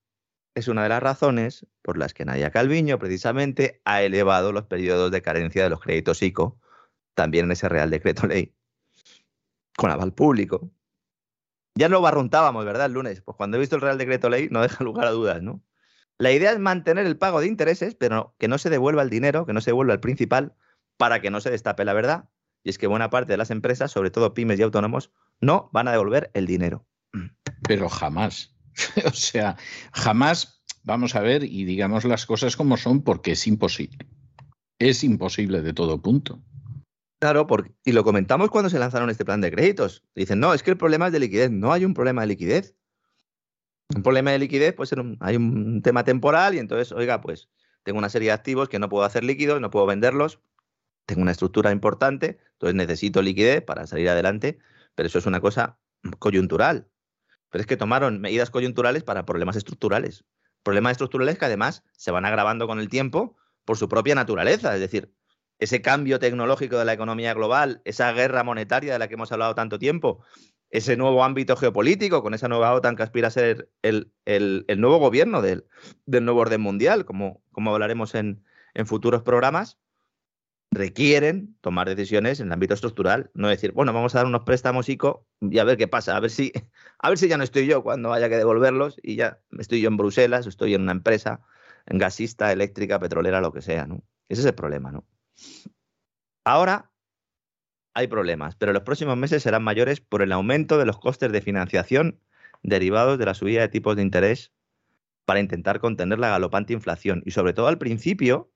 es 0.55 0.69
una 0.69 0.83
de 0.83 0.89
las 0.89 1.03
razones 1.03 1.67
por 1.81 1.97
las 1.97 2.13
que 2.13 2.25
Nadia 2.25 2.49
Calviño 2.49 2.97
precisamente 2.97 3.81
ha 3.83 4.01
elevado 4.01 4.53
los 4.53 4.63
periodos 4.63 5.11
de 5.11 5.21
carencia 5.21 5.63
de 5.63 5.69
los 5.69 5.81
créditos 5.81 6.23
ICO, 6.23 6.59
también 7.13 7.45
en 7.45 7.51
ese 7.51 7.69
Real 7.69 7.89
Decreto 7.89 8.25
Ley, 8.25 8.55
con 9.77 9.91
aval 9.91 10.13
público. 10.13 10.71
Ya 11.77 11.89
lo 11.89 11.99
barruntábamos, 11.99 12.63
¿verdad? 12.63 12.85
El 12.85 12.93
lunes. 12.93 13.21
Pues 13.21 13.35
cuando 13.35 13.57
he 13.57 13.59
visto 13.59 13.75
el 13.75 13.81
Real 13.81 13.97
Decreto 13.97 14.29
Ley 14.29 14.47
no 14.49 14.61
deja 14.61 14.83
lugar 14.83 15.07
a 15.07 15.11
dudas, 15.11 15.41
¿no? 15.41 15.61
La 16.17 16.31
idea 16.31 16.53
es 16.53 16.59
mantener 16.59 17.05
el 17.05 17.17
pago 17.17 17.41
de 17.41 17.47
intereses, 17.47 17.93
pero 17.93 18.33
que 18.39 18.47
no 18.47 18.57
se 18.57 18.69
devuelva 18.69 19.01
el 19.01 19.09
dinero, 19.09 19.45
que 19.45 19.51
no 19.51 19.59
se 19.59 19.71
devuelva 19.71 19.93
el 19.93 19.99
principal, 19.99 20.55
para 20.95 21.19
que 21.19 21.29
no 21.29 21.41
se 21.41 21.51
destape 21.51 21.83
la 21.83 21.91
verdad. 21.91 22.29
Y 22.63 22.69
es 22.69 22.77
que 22.77 22.87
buena 22.87 23.09
parte 23.09 23.33
de 23.33 23.37
las 23.37 23.51
empresas, 23.51 23.91
sobre 23.91 24.11
todo 24.11 24.33
pymes 24.33 24.57
y 24.57 24.63
autónomos, 24.63 25.11
no 25.41 25.69
van 25.73 25.89
a 25.89 25.91
devolver 25.91 26.31
el 26.33 26.47
dinero. 26.47 26.87
Pero 27.67 27.89
jamás. 27.89 28.54
o 29.05 29.11
sea, 29.11 29.57
jamás 29.93 30.61
vamos 30.83 31.15
a 31.15 31.21
ver 31.21 31.43
y 31.43 31.65
digamos 31.65 32.05
las 32.05 32.25
cosas 32.25 32.55
como 32.55 32.77
son 32.77 33.01
porque 33.03 33.31
es 33.31 33.47
imposible. 33.47 34.05
Es 34.79 35.03
imposible 35.03 35.61
de 35.61 35.73
todo 35.73 36.01
punto. 36.01 36.41
Claro, 37.19 37.47
porque, 37.47 37.73
y 37.83 37.93
lo 37.93 38.03
comentamos 38.03 38.49
cuando 38.49 38.69
se 38.69 38.77
lanzaron 38.77 39.09
este 39.09 39.25
plan 39.25 39.41
de 39.41 39.51
créditos. 39.51 40.03
Dicen, 40.15 40.39
no, 40.39 40.53
es 40.53 40.63
que 40.63 40.71
el 40.71 40.77
problema 40.77 41.07
es 41.07 41.13
de 41.13 41.19
liquidez. 41.19 41.49
No 41.49 41.71
hay 41.71 41.85
un 41.85 41.93
problema 41.93 42.21
de 42.21 42.27
liquidez. 42.27 42.75
Un 43.95 44.03
problema 44.03 44.31
de 44.31 44.39
liquidez, 44.39 44.73
pues 44.73 44.91
hay 45.19 45.35
un 45.35 45.81
tema 45.81 46.03
temporal 46.03 46.55
y 46.55 46.59
entonces, 46.59 46.91
oiga, 46.91 47.21
pues 47.21 47.49
tengo 47.83 47.99
una 47.99 48.09
serie 48.09 48.29
de 48.29 48.33
activos 48.33 48.67
que 48.67 48.79
no 48.79 48.89
puedo 48.89 49.05
hacer 49.05 49.23
líquidos, 49.23 49.61
no 49.61 49.69
puedo 49.69 49.85
venderlos, 49.85 50.39
tengo 51.05 51.21
una 51.21 51.31
estructura 51.31 51.71
importante, 51.71 52.39
entonces 52.53 52.75
necesito 52.75 53.21
liquidez 53.21 53.61
para 53.61 53.85
salir 53.85 54.09
adelante, 54.09 54.57
pero 54.95 55.07
eso 55.07 55.19
es 55.19 55.27
una 55.27 55.39
cosa 55.39 55.77
coyuntural. 56.17 56.87
Pero 57.55 57.61
es 57.61 57.67
que 57.67 57.77
tomaron 57.77 58.19
medidas 58.19 58.49
coyunturales 58.49 59.05
para 59.05 59.25
problemas 59.25 59.55
estructurales. 59.55 60.25
Problemas 60.61 60.91
estructurales 60.91 61.37
que 61.37 61.45
además 61.45 61.85
se 61.93 62.11
van 62.11 62.25
agravando 62.25 62.67
con 62.67 62.81
el 62.81 62.89
tiempo 62.89 63.37
por 63.63 63.77
su 63.77 63.87
propia 63.87 64.13
naturaleza. 64.13 64.73
Es 64.73 64.81
decir, 64.81 65.13
ese 65.57 65.81
cambio 65.81 66.19
tecnológico 66.19 66.77
de 66.77 66.83
la 66.83 66.91
economía 66.91 67.33
global, 67.33 67.81
esa 67.85 68.11
guerra 68.11 68.43
monetaria 68.43 68.91
de 68.91 68.99
la 68.99 69.07
que 69.07 69.13
hemos 69.13 69.31
hablado 69.31 69.55
tanto 69.55 69.79
tiempo, 69.79 70.21
ese 70.69 70.97
nuevo 70.97 71.23
ámbito 71.23 71.55
geopolítico, 71.55 72.21
con 72.21 72.33
esa 72.33 72.49
nueva 72.49 72.73
OTAN 72.73 72.97
que 72.97 73.03
aspira 73.03 73.29
a 73.29 73.31
ser 73.31 73.69
el, 73.83 74.11
nuevo 74.77 74.97
gobierno 74.97 75.41
del, 75.41 75.63
nuevo 76.07 76.41
orden 76.41 76.59
mundial, 76.59 77.05
como, 77.05 77.41
hablaremos 77.55 78.15
en, 78.15 78.43
futuros 78.83 79.23
programas, 79.23 79.79
requieren 80.75 81.57
tomar 81.61 81.87
decisiones 81.87 82.39
en 82.39 82.47
el 82.47 82.53
ámbito 82.53 82.73
estructural. 82.73 83.31
No 83.33 83.47
decir, 83.47 83.71
bueno, 83.71 83.93
vamos 83.93 84.13
a 84.13 84.19
dar 84.19 84.27
unos 84.27 84.43
préstamos 84.43 84.89
ICO 84.89 85.25
y 85.41 85.57
a 85.59 85.63
ver 85.63 85.77
qué 85.77 85.87
pasa, 85.87 86.15
a 86.15 86.19
ver 86.19 86.29
si, 86.29 86.51
a 86.99 87.09
ver 87.09 87.17
si 87.17 87.27
ya 87.27 87.37
no 87.37 87.43
estoy 87.43 87.65
yo 87.65 87.81
cuando 87.81 88.13
haya 88.13 88.29
que 88.29 88.37
devolverlos 88.37 88.97
y 89.01 89.15
ya 89.15 89.39
estoy 89.57 89.81
yo 89.81 89.87
en 89.87 89.97
Bruselas, 89.97 90.45
estoy 90.45 90.75
en 90.75 90.81
una 90.81 90.91
empresa, 90.91 91.41
en 91.85 91.97
gasista, 91.97 92.51
eléctrica, 92.51 92.99
petrolera, 92.99 93.41
lo 93.41 93.51
que 93.51 93.61
sea, 93.61 93.87
¿no? 93.87 94.03
Ese 94.29 94.41
es 94.41 94.47
el 94.47 94.55
problema, 94.55 94.91
¿no? 94.91 95.05
Ahora 96.43 96.91
hay 97.93 98.07
problemas, 98.07 98.55
pero 98.55 98.73
los 98.73 98.83
próximos 98.83 99.17
meses 99.17 99.41
serán 99.41 99.63
mayores 99.63 100.01
por 100.01 100.21
el 100.21 100.31
aumento 100.31 100.77
de 100.77 100.85
los 100.85 100.99
costes 100.99 101.31
de 101.31 101.41
financiación 101.41 102.19
derivados 102.61 103.17
de 103.17 103.25
la 103.25 103.33
subida 103.33 103.61
de 103.61 103.69
tipos 103.69 103.95
de 103.95 104.01
interés 104.01 104.51
para 105.23 105.39
intentar 105.39 105.79
contener 105.79 106.19
la 106.19 106.29
galopante 106.29 106.73
inflación. 106.73 107.23
Y 107.25 107.31
sobre 107.31 107.53
todo 107.53 107.67
al 107.67 107.77
principio, 107.77 108.51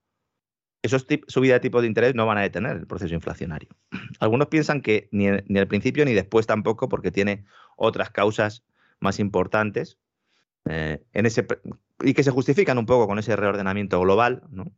esos 0.82 1.06
subidas 1.28 1.58
de 1.58 1.60
tipos 1.60 1.82
de 1.82 1.88
interés 1.88 2.16
no 2.16 2.26
van 2.26 2.38
a 2.38 2.42
detener 2.42 2.78
el 2.78 2.88
proceso 2.88 3.14
inflacionario. 3.14 3.70
Algunos 4.20 4.48
piensan 4.48 4.82
que 4.82 5.10
ni, 5.12 5.28
ni 5.48 5.60
al 5.60 5.68
principio 5.68 6.06
ni 6.06 6.14
después 6.14 6.48
tampoco, 6.48 6.90
porque 6.90 7.12
tiene 7.12 7.46
otras 7.76 8.10
causas 8.10 8.64
más 9.00 9.20
importantes 9.20 9.98
eh, 10.66 11.02
en 11.14 11.26
ese, 11.26 11.46
y 12.02 12.14
que 12.14 12.24
se 12.24 12.32
justifican 12.32 12.78
un 12.78 12.86
poco 12.86 13.08
con 13.08 13.20
ese 13.20 13.36
reordenamiento 13.36 14.00
global, 14.00 14.44
¿no? 14.50 14.72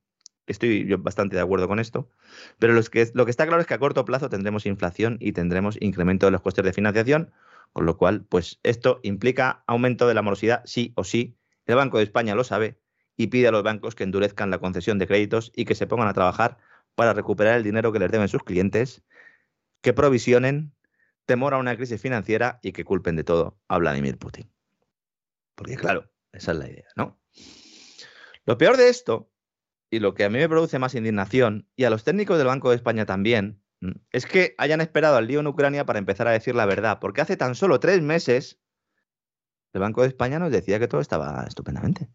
Estoy 0.48 0.86
yo 0.86 0.98
bastante 0.98 1.36
de 1.36 1.42
acuerdo 1.42 1.68
con 1.68 1.80
esto. 1.80 2.10
Pero 2.60 2.82
que, 2.84 3.10
lo 3.14 3.26
que 3.26 3.32
está 3.32 3.46
claro 3.46 3.62
es 3.62 3.68
que 3.68 3.74
a 3.74 3.80
corto 3.80 4.06
plazo 4.06 4.30
tendremos 4.30 4.66
inflación 4.66 5.18
y 5.20 5.34
tendremos 5.34 5.78
incremento 5.80 6.26
de 6.26 6.32
los 6.32 6.42
costes 6.42 6.66
de 6.66 6.74
financiación, 6.74 7.32
con 7.74 7.86
lo 7.86 7.98
cual, 7.98 8.26
pues 8.28 8.60
esto 8.64 9.00
implica 9.04 9.64
aumento 9.68 10.08
de 10.08 10.14
la 10.14 10.22
morosidad 10.22 10.62
sí 10.66 10.94
o 10.96 11.04
sí. 11.04 11.38
El 11.66 11.76
Banco 11.76 11.98
de 12.00 12.04
España 12.04 12.36
lo 12.36 12.44
sabe 12.44 12.81
y 13.18 13.28
pide 13.28 13.48
a 13.48 13.52
los 13.52 13.64
bancos 13.64 13.96
que 13.96 14.04
endurezcan 14.04 14.50
la 14.50 14.60
concesión 14.60 15.00
de 15.00 15.08
créditos 15.08 15.52
y 15.56 15.66
que 15.66 15.76
se 15.76 15.88
pongan 15.88 16.08
a 16.08 16.14
trabajar 16.14 16.58
para 16.96 17.14
recuperar 17.14 17.58
el 17.58 17.64
dinero 17.64 17.92
que 17.92 18.00
les 18.00 18.12
deben 18.12 18.28
sus 18.28 18.44
clientes, 18.44 19.04
que 19.82 19.94
provisionen 19.94 20.74
temor 21.26 21.54
a 21.54 21.58
una 21.58 21.76
crisis 21.76 22.02
financiera 22.02 22.60
y 22.62 22.72
que 22.72 22.84
culpen 22.84 23.16
de 23.16 23.24
todo 23.24 23.58
a 23.68 23.78
Vladimir 23.78 24.18
Putin. 24.18 24.52
Porque 25.56 25.76
claro, 25.76 26.10
esa 26.32 26.52
es 26.52 26.58
la 26.58 26.70
idea, 26.70 26.88
¿no? 26.96 27.20
Lo 28.46 28.58
peor 28.58 28.78
de 28.78 28.90
esto 28.90 29.32
y 29.92 30.00
lo 30.00 30.14
que 30.14 30.24
a 30.24 30.30
mí 30.30 30.40
me 30.40 30.50
produce 30.50 30.80
más 30.80 30.96
indignación, 30.96 31.68
y 31.76 31.84
a 31.84 31.90
los 31.90 32.06
técnicos 32.06 32.38
del 32.38 32.48
Banco 32.48 32.70
de 32.70 32.78
España 32.78 33.06
también, 33.06 33.62
mm, 33.82 33.92
es 34.12 34.26
que 34.26 34.56
hayan 34.58 34.80
esperado 34.80 35.18
al 35.18 35.28
lío 35.28 35.42
en 35.42 35.48
Ucrania 35.48 35.86
para 35.86 36.00
empezar 36.00 36.28
a 36.28 36.32
decir 36.32 36.56
la 36.56 36.66
verdad, 36.66 37.00
porque 37.00 37.22
hace 37.22 37.36
tan 37.36 37.56
solo 37.56 37.80
tres 37.80 38.02
meses 38.02 38.60
el 39.74 39.82
Banco 39.82 40.02
de 40.02 40.08
España 40.08 40.40
nos 40.40 40.52
decía 40.52 40.80
que 40.80 40.88
todo 40.88 41.02
estaba 41.02 41.44
estupendamente. 41.48 42.10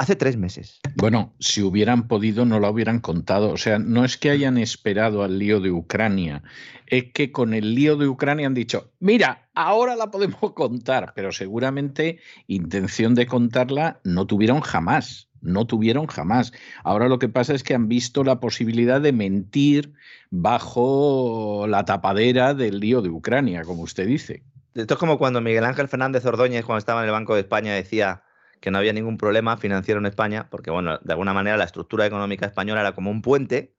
Hace 0.00 0.16
tres 0.16 0.38
meses. 0.38 0.80
Bueno, 0.96 1.34
si 1.40 1.60
hubieran 1.60 2.08
podido, 2.08 2.46
no 2.46 2.58
lo 2.58 2.70
hubieran 2.70 3.00
contado. 3.00 3.50
O 3.50 3.58
sea, 3.58 3.78
no 3.78 4.02
es 4.02 4.16
que 4.16 4.30
hayan 4.30 4.56
esperado 4.56 5.22
al 5.22 5.38
lío 5.38 5.60
de 5.60 5.72
Ucrania, 5.72 6.42
es 6.86 7.12
que 7.12 7.32
con 7.32 7.52
el 7.52 7.74
lío 7.74 7.98
de 7.98 8.08
Ucrania 8.08 8.46
han 8.46 8.54
dicho, 8.54 8.94
mira, 8.98 9.50
ahora 9.54 9.96
la 9.96 10.10
podemos 10.10 10.40
contar, 10.54 11.12
pero 11.14 11.32
seguramente 11.32 12.18
intención 12.46 13.14
de 13.14 13.26
contarla 13.26 14.00
no 14.02 14.26
tuvieron 14.26 14.62
jamás 14.62 15.28
no 15.42 15.66
tuvieron 15.66 16.06
jamás. 16.06 16.52
Ahora 16.84 17.08
lo 17.08 17.18
que 17.18 17.30
pasa 17.30 17.54
es 17.54 17.62
que 17.62 17.74
han 17.74 17.88
visto 17.88 18.24
la 18.24 18.40
posibilidad 18.40 19.00
de 19.00 19.12
mentir 19.12 19.94
bajo 20.30 21.64
la 21.66 21.86
tapadera 21.86 22.52
del 22.52 22.78
lío 22.78 23.00
de 23.00 23.08
Ucrania, 23.08 23.62
como 23.62 23.82
usted 23.82 24.06
dice. 24.06 24.42
Esto 24.74 24.94
es 24.94 25.00
como 25.00 25.16
cuando 25.16 25.40
Miguel 25.40 25.64
Ángel 25.64 25.88
Fernández 25.88 26.26
Ordóñez, 26.26 26.66
cuando 26.66 26.80
estaba 26.80 27.00
en 27.00 27.06
el 27.06 27.12
Banco 27.12 27.34
de 27.34 27.40
España, 27.40 27.72
decía 27.72 28.22
que 28.60 28.70
no 28.70 28.78
había 28.78 28.92
ningún 28.92 29.18
problema 29.18 29.56
financiero 29.56 30.00
en 30.00 30.06
España, 30.06 30.48
porque 30.50 30.70
bueno, 30.70 30.98
de 30.98 31.12
alguna 31.12 31.32
manera 31.32 31.56
la 31.56 31.64
estructura 31.64 32.06
económica 32.06 32.46
española 32.46 32.80
era 32.80 32.92
como 32.92 33.10
un 33.10 33.22
puente 33.22 33.74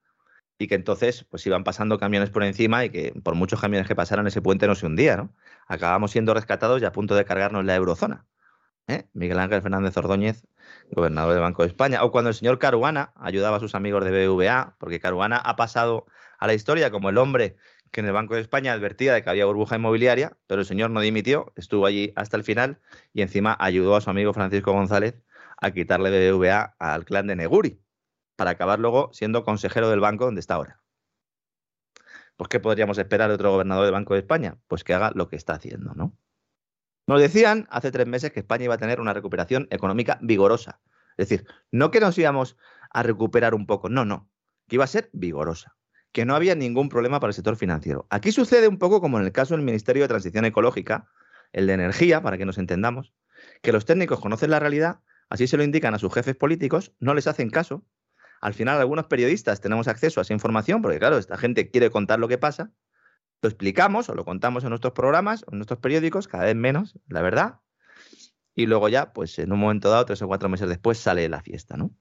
y 0.57 0.67
que 0.67 0.75
entonces 0.75 1.23
pues 1.29 1.45
iban 1.47 1.63
pasando 1.63 1.97
camiones 1.97 2.29
por 2.29 2.43
encima 2.43 2.85
y 2.85 2.89
que 2.89 3.13
por 3.23 3.35
muchos 3.35 3.61
camiones 3.61 3.87
que 3.87 3.95
pasaran 3.95 4.27
ese 4.27 4.41
puente 4.41 4.67
no 4.67 4.75
se 4.75 4.85
hundía, 4.85 5.17
¿no? 5.17 5.33
Acabamos 5.67 6.11
siendo 6.11 6.33
rescatados 6.33 6.81
y 6.81 6.85
a 6.85 6.91
punto 6.91 7.15
de 7.15 7.25
cargarnos 7.25 7.65
la 7.65 7.75
eurozona. 7.75 8.25
¿eh? 8.87 9.07
Miguel 9.13 9.39
Ángel 9.39 9.61
Fernández 9.61 9.95
Ordóñez 9.97 10.43
gobernador 10.91 11.33
del 11.33 11.41
Banco 11.41 11.63
de 11.63 11.69
España, 11.69 12.03
o 12.03 12.11
cuando 12.11 12.29
el 12.29 12.35
señor 12.35 12.59
Caruana 12.59 13.13
ayudaba 13.15 13.57
a 13.57 13.59
sus 13.59 13.75
amigos 13.75 14.03
de 14.03 14.11
BBVA, 14.11 14.75
porque 14.77 14.99
Caruana 14.99 15.37
ha 15.37 15.55
pasado 15.55 16.05
a 16.37 16.47
la 16.47 16.53
historia 16.53 16.91
como 16.91 17.09
el 17.09 17.17
hombre 17.17 17.55
que 17.91 17.99
en 17.99 18.07
el 18.07 18.13
Banco 18.13 18.35
de 18.35 18.41
España 18.41 18.73
advertía 18.73 19.13
de 19.13 19.23
que 19.23 19.29
había 19.29 19.45
burbuja 19.45 19.75
inmobiliaria, 19.75 20.37
pero 20.47 20.61
el 20.61 20.67
señor 20.67 20.91
no 20.91 21.01
dimitió, 21.01 21.51
estuvo 21.55 21.85
allí 21.85 22.13
hasta 22.15 22.37
el 22.37 22.43
final 22.43 22.79
y 23.13 23.21
encima 23.21 23.55
ayudó 23.59 23.95
a 23.95 24.01
su 24.01 24.09
amigo 24.09 24.33
Francisco 24.33 24.71
González 24.71 25.21
a 25.57 25.71
quitarle 25.71 26.09
BBVA 26.09 26.75
al 26.79 27.05
clan 27.05 27.27
de 27.27 27.35
Neguri, 27.35 27.81
para 28.35 28.51
acabar 28.51 28.79
luego 28.79 29.11
siendo 29.13 29.43
consejero 29.43 29.89
del 29.89 29.99
banco 29.99 30.25
donde 30.25 30.39
está 30.39 30.55
ahora. 30.55 30.81
Pues, 32.37 32.49
¿qué 32.49 32.59
podríamos 32.59 32.97
esperar 32.97 33.29
de 33.29 33.35
otro 33.35 33.51
gobernador 33.51 33.83
del 33.83 33.93
Banco 33.93 34.15
de 34.15 34.21
España? 34.21 34.57
Pues 34.67 34.83
que 34.83 34.95
haga 34.95 35.11
lo 35.13 35.27
que 35.27 35.35
está 35.35 35.53
haciendo, 35.53 35.93
¿no? 35.93 36.17
Nos 37.05 37.21
decían 37.21 37.67
hace 37.69 37.91
tres 37.91 38.07
meses 38.07 38.31
que 38.31 38.39
España 38.39 38.65
iba 38.65 38.73
a 38.73 38.79
tener 38.79 38.99
una 38.99 39.13
recuperación 39.13 39.67
económica 39.69 40.17
vigorosa. 40.21 40.81
Es 41.17 41.29
decir, 41.29 41.45
no 41.71 41.91
que 41.91 41.99
nos 41.99 42.17
íbamos 42.17 42.57
a 42.89 43.03
recuperar 43.03 43.53
un 43.53 43.67
poco, 43.67 43.89
no, 43.89 44.05
no, 44.05 44.27
que 44.67 44.77
iba 44.77 44.85
a 44.85 44.87
ser 44.87 45.11
vigorosa, 45.13 45.75
que 46.11 46.25
no 46.25 46.35
había 46.35 46.55
ningún 46.55 46.89
problema 46.89 47.19
para 47.19 47.29
el 47.29 47.35
sector 47.35 47.55
financiero. 47.55 48.07
Aquí 48.09 48.31
sucede 48.31 48.67
un 48.67 48.77
poco 48.77 49.01
como 49.01 49.19
en 49.19 49.25
el 49.25 49.31
caso 49.31 49.55
del 49.55 49.63
Ministerio 49.63 50.03
de 50.03 50.09
Transición 50.09 50.45
Ecológica, 50.45 51.07
el 51.53 51.67
de 51.67 51.73
Energía, 51.73 52.21
para 52.21 52.37
que 52.37 52.45
nos 52.45 52.57
entendamos, 52.57 53.13
que 53.61 53.71
los 53.71 53.85
técnicos 53.85 54.19
conocen 54.19 54.51
la 54.51 54.59
realidad, 54.59 55.01
así 55.29 55.47
se 55.47 55.57
lo 55.57 55.63
indican 55.63 55.93
a 55.93 55.99
sus 55.99 56.13
jefes 56.13 56.35
políticos, 56.35 56.93
no 56.99 57.13
les 57.13 57.27
hacen 57.27 57.49
caso. 57.49 57.85
Al 58.41 58.53
final, 58.53 58.79
algunos 58.79 59.05
periodistas 59.05 59.61
tenemos 59.61 59.87
acceso 59.87 60.19
a 60.19 60.23
esa 60.23 60.33
información, 60.33 60.81
porque 60.81 60.99
claro, 60.99 61.17
esta 61.17 61.37
gente 61.37 61.69
quiere 61.69 61.91
contar 61.91 62.19
lo 62.19 62.27
que 62.27 62.37
pasa, 62.37 62.71
lo 63.41 63.49
explicamos 63.49 64.09
o 64.09 64.15
lo 64.15 64.25
contamos 64.25 64.63
en 64.63 64.69
nuestros 64.69 64.93
programas, 64.93 65.45
en 65.51 65.57
nuestros 65.57 65.79
periódicos, 65.79 66.27
cada 66.27 66.45
vez 66.45 66.55
menos, 66.55 66.99
la 67.07 67.21
verdad. 67.21 67.59
Y 68.53 68.65
luego 68.65 68.89
ya, 68.89 69.13
pues 69.13 69.39
en 69.39 69.51
un 69.51 69.59
momento 69.59 69.89
dado, 69.89 70.05
tres 70.05 70.21
o 70.21 70.27
cuatro 70.27 70.49
meses 70.49 70.67
después, 70.67 70.97
sale 70.97 71.27
la 71.29 71.41
fiesta, 71.41 71.77
¿no? 71.77 71.91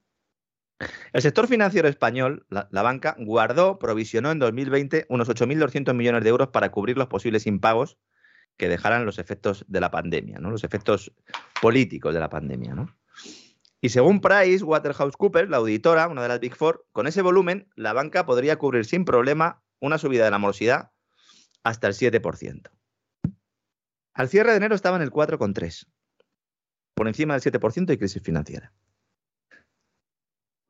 El 1.13 1.23
sector 1.23 1.47
financiero 1.47 1.89
español, 1.89 2.47
la, 2.49 2.83
banca, 2.83 3.17
guardó, 3.19 3.79
provisionó 3.79 4.31
en 4.31 4.39
2020 4.39 5.07
unos 5.09 5.29
8.200 5.29 5.95
millones 5.95 6.25
de 6.25 6.31
euros 6.31 6.49
para 6.49 6.71
cubrir 6.71 6.97
los 6.97 7.09
posibles 7.09 7.47
impagos 7.47 7.99
que 8.57 8.69
dejaran 8.69 9.05
los 9.05 9.19
efectos 9.19 9.65
de 9.69 9.81
la 9.81 9.91
pandemia, 9.91 10.39
¿no? 10.39 10.51
los 10.51 10.65
efectos 10.65 11.13
políticos 11.61 12.15
de 12.15 12.21
la 12.21 12.31
pandemia. 12.31 12.75
Y 13.81 13.89
según 13.91 14.21
Price 14.21 14.65
Waterhouse 14.65 15.15
la 15.49 15.57
auditora, 15.59 16.09
una 16.09 16.23
de 16.23 16.29
las 16.29 16.41
Big 16.41 16.55
Four, 16.55 16.87
con 16.93 17.07
ese 17.07 17.23
volumen, 17.23 17.69
la 17.75 17.93
banca 17.93 18.27
podría 18.27 18.57
cubrir 18.57 18.85
sin 18.85 19.05
problema 19.05 19.63
una 19.81 19.99
subida 19.99 20.25
de 20.25 20.31
la 20.31 20.39
morosidad 20.39 20.93
hasta 21.63 21.89
el 21.89 21.95
7%. 21.95 22.71
Al 24.13 24.29
cierre 24.29 24.51
de 24.51 24.57
enero 24.57 24.75
estaba 24.75 24.97
en 24.97 25.03
el 25.03 25.11
4,3%, 25.11 25.87
por 26.95 27.09
encima 27.09 27.39
del 27.39 27.53
7% 27.53 27.93
y 27.93 27.99
crisis 27.99 28.23
financiera. 28.23 28.73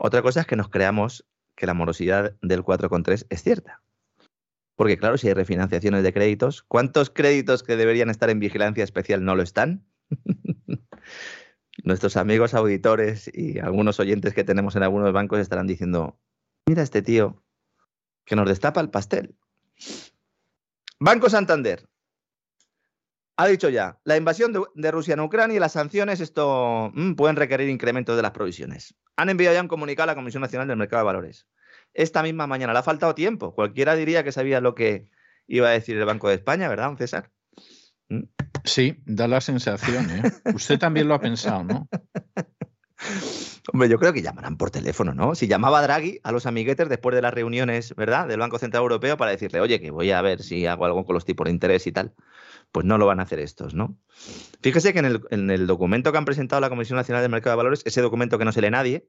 Otra 0.02 0.22
cosa 0.22 0.40
es 0.40 0.46
que 0.46 0.56
nos 0.56 0.70
creamos 0.70 1.26
que 1.54 1.66
la 1.66 1.74
morosidad 1.74 2.34
del 2.40 2.64
4,3 2.64 3.26
es 3.28 3.42
cierta. 3.42 3.82
Porque 4.74 4.96
claro, 4.96 5.18
si 5.18 5.28
hay 5.28 5.34
refinanciaciones 5.34 6.03
de 6.03 6.14
créditos, 6.14 6.62
¿cuántos 6.62 7.11
créditos 7.11 7.62
que 7.62 7.76
deberían 7.76 8.09
estar 8.09 8.30
en 8.30 8.40
vigilancia 8.40 8.82
especial 8.82 9.22
no 9.22 9.36
lo 9.36 9.42
están? 9.42 9.84
Nuestros 11.84 12.16
amigos 12.16 12.55
auditores 12.55 13.30
y 13.34 13.59
algunos 13.59 14.01
oyentes 14.01 14.32
que 14.32 14.42
tenemos 14.42 14.74
en 14.74 14.84
algunos 14.84 15.12
bancos 15.12 15.38
estarán 15.38 15.66
diciendo, 15.66 16.18
mira 16.64 16.82
este 16.82 17.03
tío 17.03 17.42
que 18.24 18.36
nos 18.36 18.48
destapa 18.48 18.80
el 18.80 18.88
pastel. 18.88 19.34
Banco 20.98 21.28
Santander 21.28 21.89
ha 23.43 23.47
dicho 23.47 23.70
ya, 23.70 23.99
la 24.05 24.18
invasión 24.18 24.53
de, 24.74 24.91
Rusia 24.91 25.14
en 25.14 25.20
Ucrania 25.20 25.57
y 25.57 25.61
las 25.61 25.72
sanciones, 25.72 26.20
esto 26.20 26.91
mm, 26.95 27.14
pueden 27.14 27.36
requerir 27.36 27.70
incrementos 27.70 28.14
de 28.14 28.20
las 28.20 28.32
provisiones. 28.32 28.95
Han 29.16 29.30
enviado 29.30 29.55
ya 29.55 29.62
un 29.62 29.68
comunicado 29.68 30.05
a 30.05 30.12
la 30.12 30.14
Comisión 30.14 30.43
Nacional 30.43 30.68
del 30.68 30.76
Mercado 30.76 31.01
de 31.01 31.07
Valores. 31.07 31.47
esta 31.95 32.22
misma 32.22 32.47
mañana. 32.47 32.74
Le 32.74 32.80
ha 32.80 32.82
faltado 32.82 33.14
tiempo. 33.14 33.55
Cualquiera 33.55 33.97
diría 33.97 34.22
que 34.24 34.30
sabía 34.30 34.61
lo 34.61 34.74
que 34.74 35.09
iba 35.47 35.68
a 35.68 35.72
decir 35.72 35.97
el 35.97 36.05
Banco 36.05 36.28
de 36.28 36.34
España, 36.34 36.68
¿verdad, 36.68 36.95
César? 36.99 37.30
¿Mm? 38.11 38.24
Sí, 38.64 39.03
da 39.07 39.26
la 39.26 39.41
sensación, 39.41 40.11
¿eh? 40.11 40.22
Usted 40.55 40.78
también 40.78 41.09
lo 41.09 41.14
ha 41.14 41.20
pensado, 41.20 41.64
¿no? 41.64 41.88
Hombre, 43.72 43.88
yo 43.88 43.98
creo 43.98 44.12
que 44.12 44.22
llamarán 44.22 44.56
por 44.56 44.70
teléfono, 44.70 45.14
¿no? 45.14 45.34
Si 45.34 45.46
llamaba 45.46 45.82
Draghi 45.82 46.20
a 46.22 46.32
los 46.32 46.46
amiguetes 46.46 46.88
después 46.88 47.14
de 47.14 47.22
las 47.22 47.34
reuniones, 47.34 47.94
¿verdad? 47.94 48.26
Del 48.26 48.40
Banco 48.40 48.58
Central 48.58 48.82
Europeo 48.82 49.16
para 49.16 49.30
decirle, 49.30 49.61
oye, 49.61 49.80
que 49.80 49.90
voy 49.90 50.11
a 50.11 50.22
ver 50.22 50.42
si 50.42 50.66
hago 50.66 50.86
algo 50.86 51.04
con 51.04 51.14
los 51.14 51.24
tipos 51.24 51.44
de 51.44 51.50
interés 51.50 51.86
y 51.86 51.92
tal, 51.92 52.14
pues 52.72 52.86
no 52.86 52.98
lo 52.98 53.06
van 53.06 53.20
a 53.20 53.24
hacer 53.24 53.40
estos, 53.40 53.74
¿no? 53.74 53.98
Fíjese 54.62 54.92
que 54.92 55.00
en 55.00 55.04
el, 55.04 55.20
en 55.30 55.50
el 55.50 55.66
documento 55.66 56.12
que 56.12 56.18
han 56.18 56.24
presentado 56.24 56.61
la 56.61 56.70
Comisión 56.70 56.96
Nacional 56.96 57.22
del 57.22 57.30
Mercado 57.30 57.52
de 57.52 57.58
Valores, 57.58 57.82
ese 57.84 58.00
documento 58.00 58.38
que 58.38 58.44
no 58.44 58.52
se 58.52 58.61
lee 58.62 58.70
nadie, 58.70 59.08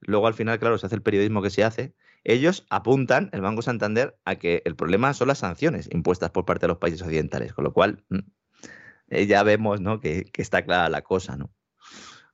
luego 0.00 0.26
al 0.26 0.34
final, 0.34 0.58
claro, 0.58 0.78
se 0.78 0.86
hace 0.86 0.96
el 0.96 1.02
periodismo 1.02 1.42
que 1.42 1.50
se 1.50 1.64
hace, 1.64 1.94
ellos 2.24 2.66
apuntan, 2.70 3.30
el 3.32 3.40
Banco 3.40 3.62
Santander, 3.62 4.18
a 4.24 4.36
que 4.36 4.62
el 4.64 4.76
problema 4.76 5.14
son 5.14 5.28
las 5.28 5.38
sanciones 5.38 5.88
impuestas 5.92 6.30
por 6.30 6.44
parte 6.44 6.62
de 6.62 6.68
los 6.68 6.78
países 6.78 7.02
occidentales, 7.02 7.52
con 7.52 7.64
lo 7.64 7.72
cual 7.72 8.04
mm, 8.08 8.18
eh, 9.08 9.26
ya 9.26 9.42
vemos 9.42 9.80
¿no? 9.80 10.00
que, 10.00 10.30
está 10.34 10.64
clara 10.64 10.88
la 10.88 11.02
cosa. 11.02 11.36
¿no? 11.36 11.50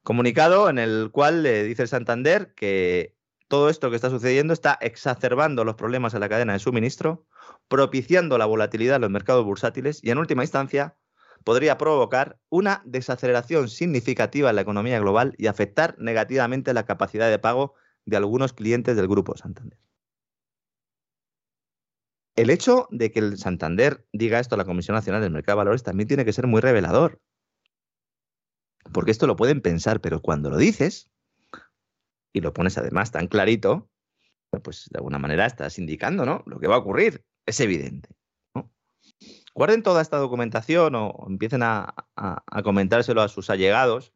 Comunicado 0.06 0.70
en 0.70 0.78
el 0.78 1.10
cual 1.10 1.42
le 1.42 1.64
dice 1.64 1.82
el 1.82 1.88
Santander 1.88 2.54
que 2.54 3.16
todo 3.48 3.68
esto 3.68 3.90
que 3.90 3.96
está 3.96 4.08
sucediendo 4.08 4.52
está 4.52 4.78
exacerbando 4.80 5.64
los 5.64 5.74
problemas 5.74 6.14
en 6.14 6.20
la 6.20 6.28
cadena 6.28 6.52
de 6.52 6.60
suministro, 6.60 7.26
propiciando 7.66 8.38
la 8.38 8.46
volatilidad 8.46 8.94
en 8.94 9.02
los 9.02 9.10
mercados 9.10 9.44
bursátiles 9.44 9.98
y, 10.04 10.10
en 10.10 10.18
última 10.18 10.44
instancia, 10.44 10.96
podría 11.42 11.76
provocar 11.76 12.38
una 12.50 12.82
desaceleración 12.84 13.68
significativa 13.68 14.48
en 14.48 14.54
la 14.54 14.62
economía 14.62 15.00
global 15.00 15.34
y 15.38 15.48
afectar 15.48 15.96
negativamente 15.98 16.72
la 16.72 16.86
capacidad 16.86 17.28
de 17.28 17.40
pago 17.40 17.74
de 18.04 18.16
algunos 18.16 18.52
clientes 18.52 18.94
del 18.94 19.08
Grupo 19.08 19.36
Santander. 19.36 19.80
El 22.36 22.50
hecho 22.50 22.86
de 22.92 23.10
que 23.10 23.18
el 23.18 23.38
Santander 23.38 24.06
diga 24.12 24.38
esto 24.38 24.54
a 24.54 24.58
la 24.58 24.66
Comisión 24.66 24.94
Nacional 24.94 25.20
del 25.20 25.32
Mercado 25.32 25.56
de 25.56 25.64
Valores 25.64 25.82
también 25.82 26.06
tiene 26.06 26.24
que 26.24 26.32
ser 26.32 26.46
muy 26.46 26.60
revelador. 26.60 27.20
Porque 28.92 29.10
esto 29.10 29.26
lo 29.26 29.36
pueden 29.36 29.60
pensar, 29.60 30.00
pero 30.00 30.20
cuando 30.20 30.50
lo 30.50 30.56
dices, 30.56 31.10
y 32.32 32.40
lo 32.40 32.52
pones 32.52 32.76
además 32.76 33.12
tan 33.12 33.28
clarito, 33.28 33.88
pues 34.62 34.88
de 34.90 34.98
alguna 34.98 35.18
manera 35.18 35.46
estás 35.46 35.78
indicando 35.78 36.24
¿no? 36.24 36.42
lo 36.46 36.58
que 36.60 36.68
va 36.68 36.76
a 36.76 36.78
ocurrir. 36.78 37.24
Es 37.46 37.60
evidente. 37.60 38.10
Guarden 39.54 39.82
toda 39.82 40.02
esta 40.02 40.18
documentación 40.18 40.94
o 40.96 41.24
empiecen 41.26 41.62
a, 41.62 41.94
comentárselo 42.62 43.22
a 43.22 43.28
sus 43.28 43.48
allegados, 43.48 44.12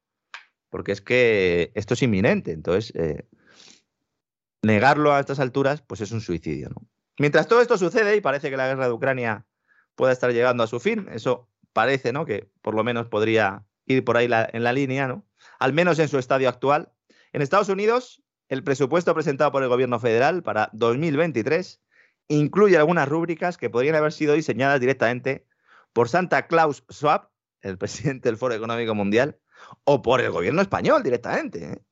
porque 0.69 0.93
es 0.93 1.01
que 1.01 1.73
esto 1.75 1.95
es 1.95 2.03
inminente. 2.03 2.53
Entonces, 2.53 2.95
eh, 2.95 3.27
negarlo 4.63 5.15
a 5.15 5.21
estas 5.21 5.41
alturas, 5.41 5.81
pues 5.81 6.03
es 6.03 6.13
un 6.13 6.21
suicidio. 6.21 6.71
Mientras 7.19 7.49
todo 7.49 7.63
esto 7.63 7.79
sucede 7.79 8.17
y 8.17 8.21
parece 8.21 8.51
que 8.51 8.59
la 8.59 8.67
guerra 8.67 8.87
de 8.87 8.93
Ucrania 8.93 9.47
pueda 9.95 10.13
estar 10.13 10.31
llegando 10.31 10.63
a 10.63 10.67
su 10.67 10.79
fin, 10.79 11.09
eso 11.11 11.49
parece, 11.73 12.13
¿no? 12.13 12.27
Que 12.27 12.51
por 12.61 12.75
lo 12.75 12.85
menos 12.85 13.07
podría 13.07 13.65
ir 13.95 14.05
por 14.05 14.17
ahí 14.17 14.29
en 14.53 14.65
la 14.65 14.73
línea, 14.73 15.07
¿no? 15.09 15.25
Al 15.59 15.73
menos 15.73 15.99
en 15.99 16.09
su 16.09 16.19
estadio 16.19 16.49
actual. 16.49 16.93
En 17.33 17.43
Estados 17.43 17.69
Unidos, 17.69 18.23
el 18.49 18.65
presupuesto 18.65 19.15
presentado 19.15 19.53
por 19.53 19.63
el 19.63 19.69
gobierno 19.69 19.99
federal 20.01 20.43
para 20.43 20.71
2023 20.73 21.83
incluye 22.29 22.77
algunas 22.77 23.09
rúbricas 23.09 23.57
que 23.57 23.71
podrían 23.71 23.97
haber 23.97 24.13
sido 24.13 24.35
diseñadas 24.35 24.81
directamente 24.81 25.47
por 25.93 26.09
Santa 26.09 26.47
Claus 26.47 26.85
Schwab, 26.91 27.29
el 27.63 27.79
presidente 27.79 28.29
del 28.29 28.39
Foro 28.39 28.55
Económico 28.55 28.95
Mundial, 28.95 29.39
o 29.85 30.03
por 30.03 30.21
el 30.21 30.31
gobierno 30.31 30.63
español 30.63 31.03
directamente. 31.03 31.65
¿eh? 31.65 31.83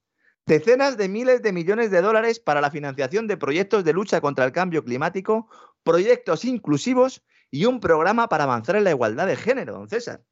decenas 0.49 0.97
de 0.97 1.09
miles 1.09 1.43
de 1.43 1.53
millones 1.53 1.91
de 1.91 2.01
dólares 2.01 2.41
para 2.41 2.63
la 2.63 2.71
financiación 2.71 3.27
de 3.27 3.37
proyectos 3.37 3.85
de 3.85 3.93
lucha 3.93 4.23
contra 4.23 4.47
el 4.47 4.53
cambio 4.53 4.83
climático, 4.83 5.49
proyectos 5.85 6.45
inclusivos 6.45 7.23
y 7.51 7.67
un 7.67 7.81
programa 7.81 8.29
para 8.29 8.45
avanzar 8.45 8.77
en 8.77 8.85
la 8.85 8.91
igualdad 8.91 9.27
de 9.27 9.37
género, 9.37 9.75
don 9.75 9.89
César. 9.89 10.25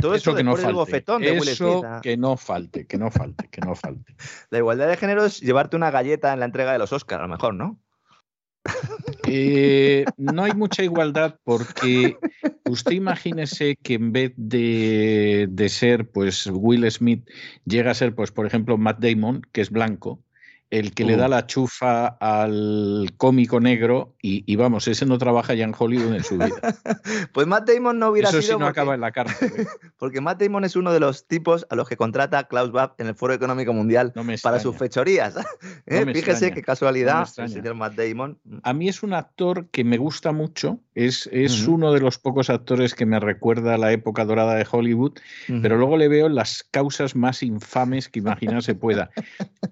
Todo 0.00 0.14
eso, 0.14 0.34
que 0.34 0.42
no 0.44 0.56
falte. 0.56 1.04
eso 1.50 1.82
que 2.02 2.16
no 2.16 2.36
falte, 2.36 2.86
que 2.86 2.98
no 2.98 3.10
falte, 3.10 3.48
que 3.48 3.60
no 3.60 3.74
falte. 3.74 4.14
La 4.50 4.58
igualdad 4.58 4.88
de 4.88 4.96
género 4.96 5.24
es 5.24 5.40
llevarte 5.40 5.76
una 5.76 5.90
galleta 5.90 6.32
en 6.32 6.40
la 6.40 6.46
entrega 6.46 6.72
de 6.72 6.78
los 6.78 6.92
Oscars, 6.92 7.20
a 7.20 7.26
lo 7.26 7.32
mejor, 7.32 7.54
¿no? 7.54 7.78
Eh, 9.26 10.04
no 10.16 10.44
hay 10.44 10.52
mucha 10.52 10.82
igualdad 10.82 11.38
porque 11.44 12.18
usted 12.68 12.92
imagínese 12.92 13.76
que 13.76 13.94
en 13.94 14.12
vez 14.12 14.32
de, 14.36 15.46
de, 15.50 15.68
ser 15.68 16.10
pues 16.10 16.46
Will 16.46 16.90
Smith 16.90 17.28
llega 17.64 17.90
a 17.90 17.94
ser 17.94 18.14
pues 18.14 18.32
por 18.32 18.46
ejemplo 18.46 18.76
Matt 18.76 18.98
Damon 18.98 19.42
que 19.52 19.62
es 19.62 19.70
blanco 19.70 20.22
el 20.70 20.94
que 20.94 21.04
le 21.04 21.16
da 21.16 21.26
la 21.28 21.46
chufa 21.46 22.06
al 22.06 23.10
cómico 23.16 23.58
negro 23.58 24.14
y, 24.22 24.54
vamos, 24.54 24.86
ese 24.86 25.04
no 25.04 25.18
trabaja 25.18 25.54
ya 25.54 25.64
en 25.64 25.74
Hollywood 25.76 26.14
en 26.14 26.22
su 26.22 26.38
vida. 26.38 26.48
pues 27.32 27.46
Matt 27.48 27.68
Damon 27.68 27.98
no 27.98 28.10
hubiera 28.10 28.28
Eso 28.28 28.40
sido. 28.40 28.58
no 28.58 28.66
acaba 28.66 28.94
en 28.94 29.00
la 29.00 29.10
cárcel. 29.10 29.52
¿eh? 29.56 29.66
porque 29.98 30.20
Matt 30.20 30.40
Damon 30.40 30.64
es 30.64 30.76
uno 30.76 30.92
de 30.92 31.00
los 31.00 31.26
tipos 31.26 31.66
a 31.70 31.74
los 31.74 31.88
que 31.88 31.96
contrata 31.96 32.46
Klaus 32.46 32.68
Schwab 32.68 32.94
en 32.98 33.08
el 33.08 33.16
Foro 33.16 33.34
Económico 33.34 33.72
Mundial 33.72 34.12
para 34.42 34.60
sus 34.60 34.76
fechorías. 34.76 35.34
¿Eh? 35.86 36.06
Fíjese 36.14 36.52
qué 36.52 36.62
casualidad, 36.62 37.28
el 37.38 37.48
señor 37.48 37.74
Matt 37.74 37.94
Damon. 37.94 38.38
A 38.62 38.72
mí 38.72 38.88
es 38.88 39.02
un 39.02 39.12
actor 39.12 39.66
que 39.70 39.82
me 39.82 39.98
gusta 39.98 40.30
mucho. 40.30 40.78
Es, 40.94 41.28
es 41.32 41.66
uno 41.66 41.92
de 41.92 42.00
los 42.00 42.18
pocos 42.18 42.48
actores 42.48 42.94
que 42.94 43.06
me 43.06 43.18
recuerda 43.18 43.74
a 43.74 43.78
la 43.78 43.90
época 43.90 44.24
dorada 44.24 44.54
de 44.54 44.66
Hollywood, 44.70 45.14
pero 45.62 45.76
luego 45.76 45.96
le 45.96 46.08
veo 46.08 46.28
las 46.28 46.62
causas 46.62 47.16
más 47.16 47.42
infames 47.42 48.08
que 48.08 48.20
imaginar 48.20 48.62
se 48.62 48.74
pueda. 48.74 49.10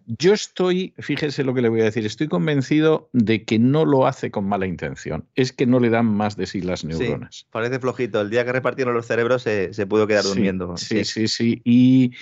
Yo 0.06 0.32
estoy 0.32 0.87
fíjese 0.98 1.44
lo 1.44 1.54
que 1.54 1.62
le 1.62 1.68
voy 1.68 1.80
a 1.80 1.84
decir, 1.84 2.04
estoy 2.06 2.28
convencido 2.28 3.10
de 3.12 3.44
que 3.44 3.58
no 3.58 3.84
lo 3.84 4.06
hace 4.06 4.30
con 4.30 4.46
mala 4.48 4.66
intención, 4.66 5.26
es 5.34 5.52
que 5.52 5.66
no 5.66 5.80
le 5.80 5.90
dan 5.90 6.06
más 6.06 6.36
de 6.36 6.46
sí 6.46 6.60
las 6.60 6.84
neuronas. 6.84 7.46
parece 7.50 7.78
flojito, 7.78 8.20
el 8.20 8.30
día 8.30 8.44
que 8.44 8.52
repartieron 8.52 8.94
los 8.94 9.06
cerebros 9.06 9.42
se, 9.42 9.86
pudo 9.86 10.06
quedar 10.06 10.24
durmiendo. 10.24 10.76
Sí, 10.76 11.04
sí, 11.04 11.28
sí, 11.28 11.60
Y, 11.64 12.12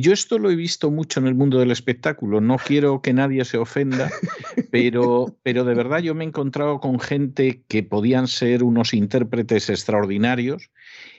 yo 0.00 0.12
esto 0.12 0.38
lo 0.38 0.50
he 0.50 0.56
visto 0.56 0.90
mucho 0.90 1.20
en 1.20 1.26
el 1.26 1.34
mundo 1.34 1.58
del 1.58 1.70
espectáculo, 1.70 2.40
no 2.40 2.56
quiero 2.56 3.02
que 3.02 3.12
nadie 3.12 3.44
se 3.44 3.58
ofenda, 3.58 4.10
pero, 4.70 5.36
pero 5.42 5.64
de 5.64 5.74
verdad 5.74 6.00
yo 6.00 6.14
me 6.14 6.24
he 6.24 6.28
encontrado 6.28 6.80
con 6.80 7.00
gente 7.00 7.62
que 7.68 7.82
podían 7.82 8.28
ser 8.28 8.62
unos 8.62 8.94
intérpretes 8.94 9.70
extraordinarios 9.70 10.70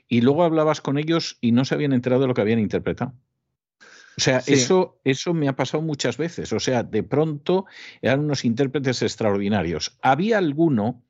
y 0.08 0.22
luego 0.22 0.44
hablabas 0.44 0.82
con 0.82 0.98
ellos 0.98 1.38
y 1.42 1.52
no 1.52 1.66
se 1.66 1.76
habían 1.76 1.94
enterado 1.94 2.22
de 2.22 2.28
lo 2.28 2.34
que 2.34 2.42
habían 2.42 2.60
interpretado. 2.60 3.14
O 4.18 4.22
sea, 4.22 4.42
eso, 4.48 5.00
eso 5.04 5.34
me 5.34 5.48
ha 5.48 5.56
pasado 5.56 5.84
muchas 5.84 6.18
veces. 6.18 6.52
O 6.52 6.60
sea, 6.60 6.82
de 6.82 7.04
pronto 7.04 7.66
eran 8.02 8.22
unos 8.22 8.46
intérpretes 8.46 9.04
extraordinarios. 9.04 9.98
Había 10.02 10.40
alguno 10.40 11.04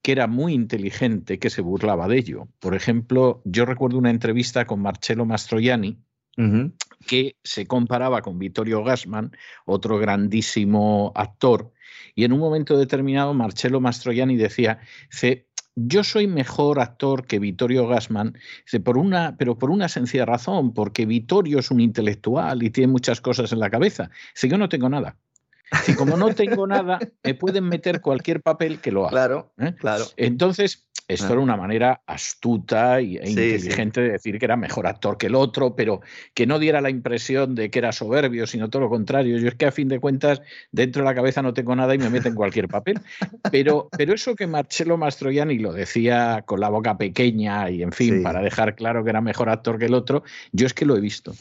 que 0.00 0.12
era 0.12 0.26
muy 0.26 0.54
inteligente 0.54 1.38
que 1.38 1.50
se 1.50 1.60
burlaba 1.60 2.08
de 2.08 2.18
ello. 2.18 2.48
Por 2.58 2.74
ejemplo, 2.74 3.42
yo 3.44 3.66
recuerdo 3.66 3.98
una 3.98 4.10
entrevista 4.10 4.64
con 4.64 4.80
Marcello 4.80 5.26
Mastroianni, 5.26 5.98
que 7.04 7.36
se 7.42 7.66
comparaba 7.66 8.22
con 8.22 8.38
Vittorio 8.38 8.84
Gassman, 8.84 9.32
otro 9.66 9.98
grandísimo 9.98 11.10
actor, 11.16 11.72
y 12.14 12.24
en 12.24 12.32
un 12.32 12.38
momento 12.38 12.78
determinado 12.78 13.34
Marcello 13.34 13.80
Mastroianni 13.80 14.36
decía, 14.36 14.78
yo 15.86 16.02
soy 16.04 16.26
mejor 16.26 16.80
actor 16.80 17.26
que 17.26 17.38
Vittorio 17.38 17.86
Gassman, 17.86 18.36
por 18.84 18.98
una, 18.98 19.36
pero 19.36 19.58
por 19.58 19.70
una 19.70 19.88
sencilla 19.88 20.24
razón, 20.24 20.74
porque 20.74 21.06
Vittorio 21.06 21.58
es 21.60 21.70
un 21.70 21.80
intelectual 21.80 22.62
y 22.62 22.70
tiene 22.70 22.92
muchas 22.92 23.20
cosas 23.20 23.52
en 23.52 23.60
la 23.60 23.70
cabeza. 23.70 24.10
Si 24.34 24.48
yo 24.48 24.58
no 24.58 24.68
tengo 24.68 24.88
nada. 24.88 25.16
Si 25.84 25.94
como 25.94 26.16
no 26.16 26.34
tengo 26.34 26.66
nada, 26.66 26.98
me 27.22 27.34
pueden 27.34 27.64
meter 27.64 28.00
cualquier 28.00 28.40
papel 28.40 28.80
que 28.80 28.90
lo 28.90 29.02
haga. 29.02 29.10
Claro, 29.10 29.52
¿eh? 29.58 29.74
claro. 29.78 30.06
Entonces, 30.16 30.87
esto 31.08 31.32
era 31.32 31.40
una 31.40 31.56
manera 31.56 32.02
astuta 32.06 32.98
e 32.98 33.30
inteligente 33.30 34.02
de 34.02 34.10
decir 34.10 34.38
que 34.38 34.44
era 34.44 34.56
mejor 34.56 34.86
actor 34.86 35.16
que 35.16 35.26
el 35.26 35.34
otro, 35.34 35.74
pero 35.74 36.02
que 36.34 36.46
no 36.46 36.58
diera 36.58 36.82
la 36.82 36.90
impresión 36.90 37.54
de 37.54 37.70
que 37.70 37.78
era 37.78 37.92
soberbio, 37.92 38.46
sino 38.46 38.68
todo 38.68 38.82
lo 38.82 38.90
contrario. 38.90 39.38
Yo 39.38 39.48
es 39.48 39.54
que 39.54 39.64
a 39.64 39.72
fin 39.72 39.88
de 39.88 40.00
cuentas, 40.00 40.42
dentro 40.70 41.02
de 41.02 41.08
la 41.08 41.14
cabeza 41.14 41.40
no 41.40 41.54
tengo 41.54 41.74
nada 41.74 41.94
y 41.94 41.98
me 41.98 42.10
meten 42.10 42.34
cualquier 42.34 42.68
papel. 42.68 43.00
Pero, 43.50 43.88
pero 43.96 44.12
eso 44.12 44.36
que 44.36 44.46
Marcello 44.46 44.98
Mastroianni 44.98 45.58
lo 45.58 45.72
decía 45.72 46.42
con 46.44 46.60
la 46.60 46.68
boca 46.68 46.98
pequeña 46.98 47.70
y, 47.70 47.82
en 47.82 47.92
fin, 47.92 48.22
para 48.22 48.42
dejar 48.42 48.74
claro 48.74 49.02
que 49.02 49.10
era 49.10 49.22
mejor 49.22 49.48
actor 49.48 49.78
que 49.78 49.86
el 49.86 49.94
otro, 49.94 50.24
yo 50.52 50.66
es 50.66 50.74
que 50.74 50.84
lo 50.84 50.94
he 50.94 51.00
visto. 51.00 51.32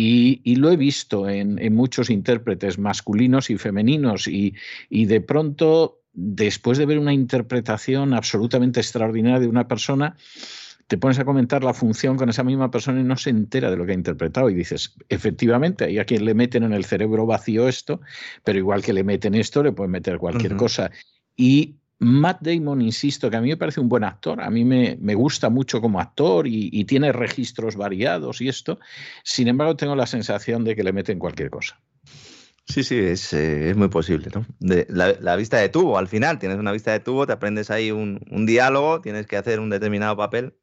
Y, 0.00 0.54
lo 0.54 0.70
he 0.70 0.76
visto 0.76 1.28
en, 1.28 1.74
muchos 1.74 2.08
intérpretes 2.08 2.78
masculinos 2.78 3.50
y 3.50 3.58
femeninos 3.58 4.28
y, 4.28 4.54
y 4.88 5.06
de 5.06 5.20
pronto 5.20 6.02
después 6.12 6.78
de 6.78 6.86
ver 6.86 7.00
una 7.00 7.12
interpretación 7.12 8.14
absolutamente 8.14 8.78
extraordinaria 8.78 9.40
de 9.40 9.48
una 9.48 9.66
persona, 9.66 10.16
te 10.86 10.98
pones 10.98 11.18
a 11.18 11.24
comentar 11.24 11.64
la 11.64 11.74
función 11.74 12.16
con 12.16 12.28
esa 12.28 12.44
misma 12.44 12.70
persona 12.70 13.00
y 13.00 13.02
no 13.04 13.16
se 13.16 13.30
entera 13.30 13.72
de 13.72 13.76
lo 13.76 13.86
que 13.86 13.90
ha 13.90 13.96
interpretado 13.96 14.48
y 14.50 14.54
dices, 14.54 14.94
efectivamente, 15.08 15.86
hay 15.86 15.98
a 15.98 16.04
quien 16.04 16.24
le 16.24 16.34
meten 16.34 16.62
en 16.62 16.74
el 16.74 16.84
cerebro 16.84 17.26
vacío 17.26 17.66
esto, 17.66 18.00
pero 18.44 18.56
igual 18.56 18.82
que 18.82 18.92
le 18.92 19.02
meten 19.02 19.34
esto, 19.34 19.64
le 19.64 19.72
pueden 19.72 19.90
meter 19.90 20.18
cualquier 20.18 20.54
cosa. 20.54 20.92
Y 21.36 21.77
Matt 22.00 22.42
Damon, 22.42 22.80
insisto, 22.80 23.30
que 23.30 23.36
a 23.36 23.40
mí 23.40 23.48
me 23.48 23.56
parece 23.56 23.80
un 23.80 23.88
buen 23.88 24.04
actor, 24.04 24.40
a 24.40 24.50
mí 24.50 24.64
me, 24.64 25.14
gusta 25.14 25.50
mucho 25.50 25.80
como 25.80 26.00
actor 26.00 26.46
y, 26.46 26.70
y, 26.72 26.84
tiene 26.84 27.12
registros 27.12 27.76
variados 27.76 28.40
y 28.40 28.48
esto, 28.48 28.78
sin 29.24 29.48
embargo 29.48 29.76
tengo 29.76 29.96
la 29.96 30.06
sensación 30.06 30.64
de 30.64 30.76
que 30.76 30.84
le 30.84 30.92
meten 30.92 31.18
cualquier 31.18 31.50
cosa. 31.50 31.80
Sí, 32.68 32.84
sí, 32.84 32.98
es, 32.98 33.32
eh, 33.32 33.70
es 33.70 33.76
muy 33.78 33.88
posible, 33.88 34.28
¿no? 34.34 34.44
De, 34.60 34.86
la, 34.90 35.36
vista 35.36 35.56
de 35.56 35.70
tubo, 35.70 35.96
al 35.96 36.06
final 36.06 36.38
tienes 36.38 36.58
una 36.58 36.70
vista 36.70 36.92
de 36.92 37.00
tubo, 37.00 37.26
te 37.26 37.32
aprendes 37.32 37.70
ahí 37.70 37.90
un, 37.90 38.20
un, 38.30 38.44
diálogo, 38.44 39.00
tienes 39.00 39.26
que 39.26 39.38
hacer 39.38 39.58
un 39.58 39.70
determinado 39.70 40.18
papel. 40.18 40.54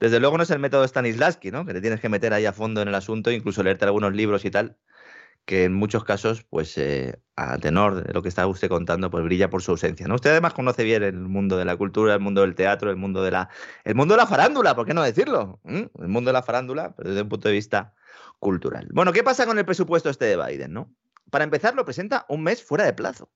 Desde 0.00 0.20
luego 0.20 0.38
no 0.38 0.44
es 0.44 0.50
el 0.50 0.58
método 0.58 0.88
Stanislavski, 0.88 1.50
¿no? 1.50 1.66
Que 1.66 1.74
te 1.74 1.82
tienes 1.82 2.00
que 2.00 2.08
meter 2.08 2.32
ahí 2.32 2.46
a 2.46 2.54
fondo 2.54 2.80
en 2.80 2.88
el 2.88 2.94
asunto, 2.94 3.30
incluso 3.30 3.62
leerte 3.62 3.84
algunos 3.84 4.14
libros 4.14 4.46
y 4.46 4.50
tal, 4.50 4.78
que 5.50 5.64
en 5.64 5.74
muchos 5.74 6.04
casos, 6.04 6.44
pues 6.48 6.78
eh, 6.78 7.20
a 7.34 7.58
tenor 7.58 8.04
de 8.04 8.12
lo 8.12 8.22
que 8.22 8.28
está 8.28 8.46
usted 8.46 8.68
contando, 8.68 9.10
pues 9.10 9.24
brilla 9.24 9.50
por 9.50 9.62
su 9.62 9.72
ausencia, 9.72 10.06
¿no? 10.06 10.14
Usted 10.14 10.30
además 10.30 10.54
conoce 10.54 10.84
bien 10.84 11.02
el 11.02 11.18
mundo 11.18 11.56
de 11.56 11.64
la 11.64 11.76
cultura, 11.76 12.14
el 12.14 12.20
mundo 12.20 12.42
del 12.42 12.54
teatro, 12.54 12.88
el 12.88 12.96
mundo 12.96 13.20
de 13.24 13.32
la, 13.32 13.48
el 13.82 13.96
mundo 13.96 14.14
de 14.14 14.18
la 14.18 14.28
farándula, 14.28 14.76
¿por 14.76 14.86
qué 14.86 14.94
no 14.94 15.02
decirlo? 15.02 15.58
¿Mm? 15.64 15.82
El 16.02 16.08
mundo 16.08 16.28
de 16.28 16.34
la 16.34 16.44
farándula, 16.44 16.94
pero 16.94 17.08
desde 17.08 17.22
un 17.22 17.28
punto 17.28 17.48
de 17.48 17.54
vista 17.54 17.96
cultural. 18.38 18.86
Bueno, 18.92 19.12
¿qué 19.12 19.24
pasa 19.24 19.44
con 19.44 19.58
el 19.58 19.64
presupuesto 19.64 20.08
este 20.08 20.26
de 20.26 20.36
Biden, 20.36 20.72
no? 20.72 20.94
para 21.32 21.42
empezar, 21.42 21.74
lo 21.74 21.84
presenta 21.84 22.26
un 22.28 22.44
mes 22.44 22.62
fuera 22.62 22.84
de 22.84 22.92
plazo. 22.92 23.32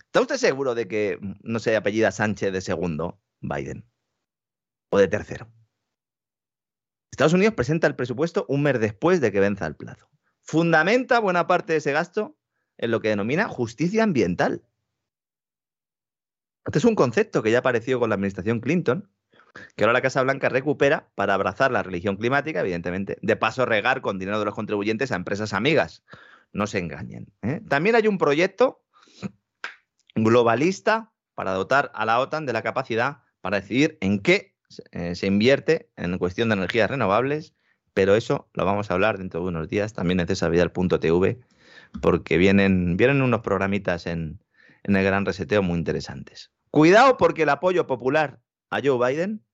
¿Está 0.00 0.20
usted 0.20 0.36
seguro 0.36 0.74
de 0.74 0.88
que 0.88 1.20
no 1.44 1.60
se 1.60 1.76
apellida 1.76 2.10
Sánchez 2.10 2.52
de 2.52 2.60
segundo 2.60 3.20
Biden? 3.40 3.88
¿O 4.90 4.98
de 4.98 5.06
tercero? 5.06 5.48
Estados 7.12 7.34
Unidos 7.34 7.54
presenta 7.54 7.86
el 7.86 7.94
presupuesto 7.94 8.46
un 8.48 8.64
mes 8.64 8.80
después 8.80 9.20
de 9.20 9.30
que 9.30 9.38
venza 9.38 9.64
el 9.64 9.76
plazo. 9.76 10.08
Fundamenta 10.44 11.20
buena 11.20 11.46
parte 11.46 11.72
de 11.72 11.78
ese 11.78 11.92
gasto 11.92 12.36
en 12.76 12.90
lo 12.90 13.00
que 13.00 13.08
denomina 13.08 13.48
justicia 13.48 14.04
ambiental. 14.04 14.62
Este 16.66 16.78
es 16.78 16.84
un 16.84 16.94
concepto 16.94 17.42
que 17.42 17.50
ya 17.50 17.58
apareció 17.58 17.98
con 17.98 18.10
la 18.10 18.14
administración 18.14 18.60
Clinton, 18.60 19.10
que 19.74 19.84
ahora 19.84 19.94
la 19.94 20.02
Casa 20.02 20.22
Blanca 20.22 20.48
recupera 20.48 21.10
para 21.14 21.34
abrazar 21.34 21.70
la 21.70 21.82
religión 21.82 22.16
climática, 22.16 22.60
evidentemente, 22.60 23.18
de 23.22 23.36
paso 23.36 23.64
regar 23.64 24.02
con 24.02 24.18
dinero 24.18 24.38
de 24.38 24.44
los 24.44 24.54
contribuyentes 24.54 25.12
a 25.12 25.16
empresas 25.16 25.52
amigas, 25.52 26.04
no 26.52 26.66
se 26.66 26.78
engañen. 26.78 27.32
¿eh? 27.42 27.60
También 27.68 27.96
hay 27.96 28.06
un 28.06 28.18
proyecto 28.18 28.84
globalista 30.14 31.12
para 31.34 31.52
dotar 31.52 31.90
a 31.94 32.04
la 32.04 32.20
OTAN 32.20 32.46
de 32.46 32.52
la 32.52 32.62
capacidad 32.62 33.22
para 33.40 33.60
decidir 33.60 33.98
en 34.00 34.20
qué 34.20 34.56
eh, 34.92 35.14
se 35.14 35.26
invierte 35.26 35.90
en 35.96 36.18
cuestión 36.18 36.48
de 36.48 36.54
energías 36.54 36.90
renovables, 36.90 37.54
pero 37.94 38.16
eso 38.16 38.48
lo 38.52 38.64
vamos 38.64 38.90
a 38.90 38.94
hablar 38.94 39.18
dentro 39.18 39.40
de 39.40 39.46
unos 39.46 39.68
días, 39.68 39.92
también 39.92 40.20
en 40.20 40.26
cesarvidal.tv, 40.26 41.40
porque 42.02 42.36
vienen, 42.36 42.96
vienen 42.96 43.22
unos 43.22 43.40
programitas 43.40 44.06
en, 44.06 44.40
en 44.82 44.96
el 44.96 45.04
Gran 45.04 45.24
Reseteo 45.24 45.62
muy 45.62 45.78
interesantes. 45.78 46.50
Cuidado 46.70 47.16
porque 47.16 47.44
el 47.44 47.48
apoyo 47.48 47.86
popular 47.86 48.40
a 48.70 48.80
Joe 48.82 48.98
Biden 48.98 49.44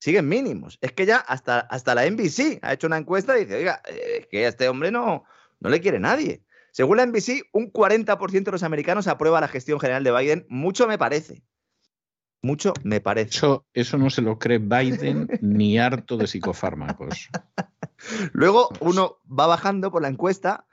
sigue 0.00 0.18
en 0.18 0.28
mínimos. 0.28 0.78
Es 0.80 0.92
que 0.92 1.06
ya 1.06 1.18
hasta, 1.18 1.60
hasta 1.60 1.94
la 1.94 2.10
NBC 2.10 2.58
ha 2.62 2.72
hecho 2.72 2.88
una 2.88 2.98
encuesta 2.98 3.38
y 3.38 3.44
dice, 3.44 3.56
oiga, 3.56 3.80
es 3.86 4.26
que 4.26 4.46
este 4.46 4.68
hombre 4.68 4.90
no, 4.90 5.24
no 5.60 5.70
le 5.70 5.80
quiere 5.80 6.00
nadie. 6.00 6.42
Según 6.72 6.96
la 6.96 7.06
NBC, 7.06 7.44
un 7.52 7.72
40% 7.72 8.42
de 8.42 8.50
los 8.50 8.64
americanos 8.64 9.06
aprueba 9.06 9.40
la 9.40 9.46
gestión 9.46 9.78
general 9.78 10.02
de 10.02 10.10
Biden. 10.10 10.46
Mucho 10.48 10.88
me 10.88 10.98
parece. 10.98 11.44
Mucho 12.42 12.74
me 12.82 13.00
parece. 13.00 13.36
Eso, 13.36 13.64
eso 13.72 13.98
no 13.98 14.10
se 14.10 14.20
lo 14.20 14.38
cree 14.38 14.58
Biden 14.58 15.28
ni 15.40 15.78
harto 15.78 16.16
de 16.16 16.26
psicofármacos. 16.26 17.28
Luego 18.32 18.70
uno 18.80 19.18
va 19.26 19.46
bajando 19.46 19.92
por 19.92 20.02
la 20.02 20.08
encuesta. 20.08 20.66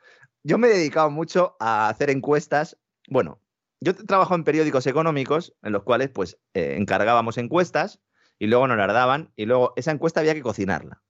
Yo 0.43 0.57
me 0.57 0.67
he 0.67 0.71
dedicado 0.71 1.11
mucho 1.11 1.55
a 1.59 1.89
hacer 1.89 2.09
encuestas. 2.09 2.77
Bueno, 3.07 3.39
yo 3.81 3.95
trabajo 3.95 4.35
en 4.35 4.43
periódicos 4.43 4.87
económicos 4.87 5.53
en 5.61 5.73
los 5.73 5.83
cuales 5.83 6.09
pues 6.09 6.39
eh, 6.53 6.75
encargábamos 6.77 7.37
encuestas 7.37 8.01
y 8.39 8.47
luego 8.47 8.67
nos 8.67 8.77
las 8.77 8.87
daban 8.87 9.31
y 9.35 9.45
luego 9.45 9.73
esa 9.75 9.91
encuesta 9.91 10.21
había 10.21 10.33
que 10.33 10.41
cocinarla 10.41 11.01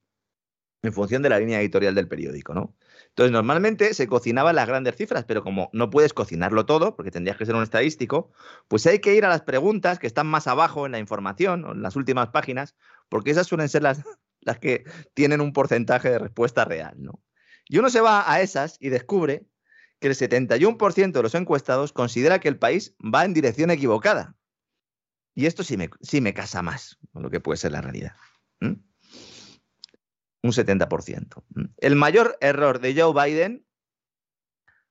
en 0.82 0.94
función 0.94 1.22
de 1.22 1.30
la 1.30 1.40
línea 1.40 1.60
editorial 1.60 1.96
del 1.96 2.08
periódico, 2.08 2.54
¿no? 2.54 2.76
Entonces, 3.10 3.32
normalmente 3.32 3.94
se 3.94 4.08
cocinaban 4.08 4.56
las 4.56 4.68
grandes 4.68 4.96
cifras, 4.96 5.26
pero 5.26 5.44
como 5.44 5.70
no 5.74 5.90
puedes 5.90 6.14
cocinarlo 6.14 6.66
todo, 6.66 6.96
porque 6.96 7.12
tendrías 7.12 7.38
que 7.38 7.46
ser 7.46 7.56
un 7.56 7.64
estadístico, 7.64 8.32
pues 8.68 8.86
hay 8.88 9.00
que 9.00 9.16
ir 9.16 9.26
a 9.26 9.30
las 9.30 9.42
preguntas 9.42 10.00
que 10.00 10.08
están 10.08 10.28
más 10.28 10.48
abajo 10.48 10.86
en 10.86 10.94
la 10.94 11.00
información 11.00 11.66
o 11.66 11.72
en 11.74 11.82
las 11.82 11.96
últimas 11.96 12.30
páginas, 12.30 12.76
porque 13.10 13.32
esas 13.32 13.48
suelen 13.48 13.68
ser 13.68 13.84
las, 13.84 14.04
las 14.42 14.60
que 14.60 14.86
tienen 15.14 15.42
un 15.42 15.52
porcentaje 15.52 16.10
de 16.10 16.20
respuesta 16.20 16.64
real, 16.64 16.96
¿no? 16.98 17.22
Y 17.68 17.78
uno 17.78 17.90
se 17.90 18.02
va 18.02 18.32
a 18.32 18.42
esas 18.42 18.78
y 18.80 18.90
descubre 18.90 19.46
que 20.00 20.08
el 20.08 20.16
71% 20.16 21.12
de 21.12 21.24
los 21.24 21.36
encuestados 21.36 21.92
considera 21.92 22.40
que 22.40 22.48
el 22.48 22.58
país 22.58 22.96
va 23.02 23.26
en 23.26 23.34
dirección 23.34 23.70
equivocada. 23.70 24.36
Y 25.36 25.46
esto 25.46 25.64
sí 25.64 25.78
me, 25.78 25.90
sí 26.02 26.22
me 26.22 26.34
casa 26.34 26.62
más 26.62 26.98
con 27.12 27.22
lo 27.22 27.30
que 27.30 27.42
puede 27.42 27.58
ser 27.58 27.74
la 27.74 27.82
realidad 27.82 28.16
un 30.44 30.52
70%. 30.52 31.44
El 31.78 31.96
mayor 31.96 32.38
error 32.42 32.80
de 32.80 33.00
Joe 33.00 33.14
Biden 33.14 33.66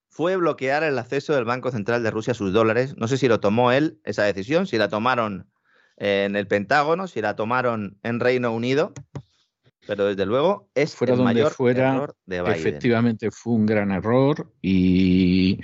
fue 0.09 0.35
bloquear 0.35 0.83
el 0.83 0.97
acceso 0.99 1.33
del 1.33 1.45
Banco 1.45 1.71
Central 1.71 2.03
de 2.03 2.11
Rusia 2.11 2.31
a 2.31 2.35
sus 2.35 2.51
dólares. 2.51 2.95
No 2.97 3.07
sé 3.07 3.17
si 3.17 3.27
lo 3.27 3.39
tomó 3.39 3.71
él, 3.71 3.99
esa 4.03 4.23
decisión, 4.23 4.67
si 4.67 4.77
la 4.77 4.89
tomaron 4.89 5.49
en 5.97 6.35
el 6.35 6.47
Pentágono, 6.47 7.07
si 7.07 7.21
la 7.21 7.35
tomaron 7.35 7.97
en 8.03 8.19
Reino 8.19 8.53
Unido, 8.53 8.93
pero 9.89 10.05
desde 10.05 10.25
luego 10.25 10.69
es 10.75 10.95
fuera 10.95 11.13
el 11.13 11.21
mayor 11.21 11.51
fuera, 11.51 11.95
error 11.95 12.15
de 12.25 12.41
Biden. 12.41 12.55
Efectivamente 12.55 13.31
fue 13.31 13.53
un 13.53 13.65
gran 13.65 13.91
error 13.91 14.51
y, 14.61 15.61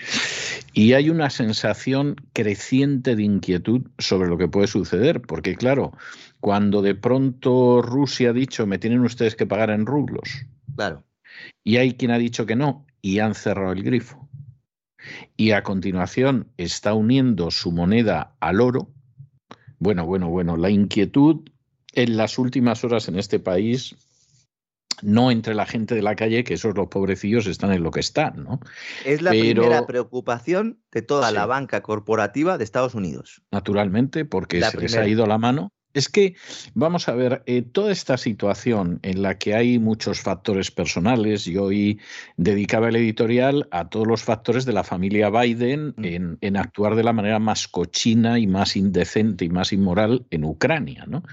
y 0.73 0.93
hay 0.93 1.09
una 1.09 1.29
sensación 1.29 2.15
creciente 2.33 3.15
de 3.15 3.23
inquietud 3.23 3.83
sobre 3.97 4.27
lo 4.27 4.37
que 4.37 4.47
puede 4.47 4.67
suceder, 4.67 5.21
porque 5.21 5.55
claro, 5.55 5.91
cuando 6.45 6.83
de 6.83 6.93
pronto 6.93 7.81
Rusia 7.81 8.29
ha 8.29 8.33
dicho 8.33 8.67
me 8.67 8.77
tienen 8.77 8.99
ustedes 8.99 9.35
que 9.35 9.47
pagar 9.47 9.71
en 9.71 9.87
rublos. 9.87 10.45
Claro. 10.75 11.03
Y 11.63 11.77
hay 11.77 11.95
quien 11.95 12.11
ha 12.11 12.19
dicho 12.19 12.45
que 12.45 12.55
no 12.55 12.85
y 13.01 13.17
han 13.17 13.33
cerrado 13.33 13.71
el 13.71 13.81
grifo. 13.81 14.29
Y 15.35 15.53
a 15.53 15.63
continuación 15.63 16.51
está 16.57 16.93
uniendo 16.93 17.49
su 17.49 17.71
moneda 17.71 18.35
al 18.39 18.61
oro. 18.61 18.91
Bueno, 19.79 20.05
bueno, 20.05 20.29
bueno, 20.29 20.55
la 20.55 20.69
inquietud 20.69 21.49
en 21.93 22.15
las 22.15 22.37
últimas 22.37 22.83
horas 22.83 23.07
en 23.07 23.17
este 23.17 23.39
país 23.39 23.95
no 25.01 25.31
entre 25.31 25.55
la 25.55 25.65
gente 25.65 25.95
de 25.95 26.03
la 26.03 26.15
calle, 26.15 26.43
que 26.43 26.53
esos 26.53 26.75
los 26.75 26.89
pobrecillos 26.89 27.47
están 27.47 27.71
en 27.71 27.81
lo 27.81 27.89
que 27.89 28.01
están, 28.01 28.43
¿no? 28.43 28.59
Es 29.03 29.23
la 29.23 29.31
primera 29.31 29.87
preocupación 29.87 30.79
de 30.91 31.01
toda 31.01 31.31
la 31.31 31.47
banca 31.47 31.81
corporativa 31.81 32.59
de 32.59 32.63
Estados 32.63 32.93
Unidos. 32.93 33.41
Naturalmente, 33.51 34.25
porque 34.25 34.61
se 34.61 34.77
les 34.77 34.95
ha 34.95 35.07
ido 35.07 35.25
la 35.25 35.39
mano 35.39 35.71
es 35.95 36.09
que, 36.09 36.35
vamos 36.73 37.07
a 37.07 37.15
ver, 37.15 37.41
eh, 37.45 37.61
toda 37.61 37.91
esta 37.91 38.17
situación 38.17 38.99
en 39.01 39.21
la 39.21 39.37
que 39.37 39.55
hay 39.55 39.79
muchos 39.79 40.19
factores 40.19 40.69
personales, 40.69 41.45
yo 41.45 41.63
hoy 41.63 41.99
dedicaba 42.37 42.89
el 42.89 42.97
editorial 42.97 43.67
a 43.71 43.89
todos 43.89 44.05
los 44.05 44.21
factores 44.21 44.65
de 44.65 44.73
la 44.73 44.83
familia 44.83 45.29
Biden 45.29 45.95
mm. 45.95 46.05
en, 46.05 46.37
en, 46.41 46.57
actuar 46.57 46.95
de 46.95 47.03
la 47.03 47.13
manera 47.13 47.39
más 47.39 47.67
cochina 47.67 48.37
y 48.37 48.45
más 48.45 48.75
indecente 48.75 49.45
y 49.45 49.49
más 49.49 49.71
inmoral 49.71 50.25
en 50.31 50.43
Ucrania. 50.43 51.05
¿no? 51.07 51.23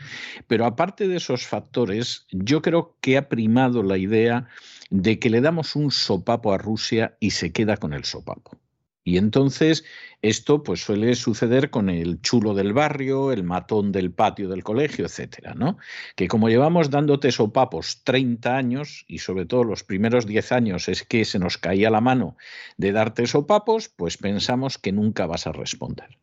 Pero 0.47 0.65
aparte 0.65 1.09
de 1.09 1.17
esos 1.17 1.45
factores, 1.45 2.27
yo 2.31 2.63
creo 2.63 2.97
que 3.01 3.19
ha 3.19 3.29
primado 3.29 3.83
la 3.83 3.99
idea 3.99 4.47
de 4.91 5.19
que 5.19 5.31
le 5.31 5.41
damos 5.41 5.75
un 5.75 5.91
sopapo 5.91 6.53
a 6.53 6.59
Rusia 6.59 7.17
y 7.19 7.31
se 7.31 7.51
queda 7.53 7.77
con 7.79 7.95
el 7.95 8.05
sopapo. 8.05 8.62
Y 9.05 9.17
entonces 9.17 9.85
esto 10.21 10.63
pues 10.63 10.85
suele 10.85 11.17
suceder 11.17 11.71
con 11.71 11.91
el 11.91 12.21
chulo 12.21 12.55
del 12.55 12.73
barrio, 12.73 13.33
el 13.33 13.43
matón 13.43 13.91
del 13.91 14.13
patio 14.13 14.49
del 14.49 14.63
colegio, 14.63 15.07
etcétera, 15.07 15.55
¿no? 15.55 15.79
Que 16.15 16.29
como 16.29 16.49
llevamos 16.49 16.91
dándote 16.91 17.33
sopapos 17.33 18.05
30 18.05 18.57
años 18.57 19.05
y 19.09 19.19
sobre 19.19 19.45
todo 19.45 19.65
los 19.65 19.83
primeros 19.83 20.27
10 20.27 20.53
años 20.53 20.89
es 20.89 21.03
que 21.03 21.25
se 21.25 21.41
nos 21.41 21.59
caía 21.59 21.91
la 21.91 22.01
mano 22.01 22.37
de 22.77 22.93
darte 22.93 23.27
sopapos, 23.27 23.89
pues 23.89 24.17
pensamos 24.17 24.79
que 24.79 24.93
nunca 24.93 25.27
vas 25.27 25.49
a 25.49 25.53
responder. 25.53 26.19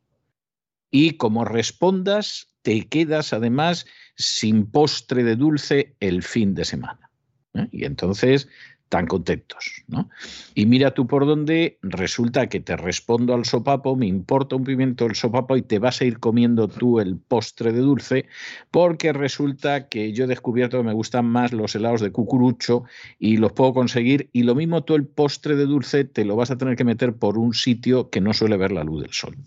Y 0.89 1.17
como 1.17 1.43
respondas, 1.43 2.53
te 2.61 2.87
quedas 2.87 3.33
además 3.33 3.85
sin 4.15 4.65
postre 4.65 5.23
de 5.23 5.35
dulce 5.35 5.95
el 5.99 6.23
fin 6.23 6.55
de 6.55 6.65
semana. 6.65 7.11
¿eh? 7.53 7.67
Y 7.71 7.85
entonces 7.85 8.47
tan 8.89 9.05
contentos, 9.05 9.83
¿no? 9.87 10.09
Y 10.55 10.65
mira 10.65 10.91
tú 10.91 11.05
por 11.05 11.27
dónde 11.27 11.77
resulta 11.83 12.49
que 12.49 12.59
te 12.59 12.75
respondo 12.75 13.35
al 13.35 13.45
sopapo, 13.45 13.95
me 13.95 14.07
importa 14.07 14.55
un 14.55 14.63
pimiento 14.63 15.05
el 15.05 15.15
sopapo 15.15 15.55
y 15.55 15.61
te 15.61 15.77
vas 15.77 16.01
a 16.01 16.05
ir 16.05 16.19
comiendo 16.19 16.67
tú 16.67 16.99
el 16.99 17.17
postre 17.17 17.71
de 17.71 17.81
dulce, 17.81 18.25
porque 18.71 19.13
resulta 19.13 19.87
que 19.87 20.11
yo 20.11 20.23
he 20.23 20.27
descubierto 20.27 20.77
que 20.77 20.83
me 20.83 20.93
gustan 20.93 21.27
más 21.27 21.53
los 21.53 21.75
helados 21.75 22.01
de 22.01 22.11
cucurucho 22.11 22.83
y 23.19 23.37
los 23.37 23.53
puedo 23.53 23.73
conseguir 23.73 24.29
y 24.33 24.43
lo 24.43 24.55
mismo 24.55 24.83
tú 24.83 24.95
el 24.95 25.05
postre 25.05 25.55
de 25.55 25.65
dulce 25.65 26.03
te 26.03 26.25
lo 26.25 26.35
vas 26.35 26.49
a 26.49 26.57
tener 26.57 26.75
que 26.75 26.83
meter 26.83 27.13
por 27.13 27.37
un 27.37 27.53
sitio 27.53 28.09
que 28.09 28.21
no 28.21 28.33
suele 28.33 28.57
ver 28.57 28.71
la 28.71 28.83
luz 28.83 29.03
del 29.03 29.13
sol. 29.13 29.37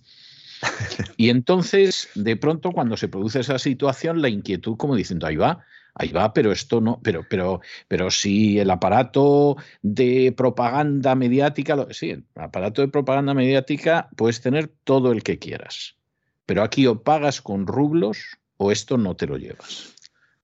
Y 1.16 1.30
entonces, 1.30 2.08
de 2.14 2.36
pronto, 2.36 2.70
cuando 2.70 2.96
se 2.96 3.08
produce 3.08 3.40
esa 3.40 3.58
situación, 3.58 4.22
la 4.22 4.28
inquietud, 4.28 4.76
como 4.76 4.94
diciendo, 4.94 5.26
ahí 5.26 5.36
va, 5.36 5.64
ahí 5.94 6.08
va, 6.08 6.32
pero 6.32 6.52
esto 6.52 6.80
no, 6.80 7.00
pero, 7.02 7.24
pero, 7.28 7.60
pero 7.88 8.10
si 8.10 8.58
el 8.58 8.70
aparato 8.70 9.56
de 9.82 10.32
propaganda 10.36 11.14
mediática, 11.14 11.86
sí, 11.90 12.10
el 12.10 12.24
aparato 12.34 12.82
de 12.82 12.88
propaganda 12.88 13.34
mediática 13.34 14.08
puedes 14.16 14.40
tener 14.40 14.72
todo 14.84 15.12
el 15.12 15.22
que 15.22 15.38
quieras, 15.38 15.96
pero 16.46 16.62
aquí 16.62 16.86
o 16.86 17.02
pagas 17.02 17.42
con 17.42 17.66
rublos 17.66 18.38
o 18.56 18.72
esto 18.72 18.98
no 18.98 19.16
te 19.16 19.26
lo 19.26 19.36
llevas. 19.36 19.94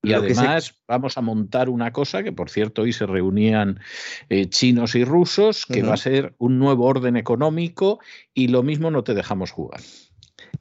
Y 0.00 0.12
además 0.12 0.76
vamos 0.86 1.18
a 1.18 1.22
montar 1.22 1.68
una 1.68 1.92
cosa 1.92 2.22
que, 2.22 2.30
por 2.30 2.50
cierto, 2.50 2.82
hoy 2.82 2.92
se 2.92 3.04
reunían 3.04 3.80
eh, 4.28 4.48
chinos 4.48 4.94
y 4.94 5.04
rusos, 5.04 5.66
que 5.66 5.82
va 5.82 5.94
a 5.94 5.96
ser 5.96 6.36
un 6.38 6.58
nuevo 6.58 6.86
orden 6.86 7.16
económico 7.16 7.98
y 8.32 8.46
lo 8.48 8.62
mismo 8.62 8.92
no 8.92 9.02
te 9.02 9.14
dejamos 9.14 9.50
jugar. 9.50 9.80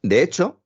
De 0.02 0.24
hecho, 0.24 0.64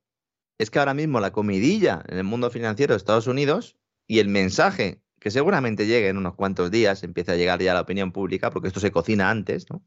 es 0.58 0.70
que 0.70 0.78
ahora 0.78 0.94
mismo 0.94 1.20
la 1.20 1.32
comidilla 1.32 2.02
en 2.08 2.16
el 2.16 2.24
mundo 2.24 2.50
financiero 2.50 2.94
de 2.94 2.96
Estados 2.96 3.26
Unidos 3.26 3.76
y 4.12 4.18
el 4.18 4.28
mensaje 4.28 5.00
que 5.20 5.30
seguramente 5.30 5.86
llegue 5.86 6.10
en 6.10 6.18
unos 6.18 6.34
cuantos 6.34 6.70
días, 6.70 7.02
empieza 7.02 7.32
a 7.32 7.36
llegar 7.36 7.62
ya 7.62 7.70
a 7.70 7.74
la 7.74 7.80
opinión 7.80 8.12
pública, 8.12 8.50
porque 8.50 8.68
esto 8.68 8.78
se 8.78 8.92
cocina 8.92 9.30
antes, 9.30 9.70
¿no? 9.70 9.82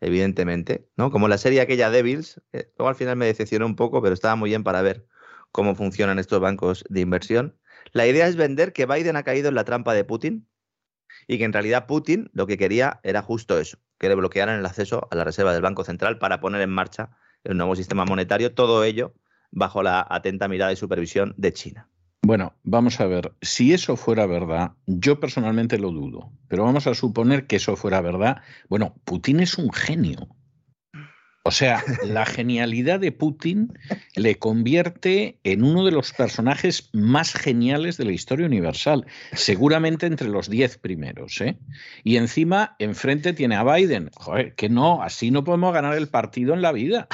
Evidentemente, 0.00 0.88
¿no? 0.96 1.10
Como 1.10 1.28
la 1.28 1.36
serie 1.36 1.60
aquella 1.60 1.90
Devils, 1.90 2.40
luego 2.52 2.88
al 2.88 2.94
final 2.94 3.16
me 3.16 3.26
decepcionó 3.26 3.66
un 3.66 3.76
poco, 3.76 4.00
pero 4.00 4.14
estaba 4.14 4.34
muy 4.34 4.48
bien 4.48 4.64
para 4.64 4.80
ver 4.80 5.06
cómo 5.52 5.74
funcionan 5.74 6.18
estos 6.18 6.40
bancos 6.40 6.86
de 6.88 7.02
inversión. 7.02 7.58
La 7.92 8.06
idea 8.06 8.26
es 8.26 8.36
vender 8.36 8.72
que 8.72 8.86
Biden 8.86 9.16
ha 9.16 9.24
caído 9.24 9.50
en 9.50 9.56
la 9.56 9.64
trampa 9.64 9.92
de 9.92 10.04
Putin 10.04 10.48
y 11.26 11.36
que 11.36 11.44
en 11.44 11.52
realidad 11.52 11.84
Putin 11.86 12.30
lo 12.32 12.46
que 12.46 12.56
quería 12.56 13.00
era 13.02 13.20
justo 13.20 13.58
eso, 13.58 13.76
que 13.98 14.08
le 14.08 14.14
bloquearan 14.14 14.58
el 14.58 14.64
acceso 14.64 15.06
a 15.10 15.16
la 15.16 15.24
reserva 15.24 15.52
del 15.52 15.60
Banco 15.60 15.84
Central 15.84 16.16
para 16.16 16.40
poner 16.40 16.62
en 16.62 16.70
marcha 16.70 17.10
el 17.44 17.58
nuevo 17.58 17.76
sistema 17.76 18.06
monetario, 18.06 18.54
todo 18.54 18.84
ello 18.84 19.12
bajo 19.50 19.82
la 19.82 20.06
atenta 20.08 20.48
mirada 20.48 20.72
y 20.72 20.76
supervisión 20.76 21.34
de 21.36 21.52
China. 21.52 21.90
Bueno, 22.26 22.54
vamos 22.64 22.98
a 22.98 23.06
ver, 23.06 23.36
si 23.40 23.72
eso 23.72 23.96
fuera 23.96 24.26
verdad, 24.26 24.72
yo 24.86 25.20
personalmente 25.20 25.78
lo 25.78 25.92
dudo, 25.92 26.32
pero 26.48 26.64
vamos 26.64 26.88
a 26.88 26.94
suponer 26.96 27.46
que 27.46 27.54
eso 27.54 27.76
fuera 27.76 28.00
verdad. 28.00 28.42
Bueno, 28.68 28.96
Putin 29.04 29.38
es 29.38 29.56
un 29.58 29.70
genio. 29.72 30.26
O 31.46 31.52
sea, 31.52 31.84
la 32.04 32.26
genialidad 32.26 32.98
de 32.98 33.12
Putin 33.12 33.72
le 34.16 34.34
convierte 34.34 35.38
en 35.44 35.62
uno 35.62 35.84
de 35.84 35.92
los 35.92 36.12
personajes 36.12 36.90
más 36.92 37.34
geniales 37.34 37.96
de 37.96 38.04
la 38.04 38.10
historia 38.10 38.46
universal, 38.46 39.06
seguramente 39.32 40.06
entre 40.06 40.26
los 40.26 40.50
diez 40.50 40.76
primeros. 40.76 41.40
¿eh? 41.40 41.56
Y 42.02 42.16
encima, 42.16 42.74
enfrente 42.80 43.32
tiene 43.32 43.54
a 43.54 43.62
Biden. 43.62 44.10
Joder, 44.16 44.56
que 44.56 44.68
no, 44.68 45.04
así 45.04 45.30
no 45.30 45.44
podemos 45.44 45.72
ganar 45.72 45.94
el 45.94 46.08
partido 46.08 46.52
en 46.52 46.62
la 46.62 46.72
vida. 46.72 47.06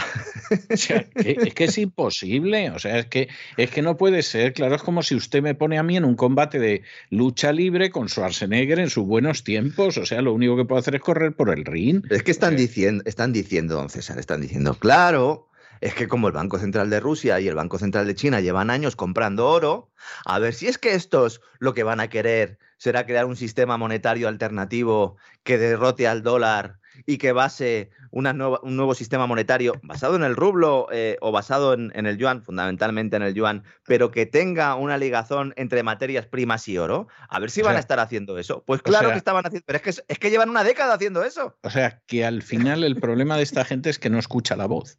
O 0.70 0.76
sea, 0.76 1.06
es 1.14 1.52
que 1.52 1.64
es 1.64 1.76
imposible. 1.76 2.70
O 2.70 2.78
sea, 2.78 2.98
es 2.98 3.06
que, 3.06 3.28
es 3.58 3.70
que 3.70 3.82
no 3.82 3.98
puede 3.98 4.22
ser. 4.22 4.54
Claro, 4.54 4.76
es 4.76 4.82
como 4.82 5.02
si 5.02 5.14
usted 5.14 5.42
me 5.42 5.54
pone 5.54 5.76
a 5.76 5.82
mí 5.82 5.98
en 5.98 6.04
un 6.06 6.14
combate 6.14 6.58
de 6.58 6.82
lucha 7.10 7.52
libre 7.52 7.90
con 7.90 8.08
Schwarzenegger 8.08 8.78
en 8.78 8.88
sus 8.88 9.04
buenos 9.04 9.44
tiempos. 9.44 9.98
O 9.98 10.06
sea, 10.06 10.22
lo 10.22 10.32
único 10.32 10.56
que 10.56 10.64
puedo 10.64 10.78
hacer 10.78 10.94
es 10.94 11.02
correr 11.02 11.34
por 11.34 11.50
el 11.50 11.66
ring. 11.66 12.02
Es 12.10 12.22
que 12.22 12.30
están, 12.30 12.56
diciendo, 12.56 13.02
están 13.06 13.34
diciendo, 13.34 13.74
don 13.74 13.90
César, 13.90 14.21
están 14.22 14.40
diciendo, 14.40 14.74
claro, 14.74 15.48
es 15.80 15.94
que 15.94 16.08
como 16.08 16.28
el 16.28 16.32
Banco 16.32 16.58
Central 16.58 16.88
de 16.90 17.00
Rusia 17.00 17.40
y 17.40 17.48
el 17.48 17.56
Banco 17.56 17.78
Central 17.78 18.06
de 18.06 18.14
China 18.14 18.40
llevan 18.40 18.70
años 18.70 18.96
comprando 18.96 19.48
oro, 19.48 19.90
a 20.24 20.38
ver 20.38 20.54
si 20.54 20.68
es 20.68 20.78
que 20.78 20.94
estos 20.94 21.40
lo 21.58 21.74
que 21.74 21.82
van 21.82 22.00
a 22.00 22.08
querer 22.08 22.58
será 22.78 23.04
crear 23.04 23.26
un 23.26 23.36
sistema 23.36 23.76
monetario 23.76 24.28
alternativo 24.28 25.16
que 25.42 25.58
derrote 25.58 26.06
al 26.06 26.22
dólar 26.22 26.78
y 27.06 27.18
que 27.18 27.32
base 27.32 27.90
una 28.10 28.32
nueva, 28.32 28.60
un 28.62 28.76
nuevo 28.76 28.94
sistema 28.94 29.26
monetario 29.26 29.74
basado 29.82 30.16
en 30.16 30.22
el 30.22 30.36
rublo 30.36 30.88
eh, 30.92 31.16
o 31.20 31.32
basado 31.32 31.72
en, 31.74 31.90
el 31.94 32.18
yuan, 32.18 32.42
fundamentalmente 32.42 33.16
en 33.16 33.22
el 33.22 33.34
yuan, 33.34 33.64
pero 33.86 34.10
que 34.10 34.26
tenga 34.26 34.74
una 34.74 34.98
ligazón 34.98 35.54
entre 35.56 35.82
materias 35.82 36.26
primas 36.26 36.68
y 36.68 36.78
oro. 36.78 37.08
A 37.28 37.40
ver 37.40 37.50
si 37.50 37.62
van 37.62 37.76
a 37.76 37.80
estar 37.80 37.98
haciendo 38.00 38.38
eso. 38.38 38.62
Pues 38.66 38.82
claro 38.82 39.10
que 39.10 39.16
estaban 39.16 39.44
haciendo, 39.46 39.64
pero 39.66 39.78
es 39.78 39.82
que, 39.82 40.02
es 40.06 40.18
que 40.18 40.30
llevan 40.30 40.50
una 40.50 40.64
década 40.64 40.94
haciendo 40.94 41.24
eso. 41.24 41.56
O 41.62 41.70
sea, 41.70 42.02
que 42.06 42.24
al 42.24 42.42
final 42.42 42.84
el 42.84 42.96
problema 42.96 43.36
de 43.36 43.42
esta 43.42 43.64
gente 43.64 43.90
es 43.90 43.98
que 43.98 44.10
no 44.10 44.18
escucha 44.18 44.56
la 44.56 44.66
voz. 44.66 44.98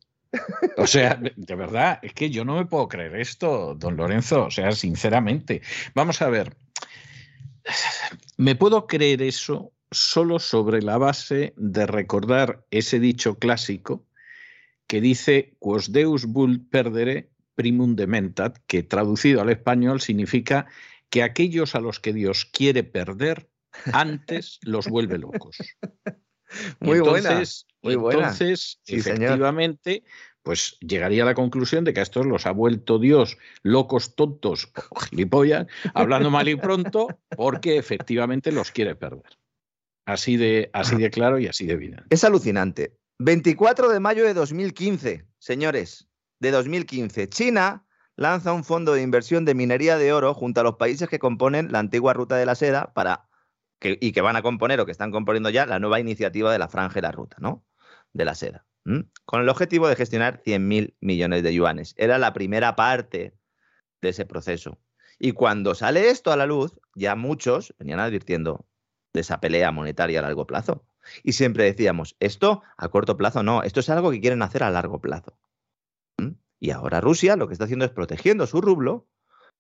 O 0.78 0.88
sea, 0.88 1.20
de 1.36 1.56
verdad, 1.56 2.00
es 2.02 2.14
que 2.14 2.30
yo 2.30 2.44
no 2.44 2.56
me 2.56 2.66
puedo 2.66 2.88
creer 2.88 3.16
esto, 3.16 3.76
don 3.76 3.96
Lorenzo. 3.96 4.46
O 4.46 4.52
sea, 4.52 4.72
sinceramente. 4.72 5.62
Vamos 5.94 6.22
a 6.22 6.30
ver. 6.30 6.56
Me 8.38 8.56
puedo 8.56 8.88
creer 8.88 9.22
eso 9.22 9.73
solo 9.94 10.40
sobre 10.40 10.82
la 10.82 10.98
base 10.98 11.54
de 11.58 11.86
recordar 11.86 12.66
ese 12.72 13.00
dicho 13.00 13.36
clásico 13.36 14.06
que 14.88 15.02
dice 15.02 15.56
quos 15.60 15.92
deus 15.92 16.26
vult 16.26 16.70
perdere 16.70 17.32
primum 17.56 17.96
dementat, 17.96 18.58
que 18.68 18.84
traducido 18.84 19.42
al 19.42 19.50
español 19.50 20.02
significa 20.02 20.68
que 21.10 21.24
aquellos 21.24 21.76
a 21.76 21.80
los 21.80 22.00
que 22.00 22.14
Dios 22.14 22.46
quiere 22.46 22.84
perder 22.84 23.50
antes 23.94 24.60
los 24.64 24.88
vuelve 24.88 25.18
locos. 25.18 25.58
Muy 26.80 27.00
entonces, 27.00 27.66
buena, 27.82 28.00
muy 28.00 28.14
Entonces, 28.14 28.80
efectivamente, 28.86 30.04
pues 30.44 30.78
llegaría 30.82 31.24
a 31.24 31.26
la 31.26 31.34
conclusión 31.34 31.84
de 31.84 31.94
que 31.94 32.02
a 32.02 32.04
estos 32.04 32.26
los 32.26 32.46
ha 32.46 32.52
vuelto 32.52 33.00
Dios 33.00 33.38
locos, 33.64 34.16
tontos 34.16 34.72
o 34.90 35.00
gilipollas, 35.00 35.68
hablando 35.94 36.30
mal 36.30 36.48
y 36.50 36.56
pronto, 36.56 37.08
porque 37.36 37.78
efectivamente 37.78 38.52
los 38.52 38.72
quiere 38.72 38.96
perder. 38.96 39.38
Así 40.06 40.38
de, 40.38 40.70
así 40.74 40.98
de 40.98 41.10
claro 41.10 41.40
y 41.40 41.48
así 41.48 41.66
de 41.66 41.74
evidente. 41.74 42.04
Es 42.10 42.24
alucinante. 42.24 42.98
24 43.20 43.90
de 43.90 44.00
mayo 44.00 44.26
de 44.26 44.34
2015, 44.34 45.26
señores, 45.40 46.08
de 46.40 46.52
2015. 46.52 47.30
China 47.30 47.86
lanza 48.16 48.54
un 48.54 48.64
fondo 48.64 48.94
de 48.94 49.02
inversión 49.02 49.46
de 49.46 49.56
minería 49.56 49.98
de 49.98 50.14
oro 50.14 50.34
junto 50.34 50.62
a 50.62 50.64
los 50.64 50.76
países 50.76 51.08
que 51.10 51.20
componen 51.20 51.72
la 51.72 51.80
antigua 51.80 52.14
ruta 52.14 52.36
de 52.36 52.46
la 52.46 52.56
seda 52.56 52.94
para 52.94 53.30
y 53.84 54.12
que 54.12 54.22
van 54.22 54.36
a 54.36 54.42
componer 54.42 54.80
o 54.80 54.86
que 54.86 54.92
están 54.92 55.12
componiendo 55.12 55.50
ya 55.50 55.66
la 55.66 55.80
nueva 55.80 56.00
iniciativa 56.00 56.52
de 56.52 56.60
la 56.60 56.70
franja 56.70 56.96
de 56.96 57.02
la 57.02 57.12
ruta, 57.12 57.38
¿no? 57.40 57.66
De 58.14 58.26
la 58.26 58.36
seda. 58.36 58.66
Con 59.26 59.42
el 59.42 59.50
objetivo 59.50 59.88
de 59.88 59.96
gestionar 59.96 60.42
100.000 60.44 60.96
millones 61.00 61.44
de 61.44 61.54
yuanes. 61.54 61.94
Era 61.98 62.18
la 62.18 62.34
primera 62.34 62.76
parte 62.76 63.34
de 64.02 64.10
ese 64.10 64.26
proceso. 64.26 64.80
Y 65.20 65.32
cuando 65.32 65.74
sale 65.74 66.10
esto 66.10 66.32
a 66.32 66.38
la 66.38 66.46
luz, 66.46 66.80
ya 66.96 67.16
muchos 67.16 67.74
venían 67.80 68.00
advirtiendo, 68.00 68.66
de 69.14 69.22
esa 69.22 69.40
pelea 69.40 69.72
monetaria 69.72 70.20
a 70.20 70.24
largo 70.24 70.48
plazo. 70.48 70.86
Y 71.24 71.34
siempre 71.34 71.64
decíamos, 71.66 72.16
esto 72.20 72.64
a 72.78 72.90
corto 72.90 73.16
plazo 73.18 73.44
no, 73.44 73.64
esto 73.64 73.80
es 73.80 73.90
algo 73.90 74.12
que 74.12 74.20
quieren 74.20 74.42
hacer 74.42 74.64
a 74.64 74.72
largo 74.72 75.00
plazo. 75.00 75.38
¿Mm? 76.18 76.32
Y 76.60 76.72
ahora 76.72 77.02
Rusia 77.02 77.36
lo 77.36 77.48
que 77.48 77.54
está 77.54 77.66
haciendo 77.66 77.86
es 77.86 77.92
protegiendo 77.92 78.48
su 78.48 78.62
rublo, 78.62 79.08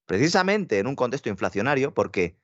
precisamente 0.05 0.79
en 0.79 0.87
un 0.87 0.95
contexto 0.95 1.29
inflacionario, 1.29 1.93
porque 1.93 2.37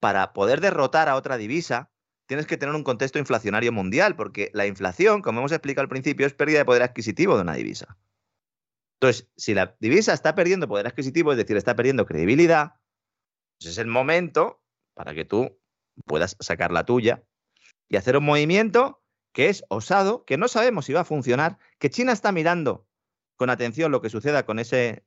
para 0.00 0.32
poder 0.32 0.60
derrotar 0.60 1.08
a 1.08 1.16
otra 1.16 1.36
divisa, 1.36 1.90
tienes 2.26 2.46
que 2.46 2.56
tener 2.56 2.74
un 2.74 2.84
contexto 2.84 3.18
inflacionario 3.18 3.72
mundial, 3.72 4.16
porque 4.16 4.50
la 4.52 4.66
inflación, 4.66 5.22
como 5.22 5.40
hemos 5.40 5.52
explicado 5.52 5.82
al 5.82 5.88
principio, 5.88 6.26
es 6.26 6.34
pérdida 6.34 6.58
de 6.58 6.64
poder 6.64 6.82
adquisitivo 6.82 7.36
de 7.36 7.42
una 7.42 7.54
divisa. 7.54 7.96
Entonces, 9.00 9.28
si 9.36 9.54
la 9.54 9.76
divisa 9.78 10.12
está 10.12 10.34
perdiendo 10.34 10.68
poder 10.68 10.86
adquisitivo, 10.86 11.30
es 11.30 11.38
decir, 11.38 11.56
está 11.56 11.76
perdiendo 11.76 12.06
credibilidad, 12.06 12.74
pues 13.58 13.72
es 13.72 13.78
el 13.78 13.86
momento 13.86 14.62
para 14.94 15.14
que 15.14 15.24
tú 15.24 15.58
puedas 16.04 16.36
sacar 16.40 16.72
la 16.72 16.84
tuya 16.84 17.24
y 17.88 17.96
hacer 17.96 18.16
un 18.16 18.24
movimiento 18.24 19.02
que 19.32 19.48
es 19.48 19.64
osado, 19.68 20.24
que 20.24 20.38
no 20.38 20.48
sabemos 20.48 20.86
si 20.86 20.92
va 20.92 21.00
a 21.00 21.04
funcionar, 21.04 21.58
que 21.78 21.90
China 21.90 22.12
está 22.12 22.32
mirando 22.32 22.86
con 23.36 23.50
atención 23.50 23.92
lo 23.92 24.00
que 24.00 24.10
suceda 24.10 24.46
con 24.46 24.58
ese 24.58 25.04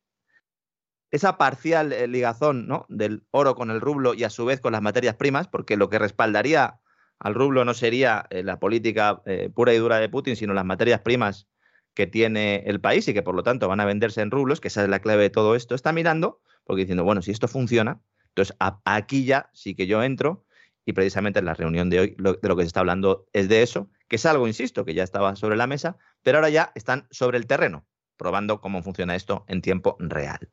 esa 1.11 1.37
parcial 1.37 1.91
eh, 1.91 2.07
ligazón 2.07 2.67
¿no? 2.67 2.85
del 2.89 3.23
oro 3.31 3.55
con 3.55 3.71
el 3.71 3.81
rublo 3.81 4.13
y 4.13 4.23
a 4.23 4.29
su 4.29 4.45
vez 4.45 4.61
con 4.61 4.73
las 4.73 4.81
materias 4.81 5.15
primas, 5.15 5.47
porque 5.47 5.77
lo 5.77 5.89
que 5.89 5.99
respaldaría 5.99 6.79
al 7.17 7.33
rublo 7.33 7.65
no 7.65 7.73
sería 7.73 8.27
eh, 8.29 8.43
la 8.43 8.59
política 8.59 9.21
eh, 9.25 9.49
pura 9.53 9.73
y 9.73 9.77
dura 9.77 9.97
de 9.97 10.09
Putin, 10.09 10.35
sino 10.35 10.53
las 10.53 10.65
materias 10.65 11.01
primas 11.01 11.47
que 11.95 12.07
tiene 12.07 12.63
el 12.65 12.79
país 12.79 13.07
y 13.07 13.13
que 13.13 13.23
por 13.23 13.35
lo 13.35 13.43
tanto 13.43 13.67
van 13.67 13.79
a 13.79 13.85
venderse 13.85 14.21
en 14.21 14.31
rublos, 14.31 14.61
que 14.61 14.69
esa 14.69 14.83
es 14.83 14.89
la 14.89 14.99
clave 14.99 15.23
de 15.23 15.29
todo 15.29 15.55
esto, 15.55 15.75
está 15.75 15.91
mirando, 15.91 16.39
porque 16.63 16.81
diciendo, 16.81 17.03
bueno, 17.03 17.21
si 17.21 17.31
esto 17.31 17.47
funciona, 17.47 17.99
entonces 18.29 18.55
aquí 18.85 19.25
ya 19.25 19.49
sí 19.53 19.75
que 19.75 19.87
yo 19.87 20.03
entro 20.03 20.45
y 20.89 20.93
precisamente 20.93 21.37
en 21.37 21.45
la 21.45 21.53
reunión 21.53 21.91
de 21.91 21.99
hoy 21.99 22.15
de 22.17 22.47
lo 22.47 22.55
que 22.55 22.63
se 22.63 22.67
está 22.67 22.79
hablando 22.79 23.27
es 23.31 23.47
de 23.47 23.61
eso, 23.61 23.91
que 24.07 24.15
es 24.15 24.25
algo, 24.25 24.47
insisto, 24.47 24.85
que 24.85 24.95
ya 24.95 25.03
estaba 25.03 25.35
sobre 25.35 25.55
la 25.55 25.67
mesa, 25.67 25.97
pero 26.23 26.39
ahora 26.39 26.49
ya 26.49 26.71
están 26.73 27.07
sobre 27.11 27.37
el 27.37 27.45
terreno, 27.45 27.85
probando 28.17 28.59
cómo 28.59 28.81
funciona 28.81 29.15
esto 29.15 29.45
en 29.47 29.61
tiempo 29.61 29.97
real. 29.99 30.49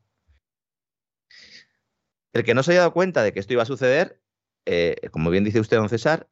El 2.33 2.43
que 2.43 2.53
no 2.53 2.61
se 2.61 2.71
haya 2.71 2.81
dado 2.81 2.93
cuenta 2.93 3.23
de 3.23 3.33
que 3.33 3.39
esto 3.39 3.53
iba 3.53 3.63
a 3.63 3.65
suceder, 3.65 4.21
eh, 4.67 5.09
como 5.09 5.31
bien 5.31 5.43
dice 5.43 5.59
usted, 5.59 5.77
don 5.77 5.89
César, 5.89 6.29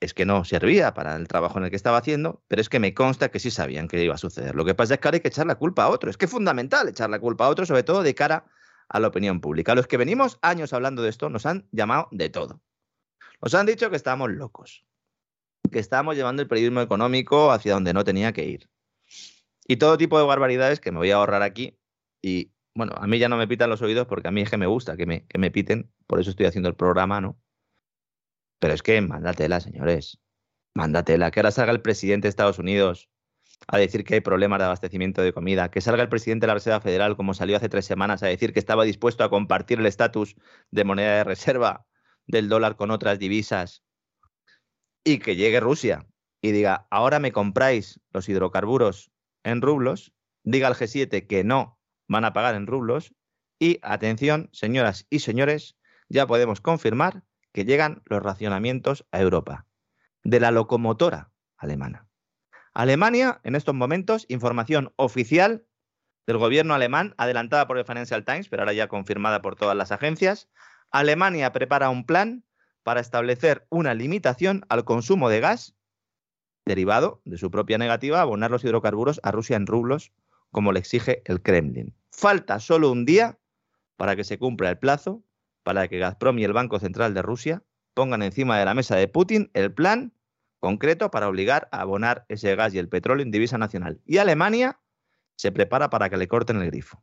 es 0.00 0.12
que 0.12 0.26
no 0.26 0.44
servía 0.44 0.92
para 0.92 1.16
el 1.16 1.26
trabajo 1.26 1.56
en 1.56 1.64
el 1.64 1.70
que 1.70 1.76
estaba 1.76 1.96
haciendo, 1.96 2.42
pero 2.46 2.60
es 2.60 2.68
que 2.68 2.78
me 2.78 2.92
consta 2.92 3.30
que 3.30 3.38
sí 3.38 3.50
sabían 3.50 3.88
que 3.88 4.04
iba 4.04 4.16
a 4.16 4.18
suceder. 4.18 4.54
Lo 4.54 4.66
que 4.66 4.74
pasa 4.74 4.94
es 4.94 5.00
que 5.00 5.08
ahora 5.08 5.16
hay 5.16 5.20
que 5.22 5.28
echar 5.28 5.46
la 5.46 5.54
culpa 5.54 5.84
a 5.84 5.88
otro. 5.88 6.10
Es 6.10 6.18
que 6.18 6.26
es 6.26 6.30
fundamental 6.30 6.88
echar 6.88 7.08
la 7.08 7.20
culpa 7.20 7.46
a 7.46 7.48
otro, 7.48 7.64
sobre 7.64 7.84
todo 7.84 8.02
de 8.02 8.14
cara 8.14 8.44
a 8.90 9.00
la 9.00 9.08
opinión 9.08 9.40
pública. 9.40 9.74
Los 9.74 9.86
que 9.86 9.96
venimos 9.96 10.38
años 10.42 10.74
hablando 10.74 11.00
de 11.00 11.08
esto 11.08 11.30
nos 11.30 11.46
han 11.46 11.66
llamado 11.72 12.08
de 12.10 12.28
todo. 12.28 12.60
Os 13.40 13.54
han 13.54 13.66
dicho 13.66 13.88
que 13.90 13.96
estamos 13.96 14.30
locos, 14.30 14.84
que 15.72 15.78
estamos 15.78 16.14
llevando 16.14 16.42
el 16.42 16.48
periodismo 16.48 16.82
económico 16.82 17.50
hacia 17.50 17.72
donde 17.72 17.94
no 17.94 18.04
tenía 18.04 18.32
que 18.32 18.44
ir. 18.44 18.70
Y 19.66 19.76
todo 19.76 19.96
tipo 19.96 20.18
de 20.18 20.24
barbaridades 20.24 20.78
que 20.78 20.92
me 20.92 20.98
voy 20.98 21.10
a 21.10 21.16
ahorrar 21.16 21.42
aquí. 21.42 21.78
Y 22.22 22.52
bueno, 22.74 22.92
a 22.96 23.06
mí 23.06 23.18
ya 23.18 23.28
no 23.28 23.36
me 23.36 23.48
pitan 23.48 23.70
los 23.70 23.80
oídos 23.82 24.06
porque 24.06 24.28
a 24.28 24.30
mí 24.30 24.42
es 24.42 24.50
que 24.50 24.58
me 24.58 24.66
gusta 24.66 24.96
que 24.96 25.06
me, 25.06 25.26
que 25.26 25.38
me 25.38 25.50
piten, 25.50 25.90
por 26.06 26.20
eso 26.20 26.30
estoy 26.30 26.46
haciendo 26.46 26.68
el 26.68 26.76
programa, 26.76 27.20
¿no? 27.20 27.40
Pero 28.58 28.74
es 28.74 28.82
que 28.82 29.00
mándatela, 29.00 29.60
señores. 29.60 30.20
Mándatela. 30.74 31.30
Que 31.30 31.40
ahora 31.40 31.50
salga 31.50 31.72
el 31.72 31.80
presidente 31.80 32.26
de 32.26 32.30
Estados 32.30 32.58
Unidos 32.58 33.08
a 33.68 33.78
decir 33.78 34.04
que 34.04 34.14
hay 34.14 34.20
problemas 34.20 34.58
de 34.58 34.66
abastecimiento 34.66 35.22
de 35.22 35.32
comida, 35.32 35.70
que 35.70 35.80
salga 35.80 36.02
el 36.02 36.08
presidente 36.10 36.44
de 36.44 36.48
la 36.48 36.54
Reserva 36.54 36.80
Federal, 36.80 37.16
como 37.16 37.32
salió 37.32 37.56
hace 37.56 37.68
tres 37.68 37.86
semanas, 37.86 38.22
a 38.22 38.26
decir 38.26 38.52
que 38.52 38.58
estaba 38.58 38.84
dispuesto 38.84 39.24
a 39.24 39.30
compartir 39.30 39.78
el 39.78 39.86
estatus 39.86 40.36
de 40.70 40.84
moneda 40.84 41.16
de 41.16 41.24
reserva 41.24 41.86
del 42.30 42.48
dólar 42.48 42.76
con 42.76 42.90
otras 42.90 43.18
divisas, 43.18 43.82
y 45.04 45.18
que 45.18 45.36
llegue 45.36 45.60
Rusia 45.60 46.06
y 46.42 46.52
diga, 46.52 46.86
ahora 46.90 47.18
me 47.18 47.32
compráis 47.32 48.00
los 48.12 48.28
hidrocarburos 48.28 49.10
en 49.44 49.62
rublos, 49.62 50.12
diga 50.42 50.68
al 50.68 50.74
G7 50.74 51.26
que 51.26 51.44
no 51.44 51.78
van 52.08 52.24
a 52.24 52.32
pagar 52.32 52.54
en 52.54 52.66
rublos, 52.66 53.14
y 53.58 53.78
atención, 53.82 54.48
señoras 54.52 55.06
y 55.10 55.20
señores, 55.20 55.76
ya 56.08 56.26
podemos 56.26 56.60
confirmar 56.60 57.24
que 57.52 57.64
llegan 57.64 58.02
los 58.06 58.22
racionamientos 58.22 59.06
a 59.12 59.20
Europa 59.20 59.66
de 60.24 60.40
la 60.40 60.50
locomotora 60.50 61.30
alemana. 61.56 62.08
Alemania, 62.72 63.40
en 63.44 63.54
estos 63.54 63.74
momentos, 63.74 64.26
información 64.28 64.92
oficial 64.96 65.66
del 66.26 66.38
gobierno 66.38 66.74
alemán, 66.74 67.14
adelantada 67.18 67.66
por 67.66 67.78
el 67.78 67.84
Financial 67.84 68.24
Times, 68.24 68.48
pero 68.48 68.62
ahora 68.62 68.72
ya 68.72 68.88
confirmada 68.88 69.42
por 69.42 69.56
todas 69.56 69.76
las 69.76 69.92
agencias, 69.92 70.48
Alemania 70.90 71.52
prepara 71.52 71.90
un 71.90 72.04
plan 72.04 72.44
para 72.82 73.00
establecer 73.00 73.66
una 73.70 73.94
limitación 73.94 74.64
al 74.68 74.84
consumo 74.84 75.28
de 75.28 75.40
gas 75.40 75.74
derivado 76.66 77.22
de 77.24 77.38
su 77.38 77.50
propia 77.50 77.78
negativa 77.78 78.18
a 78.18 78.22
abonar 78.22 78.50
los 78.50 78.64
hidrocarburos 78.64 79.20
a 79.22 79.30
Rusia 79.30 79.56
en 79.56 79.66
rublos, 79.66 80.12
como 80.50 80.72
le 80.72 80.80
exige 80.80 81.22
el 81.24 81.42
Kremlin. 81.42 81.94
Falta 82.10 82.60
solo 82.60 82.90
un 82.90 83.04
día 83.04 83.38
para 83.96 84.16
que 84.16 84.24
se 84.24 84.38
cumpla 84.38 84.70
el 84.70 84.78
plazo 84.78 85.22
para 85.62 85.88
que 85.88 85.98
Gazprom 85.98 86.38
y 86.38 86.44
el 86.44 86.52
Banco 86.52 86.78
Central 86.78 87.14
de 87.14 87.22
Rusia 87.22 87.62
pongan 87.94 88.22
encima 88.22 88.58
de 88.58 88.64
la 88.64 88.74
mesa 88.74 88.96
de 88.96 89.08
Putin 89.08 89.50
el 89.54 89.72
plan 89.72 90.12
concreto 90.58 91.10
para 91.10 91.28
obligar 91.28 91.68
a 91.72 91.82
abonar 91.82 92.24
ese 92.28 92.54
gas 92.56 92.74
y 92.74 92.78
el 92.78 92.88
petróleo 92.88 93.24
en 93.24 93.30
divisa 93.30 93.58
nacional. 93.58 94.00
Y 94.04 94.18
Alemania 94.18 94.80
se 95.36 95.52
prepara 95.52 95.90
para 95.90 96.10
que 96.10 96.16
le 96.16 96.28
corten 96.28 96.60
el 96.60 96.66
grifo. 96.66 97.02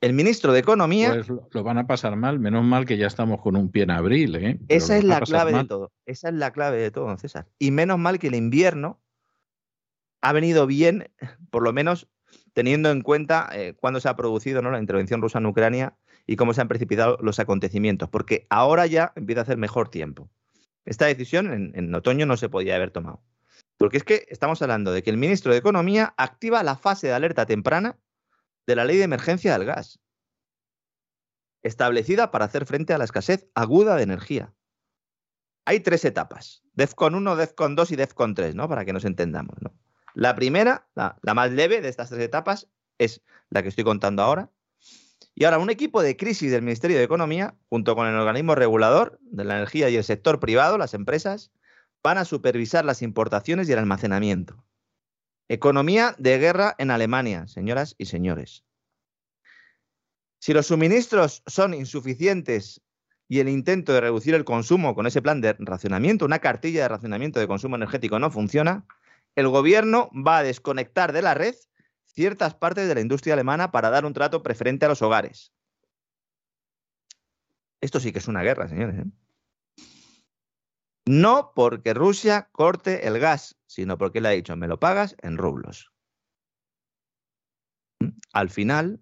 El 0.00 0.12
ministro 0.12 0.52
de 0.52 0.60
Economía. 0.60 1.14
Pues 1.14 1.28
lo 1.28 1.62
van 1.62 1.78
a 1.78 1.86
pasar 1.86 2.16
mal, 2.16 2.38
menos 2.38 2.64
mal 2.64 2.84
que 2.84 2.98
ya 2.98 3.06
estamos 3.06 3.40
con 3.40 3.56
un 3.56 3.70
pie 3.70 3.84
en 3.84 3.90
abril. 3.90 4.34
¿eh? 4.36 4.60
Esa 4.68 4.98
es 4.98 5.04
la 5.04 5.20
clave 5.20 5.52
de 5.52 5.64
todo. 5.64 5.92
Esa 6.04 6.28
es 6.28 6.34
la 6.34 6.52
clave 6.52 6.78
de 6.78 6.90
todo, 6.90 7.06
don 7.06 7.18
César. 7.18 7.46
Y 7.58 7.70
menos 7.70 7.98
mal 7.98 8.18
que 8.18 8.26
el 8.26 8.34
invierno 8.34 9.00
ha 10.20 10.32
venido 10.32 10.66
bien, 10.66 11.10
por 11.50 11.62
lo 11.62 11.72
menos 11.72 12.08
teniendo 12.52 12.90
en 12.90 13.02
cuenta 13.02 13.48
eh, 13.52 13.74
cuándo 13.78 14.00
se 14.00 14.08
ha 14.08 14.16
producido 14.16 14.60
¿no? 14.62 14.70
la 14.70 14.80
intervención 14.80 15.22
rusa 15.22 15.38
en 15.38 15.46
Ucrania 15.46 15.96
y 16.26 16.36
cómo 16.36 16.52
se 16.52 16.60
han 16.60 16.68
precipitado 16.68 17.18
los 17.20 17.38
acontecimientos, 17.38 18.08
porque 18.08 18.46
ahora 18.50 18.86
ya 18.86 19.12
empieza 19.14 19.40
a 19.40 19.44
hacer 19.44 19.56
mejor 19.56 19.88
tiempo. 19.88 20.28
Esta 20.84 21.06
decisión 21.06 21.52
en, 21.52 21.72
en 21.74 21.94
otoño 21.94 22.26
no 22.26 22.36
se 22.36 22.48
podía 22.48 22.76
haber 22.76 22.90
tomado. 22.90 23.22
Porque 23.78 23.98
es 23.98 24.04
que 24.04 24.26
estamos 24.28 24.60
hablando 24.62 24.92
de 24.92 25.02
que 25.02 25.10
el 25.10 25.16
ministro 25.16 25.52
de 25.52 25.58
Economía 25.58 26.14
activa 26.16 26.62
la 26.62 26.76
fase 26.76 27.08
de 27.08 27.12
alerta 27.12 27.46
temprana 27.46 27.96
de 28.66 28.76
la 28.76 28.84
ley 28.84 28.96
de 28.96 29.04
emergencia 29.04 29.52
del 29.52 29.66
gas, 29.66 30.00
establecida 31.62 32.30
para 32.30 32.44
hacer 32.44 32.66
frente 32.66 32.92
a 32.92 32.98
la 32.98 33.04
escasez 33.04 33.48
aguda 33.54 33.96
de 33.96 34.02
energía. 34.02 34.54
Hay 35.64 35.80
tres 35.80 36.04
etapas, 36.04 36.62
DEFCON 36.74 37.14
1, 37.16 37.36
DEFCON 37.36 37.74
2 37.74 37.90
y 37.92 37.96
DEFCON 37.96 38.34
3, 38.34 38.54
¿no? 38.54 38.68
Para 38.68 38.84
que 38.84 38.92
nos 38.92 39.04
entendamos. 39.04 39.56
La 40.14 40.34
primera, 40.34 40.88
la, 40.94 41.18
la 41.22 41.34
más 41.34 41.50
leve 41.50 41.80
de 41.80 41.88
estas 41.88 42.08
tres 42.08 42.22
etapas, 42.22 42.68
es 42.98 43.22
la 43.50 43.62
que 43.62 43.68
estoy 43.68 43.84
contando 43.84 44.22
ahora, 44.22 44.50
y 45.38 45.44
ahora, 45.44 45.58
un 45.58 45.68
equipo 45.68 46.02
de 46.02 46.16
crisis 46.16 46.50
del 46.50 46.62
Ministerio 46.62 46.96
de 46.96 47.04
Economía, 47.04 47.54
junto 47.68 47.94
con 47.94 48.06
el 48.06 48.14
organismo 48.14 48.54
regulador 48.54 49.18
de 49.20 49.44
la 49.44 49.56
energía 49.56 49.90
y 49.90 49.96
el 49.96 50.02
sector 50.02 50.40
privado, 50.40 50.78
las 50.78 50.94
empresas, 50.94 51.52
van 52.02 52.16
a 52.16 52.24
supervisar 52.24 52.86
las 52.86 53.02
importaciones 53.02 53.68
y 53.68 53.72
el 53.72 53.78
almacenamiento. 53.78 54.64
Economía 55.48 56.14
de 56.18 56.38
guerra 56.38 56.74
en 56.78 56.90
Alemania, 56.90 57.46
señoras 57.46 57.94
y 57.98 58.06
señores. 58.06 58.64
Si 60.40 60.52
los 60.52 60.66
suministros 60.66 61.42
son 61.46 61.74
insuficientes 61.74 62.80
y 63.28 63.40
el 63.40 63.48
intento 63.48 63.92
de 63.92 64.00
reducir 64.00 64.34
el 64.34 64.44
consumo 64.44 64.94
con 64.94 65.06
ese 65.06 65.22
plan 65.22 65.40
de 65.40 65.54
racionamiento, 65.58 66.24
una 66.24 66.40
cartilla 66.40 66.82
de 66.82 66.88
racionamiento 66.88 67.40
de 67.40 67.48
consumo 67.48 67.76
energético 67.76 68.18
no 68.18 68.30
funciona, 68.30 68.86
el 69.36 69.48
gobierno 69.48 70.10
va 70.12 70.38
a 70.38 70.42
desconectar 70.42 71.12
de 71.12 71.22
la 71.22 71.34
red 71.34 71.54
ciertas 72.04 72.54
partes 72.54 72.88
de 72.88 72.94
la 72.94 73.00
industria 73.00 73.34
alemana 73.34 73.70
para 73.70 73.90
dar 73.90 74.04
un 74.04 74.14
trato 74.14 74.42
preferente 74.42 74.86
a 74.86 74.88
los 74.88 75.02
hogares. 75.02 75.52
Esto 77.80 78.00
sí 78.00 78.12
que 78.12 78.18
es 78.18 78.28
una 78.28 78.42
guerra, 78.42 78.68
señores. 78.68 78.98
¿eh? 78.98 79.04
No 81.08 81.52
porque 81.54 81.94
Rusia 81.94 82.48
corte 82.50 83.06
el 83.06 83.20
gas, 83.20 83.56
sino 83.66 83.96
porque 83.96 84.20
le 84.20 84.28
ha 84.28 84.32
dicho, 84.32 84.56
me 84.56 84.66
lo 84.66 84.80
pagas 84.80 85.16
en 85.22 85.38
rublos. 85.38 85.92
¿Mm? 88.00 88.08
Al 88.32 88.50
final, 88.50 89.00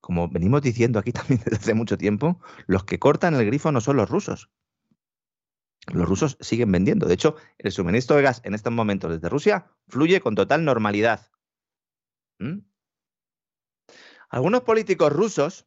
como 0.00 0.28
venimos 0.28 0.62
diciendo 0.62 0.98
aquí 0.98 1.12
también 1.12 1.40
desde 1.44 1.56
hace 1.56 1.74
mucho 1.74 1.96
tiempo, 1.96 2.40
los 2.66 2.84
que 2.84 2.98
cortan 2.98 3.34
el 3.34 3.46
grifo 3.46 3.70
no 3.70 3.80
son 3.80 3.96
los 3.96 4.10
rusos. 4.10 4.50
Los 5.92 6.08
rusos 6.08 6.36
siguen 6.40 6.72
vendiendo. 6.72 7.06
De 7.06 7.14
hecho, 7.14 7.36
el 7.58 7.72
suministro 7.72 8.16
de 8.16 8.22
gas 8.22 8.42
en 8.44 8.54
estos 8.54 8.72
momentos 8.72 9.10
desde 9.10 9.28
Rusia 9.28 9.70
fluye 9.86 10.20
con 10.20 10.34
total 10.34 10.64
normalidad. 10.64 11.30
¿Mm? 12.40 12.58
Algunos 14.28 14.62
políticos 14.62 15.12
rusos 15.12 15.66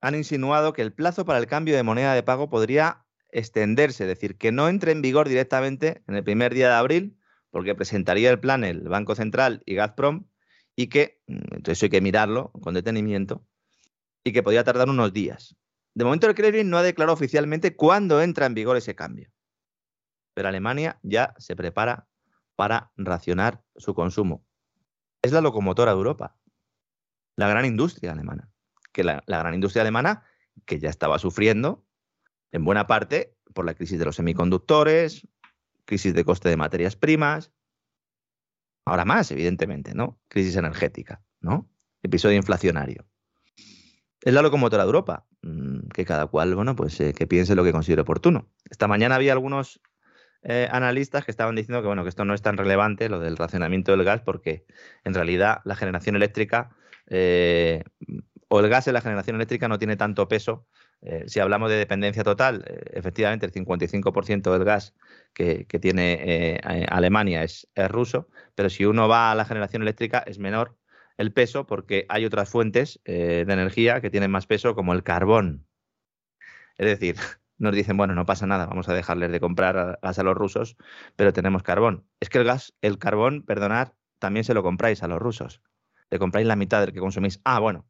han 0.00 0.14
insinuado 0.14 0.74
que 0.74 0.82
el 0.82 0.92
plazo 0.92 1.24
para 1.24 1.38
el 1.38 1.46
cambio 1.46 1.74
de 1.74 1.82
moneda 1.82 2.14
de 2.14 2.22
pago 2.22 2.48
podría 2.48 3.03
extenderse, 3.34 4.04
es 4.04 4.08
decir, 4.08 4.38
que 4.38 4.52
no 4.52 4.68
entre 4.68 4.92
en 4.92 5.02
vigor 5.02 5.28
directamente 5.28 6.02
en 6.08 6.14
el 6.14 6.24
primer 6.24 6.54
día 6.54 6.68
de 6.68 6.74
abril, 6.74 7.18
porque 7.50 7.74
presentaría 7.74 8.30
el 8.30 8.40
plan 8.40 8.64
el 8.64 8.88
Banco 8.88 9.14
Central 9.14 9.62
y 9.66 9.74
Gazprom, 9.74 10.26
y 10.76 10.88
que, 10.88 11.22
mm, 11.26 11.56
entonces 11.56 11.82
hay 11.82 11.90
que 11.90 12.00
mirarlo 12.00 12.50
con 12.62 12.74
detenimiento, 12.74 13.46
y 14.24 14.32
que 14.32 14.42
podría 14.42 14.64
tardar 14.64 14.88
unos 14.88 15.12
días. 15.12 15.56
De 15.94 16.04
momento 16.04 16.26
el 16.26 16.34
Kremlin 16.34 16.70
no 16.70 16.78
ha 16.78 16.82
declarado 16.82 17.14
oficialmente 17.14 17.76
cuándo 17.76 18.22
entra 18.22 18.46
en 18.46 18.54
vigor 18.54 18.76
ese 18.76 18.94
cambio, 18.94 19.30
pero 20.34 20.48
Alemania 20.48 20.98
ya 21.02 21.34
se 21.38 21.54
prepara 21.54 22.08
para 22.56 22.92
racionar 22.96 23.62
su 23.76 23.94
consumo 23.94 24.44
es 25.24 25.32
la 25.32 25.40
locomotora 25.40 25.92
de 25.92 25.96
Europa, 25.96 26.36
la 27.36 27.48
gran 27.48 27.64
industria 27.64 28.12
alemana. 28.12 28.50
Que 28.92 29.02
la, 29.02 29.24
la, 29.26 29.38
gran 29.38 29.54
industria 29.54 29.80
alemana 29.80 30.22
que 30.66 30.78
ya 30.78 30.90
estaba 30.90 31.18
sufriendo 31.18 31.84
en 32.54 32.64
buena 32.64 32.86
parte 32.86 33.34
por 33.52 33.66
la 33.66 33.74
crisis 33.74 33.98
de 33.98 34.04
los 34.04 34.14
semiconductores, 34.14 35.26
crisis 35.84 36.14
de 36.14 36.24
coste 36.24 36.48
de 36.48 36.56
materias 36.56 36.94
primas, 36.94 37.50
ahora 38.84 39.04
más, 39.04 39.32
evidentemente, 39.32 39.92
¿no? 39.92 40.20
Crisis 40.28 40.54
energética, 40.54 41.20
¿no? 41.40 41.68
Episodio 42.04 42.36
inflacionario. 42.36 43.06
Es 44.20 44.32
la 44.32 44.40
locomotora 44.40 44.84
de 44.84 44.86
Europa, 44.86 45.26
mm, 45.42 45.88
que 45.88 46.04
cada 46.04 46.28
cual, 46.28 46.54
bueno, 46.54 46.76
pues 46.76 47.00
eh, 47.00 47.12
que 47.12 47.26
piense 47.26 47.56
lo 47.56 47.64
que 47.64 47.72
considere 47.72 48.02
oportuno. 48.02 48.48
Esta 48.70 48.86
mañana 48.86 49.16
había 49.16 49.32
algunos 49.32 49.80
eh, 50.42 50.68
analistas 50.70 51.24
que 51.24 51.32
estaban 51.32 51.56
diciendo 51.56 51.82
que, 51.82 51.88
bueno, 51.88 52.04
que 52.04 52.08
esto 52.08 52.24
no 52.24 52.34
es 52.34 52.42
tan 52.42 52.56
relevante, 52.56 53.08
lo 53.08 53.18
del 53.18 53.36
racionamiento 53.36 53.90
del 53.90 54.04
gas, 54.04 54.20
porque 54.20 54.64
en 55.02 55.12
realidad 55.12 55.60
la 55.64 55.74
generación 55.74 56.14
eléctrica 56.14 56.70
eh, 57.08 57.82
o 58.46 58.60
el 58.60 58.68
gas 58.68 58.86
en 58.86 58.94
la 58.94 59.00
generación 59.00 59.34
eléctrica 59.34 59.66
no 59.66 59.78
tiene 59.78 59.96
tanto 59.96 60.28
peso. 60.28 60.68
Eh, 61.04 61.24
si 61.26 61.38
hablamos 61.38 61.68
de 61.70 61.76
dependencia 61.76 62.24
total, 62.24 62.64
eh, 62.66 62.80
efectivamente 62.94 63.44
el 63.44 63.52
55% 63.52 64.52
del 64.52 64.64
gas 64.64 64.94
que, 65.34 65.66
tiene 65.80 66.18
eh, 66.22 66.86
Alemania 66.88 67.42
es, 67.42 67.68
ruso, 67.88 68.28
pero 68.54 68.70
si 68.70 68.86
uno 68.86 69.06
va 69.06 69.30
a 69.30 69.34
la 69.34 69.44
generación 69.44 69.82
eléctrica 69.82 70.24
es 70.26 70.38
menor 70.38 70.78
el 71.18 71.32
peso 71.32 71.66
porque 71.66 72.06
hay 72.08 72.24
otras 72.24 72.48
fuentes 72.48 73.00
de 73.04 73.42
energía 73.42 74.00
que 74.00 74.10
tienen 74.10 74.30
más 74.30 74.46
peso, 74.46 74.74
como 74.74 74.94
el 74.94 75.02
carbón. 75.02 75.66
Es 76.78 76.86
decir, 76.86 77.16
nos 77.58 77.74
dicen, 77.74 77.96
bueno, 77.96 78.14
no 78.14 78.24
pasa 78.26 78.46
nada, 78.46 78.66
vamos 78.66 78.88
a 78.88 78.94
dejarles 78.94 79.30
de 79.30 79.40
comprar 79.40 79.98
gas 80.02 80.18
a 80.18 80.22
los 80.22 80.34
rusos, 80.36 80.76
pero 81.16 81.32
tenemos 81.32 81.62
carbón. 81.62 82.06
Es 82.20 82.30
que 82.30 82.38
el 82.38 82.44
gas, 82.44 82.74
el 82.80 82.98
carbón, 82.98 83.42
perdonad, 83.42 83.92
también 84.18 84.44
se 84.44 84.54
lo 84.54 84.62
compráis 84.62 85.02
a 85.02 85.08
los 85.08 85.20
rusos. 85.20 85.60
Le 86.10 86.18
compráis 86.18 86.46
la 86.46 86.56
mitad 86.56 86.80
del 86.80 86.92
que 86.92 87.00
consumís. 87.00 87.40
Ah, 87.44 87.60
bueno, 87.60 87.86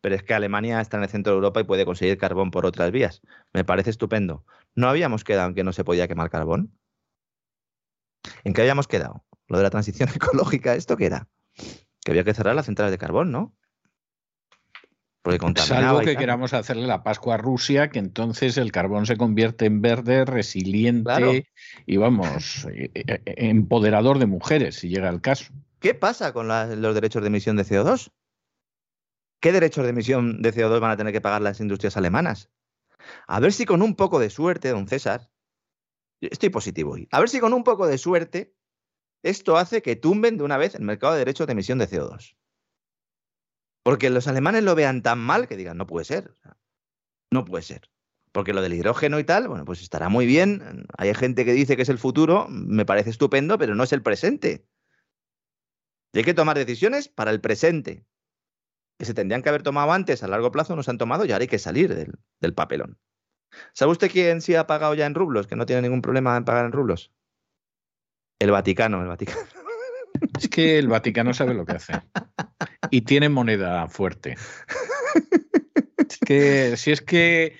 pero 0.00 0.14
es 0.14 0.22
que 0.22 0.34
Alemania 0.34 0.80
está 0.80 0.96
en 0.96 1.02
el 1.02 1.08
centro 1.08 1.32
de 1.32 1.36
Europa 1.36 1.60
y 1.60 1.64
puede 1.64 1.84
conseguir 1.84 2.18
carbón 2.18 2.50
por 2.50 2.66
otras 2.66 2.90
vías. 2.90 3.22
Me 3.52 3.64
parece 3.64 3.90
estupendo. 3.90 4.44
¿No 4.74 4.88
habíamos 4.88 5.24
quedado 5.24 5.48
en 5.48 5.54
que 5.54 5.64
no 5.64 5.72
se 5.72 5.84
podía 5.84 6.08
quemar 6.08 6.30
carbón? 6.30 6.72
¿En 8.44 8.52
qué 8.52 8.62
habíamos 8.62 8.86
quedado? 8.86 9.24
Lo 9.48 9.58
de 9.58 9.64
la 9.64 9.70
transición 9.70 10.08
ecológica, 10.14 10.74
¿esto 10.74 10.96
qué 10.96 11.06
era? 11.06 11.28
Que 12.04 12.12
había 12.12 12.24
que 12.24 12.34
cerrar 12.34 12.54
las 12.54 12.66
centrales 12.66 12.92
de 12.92 12.98
carbón, 12.98 13.32
¿no? 13.32 13.54
Salvo 15.56 16.00
que 16.00 16.16
queramos 16.16 16.54
hacerle 16.54 16.86
la 16.86 17.02
Pascua 17.02 17.34
a 17.34 17.36
Rusia, 17.36 17.90
que 17.90 17.98
entonces 17.98 18.56
el 18.56 18.72
carbón 18.72 19.04
se 19.04 19.16
convierte 19.16 19.66
en 19.66 19.82
verde, 19.82 20.24
resiliente 20.24 21.02
claro. 21.02 21.32
y 21.84 21.96
vamos, 21.98 22.66
eh, 22.72 22.90
eh, 22.94 23.20
empoderador 23.26 24.18
de 24.18 24.26
mujeres, 24.26 24.76
si 24.76 24.88
llega 24.88 25.10
el 25.10 25.20
caso. 25.20 25.52
¿Qué 25.80 25.92
pasa 25.92 26.32
con 26.32 26.48
la, 26.48 26.66
los 26.66 26.94
derechos 26.94 27.22
de 27.22 27.28
emisión 27.28 27.56
de 27.56 27.64
CO2? 27.64 28.10
¿Qué 29.40 29.52
derechos 29.52 29.84
de 29.84 29.90
emisión 29.90 30.42
de 30.42 30.52
CO2 30.52 30.80
van 30.80 30.90
a 30.90 30.96
tener 30.96 31.12
que 31.12 31.20
pagar 31.20 31.42
las 31.42 31.60
industrias 31.60 31.96
alemanas? 31.96 32.50
A 33.26 33.40
ver 33.40 33.52
si 33.52 33.64
con 33.64 33.82
un 33.82 33.94
poco 33.94 34.18
de 34.18 34.30
suerte, 34.30 34.70
don 34.70 34.88
César, 34.88 35.30
estoy 36.20 36.50
positivo 36.50 36.92
hoy, 36.92 37.08
a 37.12 37.20
ver 37.20 37.28
si 37.28 37.38
con 37.38 37.52
un 37.52 37.62
poco 37.62 37.86
de 37.86 37.98
suerte 37.98 38.54
esto 39.22 39.56
hace 39.56 39.82
que 39.82 39.96
tumben 39.96 40.38
de 40.38 40.44
una 40.44 40.56
vez 40.56 40.74
el 40.74 40.82
mercado 40.82 41.12
de 41.12 41.20
derechos 41.20 41.46
de 41.46 41.52
emisión 41.52 41.78
de 41.78 41.88
CO2. 41.88 42.36
Porque 43.82 44.10
los 44.10 44.28
alemanes 44.28 44.64
lo 44.64 44.74
vean 44.74 45.02
tan 45.02 45.18
mal 45.18 45.48
que 45.48 45.56
digan, 45.56 45.76
no 45.76 45.86
puede 45.86 46.04
ser. 46.04 46.36
No 47.30 47.44
puede 47.44 47.62
ser. 47.62 47.90
Porque 48.32 48.52
lo 48.52 48.60
del 48.60 48.74
hidrógeno 48.74 49.18
y 49.18 49.24
tal, 49.24 49.48
bueno, 49.48 49.64
pues 49.64 49.82
estará 49.82 50.08
muy 50.08 50.26
bien. 50.26 50.86
Hay 50.96 51.14
gente 51.14 51.44
que 51.44 51.52
dice 51.52 51.76
que 51.76 51.82
es 51.82 51.88
el 51.88 51.98
futuro, 51.98 52.46
me 52.48 52.84
parece 52.84 53.10
estupendo, 53.10 53.58
pero 53.58 53.74
no 53.74 53.84
es 53.84 53.92
el 53.92 54.02
presente. 54.02 54.68
Y 56.12 56.18
hay 56.18 56.24
que 56.24 56.34
tomar 56.34 56.58
decisiones 56.58 57.08
para 57.08 57.30
el 57.30 57.40
presente. 57.40 58.04
Que 58.98 59.04
se 59.04 59.14
tendrían 59.14 59.42
que 59.42 59.48
haber 59.48 59.62
tomado 59.62 59.92
antes, 59.92 60.22
a 60.22 60.28
largo 60.28 60.50
plazo, 60.50 60.74
no 60.76 60.82
se 60.82 60.90
han 60.90 60.98
tomado 60.98 61.24
y 61.24 61.32
ahora 61.32 61.42
hay 61.42 61.48
que 61.48 61.58
salir 61.58 61.94
del, 61.94 62.12
del 62.40 62.54
papelón. 62.54 62.98
¿Sabe 63.72 63.92
usted 63.92 64.10
quién 64.10 64.40
sí 64.40 64.54
ha 64.54 64.66
pagado 64.66 64.94
ya 64.94 65.06
en 65.06 65.14
rublos? 65.14 65.46
Que 65.46 65.56
no 65.56 65.66
tiene 65.66 65.82
ningún 65.82 66.02
problema 66.02 66.36
en 66.36 66.44
pagar 66.44 66.66
en 66.66 66.72
rublos. 66.72 67.12
El 68.38 68.50
Vaticano, 68.50 69.00
el 69.00 69.08
Vaticano. 69.08 69.40
Es 70.38 70.48
que 70.48 70.78
el 70.78 70.88
Vaticano 70.88 71.32
sabe 71.34 71.54
lo 71.54 71.64
que 71.64 71.72
hace. 71.72 71.92
Y 72.90 73.02
tiene 73.02 73.28
moneda 73.28 73.88
fuerte. 73.88 74.36
Es 75.96 76.18
que 76.18 76.76
si 76.76 76.90
es 76.90 77.02
que 77.02 77.56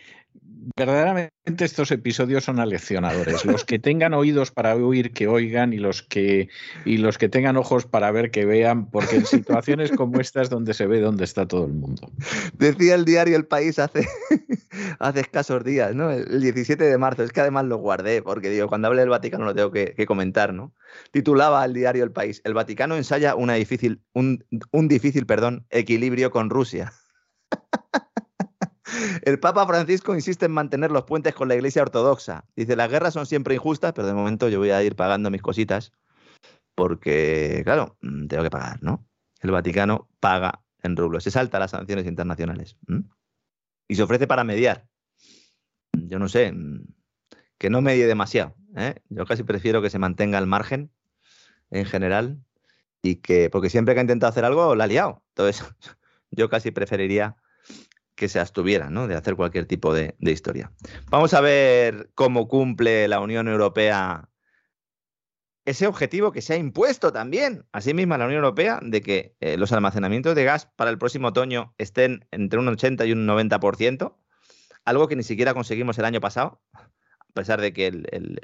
verdaderamente 0.77 1.33
estos 1.65 1.91
episodios 1.91 2.45
son 2.45 2.61
aleccionadores. 2.61 3.45
Los 3.45 3.65
que 3.65 3.79
tengan 3.79 4.15
oídos 4.15 4.51
para 4.51 4.75
oír, 4.77 5.13
que 5.13 5.29
oigan, 5.29 5.73
y 5.73 5.79
los 5.79 6.03
que, 6.03 6.49
y 6.85 6.99
los 6.99 7.19
que 7.19 7.29
tengan 7.29 7.57
ojos 7.57 7.87
para 7.87 8.11
ver, 8.11 8.31
que 8.31 8.45
vean, 8.45 8.91
porque 8.91 9.17
en 9.17 9.27
situaciones 9.27 9.91
como 9.93 10.21
esta 10.21 10.43
es 10.43 10.51
donde 10.51 10.75
se 10.75 10.87
ve 10.87 11.01
dónde 11.01 11.25
está 11.25 11.47
todo 11.47 11.67
el 11.67 11.73
mundo. 11.73 12.11
Decía 12.55 12.95
el 12.95 13.05
diario 13.05 13.37
El 13.37 13.47
País 13.47 13.79
hace, 13.79 14.07
hace 14.99 15.21
escasos 15.21 15.65
días, 15.65 15.95
¿no? 15.95 16.11
El 16.11 16.41
17 16.41 16.83
de 16.83 16.99
marzo. 16.99 17.23
Es 17.23 17.33
que 17.33 17.41
además 17.41 17.65
lo 17.65 17.79
guardé, 17.79 18.23
porque 18.23 18.51
digo, 18.51 18.69
cuando 18.69 18.89
hable 18.89 19.01
del 19.01 19.11
Vaticano 19.11 19.45
lo 19.45 19.55
tengo 19.55 19.71
que, 19.71 19.95
que 19.95 20.07
comentar, 20.07 20.53
¿no? 20.53 20.75
Titulaba 21.11 21.65
el 21.65 21.75
diario 21.75 22.05
El 22.05 22.13
País, 22.13 22.41
El 22.45 22.55
Vaticano 22.55 22.97
ensaya 22.97 23.35
una 23.35 23.55
difícil, 23.55 24.03
un, 24.13 24.45
un 24.71 24.89
difícil 24.89 25.27
perdón, 25.27 25.67
equilibrio 25.71 26.31
con 26.31 26.51
Rusia. 26.51 26.93
El 29.23 29.39
Papa 29.39 29.67
Francisco 29.67 30.15
insiste 30.15 30.47
en 30.47 30.53
mantener 30.53 30.91
los 30.91 31.05
puentes 31.05 31.35
con 31.35 31.49
la 31.49 31.55
Iglesia 31.55 31.83
Ortodoxa. 31.83 32.45
Dice, 32.57 32.77
las 32.77 32.91
guerras 32.91 33.15
son 33.15 33.27
siempre 33.27 33.55
injustas, 33.55 33.93
pero 33.93 34.07
de 34.07 34.15
momento 34.15 34.49
yo 34.49 34.59
voy 34.59 34.71
a 34.71 34.83
ir 34.83 34.97
pagando 34.97 35.31
mis 35.31 35.43
cositas 35.43 35.93
porque, 36.75 37.63
claro, 37.65 37.97
mm, 38.03 38.29
tengo 38.29 38.45
que 38.45 38.51
pagar, 38.51 38.83
¿no? 38.83 39.07
El 39.41 39.51
Vaticano 39.51 40.09
paga 40.21 40.63
en 40.83 40.97
rublos, 40.97 41.25
se 41.25 41.31
salta 41.31 41.59
las 41.59 41.73
sanciones 41.73 42.07
internacionales 42.07 42.77
y 43.89 43.95
se 43.97 44.03
ofrece 44.03 44.27
para 44.27 44.45
mediar. 44.45 44.87
Yo 45.93 46.19
no 46.19 46.29
sé, 46.29 46.53
mm, 46.53 46.87
que 47.59 47.71
no 47.71 47.81
medie 47.81 48.07
demasiado. 48.07 48.55
¿eh? 48.77 48.95
Yo 49.09 49.27
casi 49.27 49.43
prefiero 49.43 49.83
que 49.83 49.91
se 49.91 49.99
mantenga 49.99 50.39
al 50.39 50.47
margen 50.47 50.93
en 51.71 51.85
general 51.85 52.41
y 53.03 53.17
que, 53.17 53.51
porque 53.51 53.71
siempre 53.71 53.95
que 53.95 54.01
ha 54.01 54.03
intentado 54.03 54.31
hacer 54.31 54.45
algo, 54.45 54.75
la 54.75 54.85
ha 54.85 54.87
liado. 54.87 55.23
Entonces, 55.31 55.65
yo 56.31 56.49
casi 56.49 56.71
preferiría 56.71 57.37
que 58.19 58.29
se 58.29 58.41
abstuviera 58.41 58.91
¿no? 58.91 59.07
de 59.07 59.15
hacer 59.15 59.37
cualquier 59.37 59.65
tipo 59.65 59.95
de, 59.95 60.17
historia. 60.21 60.73
Vamos 61.09 61.33
a 61.35 61.41
ver 61.41 62.11
cómo 62.15 62.49
cumple 62.49 63.07
la 63.07 63.21
Unión 63.21 63.47
Europea 63.47 64.29
ese 65.65 65.87
objetivo 65.87 66.33
que 66.33 66.43
se 66.43 66.55
ha 66.55 66.57
impuesto 66.57 67.13
también, 67.13 67.67
así 67.73 67.95
misma 67.95 68.19
la 68.19 68.25
Unión 68.25 68.43
Europea, 68.43 68.81
de 68.83 69.03
que 69.03 69.37
eh, 69.41 69.57
los 69.57 69.71
almacenamientos 69.71 70.35
de 70.35 70.45
gas 70.45 70.67
para 70.77 70.91
el 70.91 70.99
próximo 70.99 71.29
otoño 71.29 71.75
estén 71.79 72.27
entre 72.31 72.59
un 72.59 72.69
80 72.69 73.05
y 73.07 73.13
un 73.13 73.27
90%, 73.27 74.17
algo 74.85 75.09
que 75.09 75.17
ni 75.17 75.23
siquiera 75.23 75.55
conseguimos 75.55 75.99
el 75.99 76.07
año 76.07 76.21
pasado 76.21 76.61
a 76.73 76.89
pesar 77.39 77.61
de 77.61 77.73
que 77.73 77.87
el, 77.87 78.41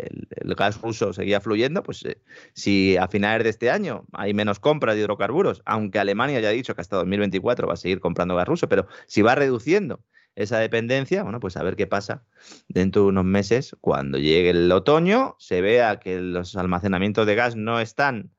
gas 0.57 0.81
ruso 0.81 1.13
seguía 1.13 1.41
fluyendo, 1.41 1.83
pues 1.83 2.05
eh, 2.05 2.19
si 2.53 2.97
a 2.97 3.09
finales 3.09 3.43
de 3.43 3.51
este 3.51 3.71
año 3.71 4.07
hay 4.13 4.35
menos 4.35 4.61
compras 4.61 4.95
de 4.95 5.01
hidrocarburos, 5.01 5.63
aunque 5.65 5.99
Alemania 5.99 6.39
ya 6.39 6.49
ha 6.49 6.53
dicho 6.53 6.77
que 6.77 6.81
hasta 6.81 6.97
2024 6.97 7.67
va 7.67 7.75
a 7.75 7.77
seguir 7.77 7.99
comprando 7.99 8.37
gas 8.37 8.47
ruso, 8.47 8.69
pero 8.69 8.87
si 9.07 9.23
va 9.23 9.35
reduciendo 9.35 10.05
esa 10.37 10.59
dependencia, 10.59 11.25
bueno, 11.25 11.41
pues 11.41 11.57
a 11.57 11.65
ver 11.65 11.75
qué 11.75 11.89
pasa 11.89 12.25
dentro 12.69 13.03
de 13.03 13.09
unos 13.09 13.25
meses, 13.25 13.77
cuando 13.81 14.19
llegue 14.19 14.51
el 14.51 14.71
otoño, 14.71 15.35
se 15.41 15.61
vea 15.61 15.99
que 15.99 16.21
los 16.21 16.55
almacenamientos 16.55 17.27
de 17.27 17.35
gas 17.35 17.57
no 17.57 17.81
están 17.81 18.31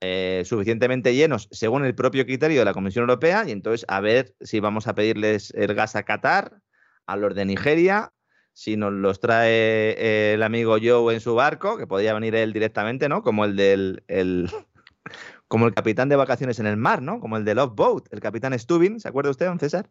eh, 0.00 0.44
suficientemente 0.46 1.14
llenos 1.14 1.48
según 1.50 1.84
el 1.84 1.94
propio 1.94 2.24
criterio 2.24 2.60
de 2.60 2.64
la 2.64 2.74
Comisión 2.74 3.02
Europea, 3.02 3.44
y 3.46 3.52
entonces 3.52 3.84
a 3.88 4.00
ver 4.00 4.34
si 4.40 4.60
vamos 4.60 4.86
a 4.86 4.94
pedirles 4.94 5.52
el 5.54 5.74
gas 5.74 5.94
a 5.94 6.04
Qatar, 6.04 6.62
a 7.06 7.16
los 7.16 7.34
de 7.34 7.44
Nigeria, 7.44 8.14
si 8.54 8.76
nos 8.76 8.92
los 8.92 9.20
trae 9.20 10.32
el 10.32 10.42
amigo 10.42 10.76
Joe 10.80 11.12
en 11.12 11.20
su 11.20 11.34
barco, 11.34 11.76
que 11.76 11.86
podría 11.86 12.14
venir 12.14 12.34
él 12.36 12.52
directamente, 12.52 13.08
¿no? 13.08 13.22
Como 13.22 13.44
el 13.44 13.56
del 13.56 14.04
el, 14.08 14.48
como 15.48 15.66
el 15.66 15.74
capitán 15.74 16.08
de 16.08 16.16
vacaciones 16.16 16.58
en 16.60 16.66
el 16.66 16.76
mar, 16.76 17.02
¿no? 17.02 17.20
Como 17.20 17.36
el 17.36 17.44
de 17.44 17.54
Love 17.56 17.74
Boat, 17.74 18.04
el 18.12 18.20
capitán 18.20 18.58
Stubin, 18.58 19.00
¿se 19.00 19.08
acuerda 19.08 19.30
usted, 19.30 19.46
don 19.46 19.58
César? 19.58 19.90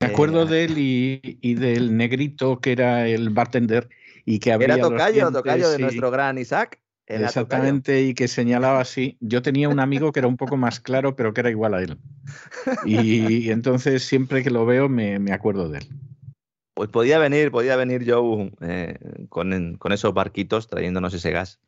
Me 0.00 0.08
acuerdo 0.08 0.42
eh, 0.42 0.46
de 0.46 0.64
él 0.64 0.78
y, 0.78 1.38
y, 1.40 1.54
del 1.54 1.96
negrito 1.96 2.60
que 2.60 2.72
era 2.72 3.08
el 3.08 3.30
bartender 3.30 3.88
y 4.26 4.40
que 4.40 4.52
había 4.52 4.66
Era 4.66 4.78
tocayo, 4.78 5.32
tocayo 5.32 5.70
de 5.70 5.78
y... 5.78 5.82
nuestro 5.82 6.10
gran 6.10 6.36
Isaac. 6.36 6.80
Exactamente, 7.06 8.02
y 8.02 8.14
que 8.14 8.28
señalaba 8.28 8.80
así. 8.80 9.16
Yo 9.20 9.40
tenía 9.40 9.68
un 9.68 9.78
amigo 9.78 10.12
que 10.12 10.18
era 10.18 10.26
un 10.26 10.36
poco 10.36 10.56
más 10.56 10.80
claro, 10.80 11.14
pero 11.14 11.32
que 11.32 11.40
era 11.40 11.50
igual 11.50 11.74
a 11.74 11.80
él. 11.80 11.96
Y, 12.84 13.44
y 13.46 13.50
entonces 13.50 14.02
siempre 14.02 14.42
que 14.42 14.50
lo 14.50 14.66
veo 14.66 14.88
me, 14.88 15.20
me 15.20 15.32
acuerdo 15.32 15.68
de 15.68 15.78
él. 15.78 15.88
Pues 16.76 16.90
podía 16.90 17.18
venir, 17.18 17.50
podía 17.50 17.74
venir 17.74 18.04
Joe 18.06 18.52
eh, 18.60 18.98
con, 19.30 19.78
con, 19.78 19.92
esos 19.92 20.12
barquitos 20.12 20.68
trayéndonos 20.68 21.14
ese 21.14 21.30
gas. 21.30 21.58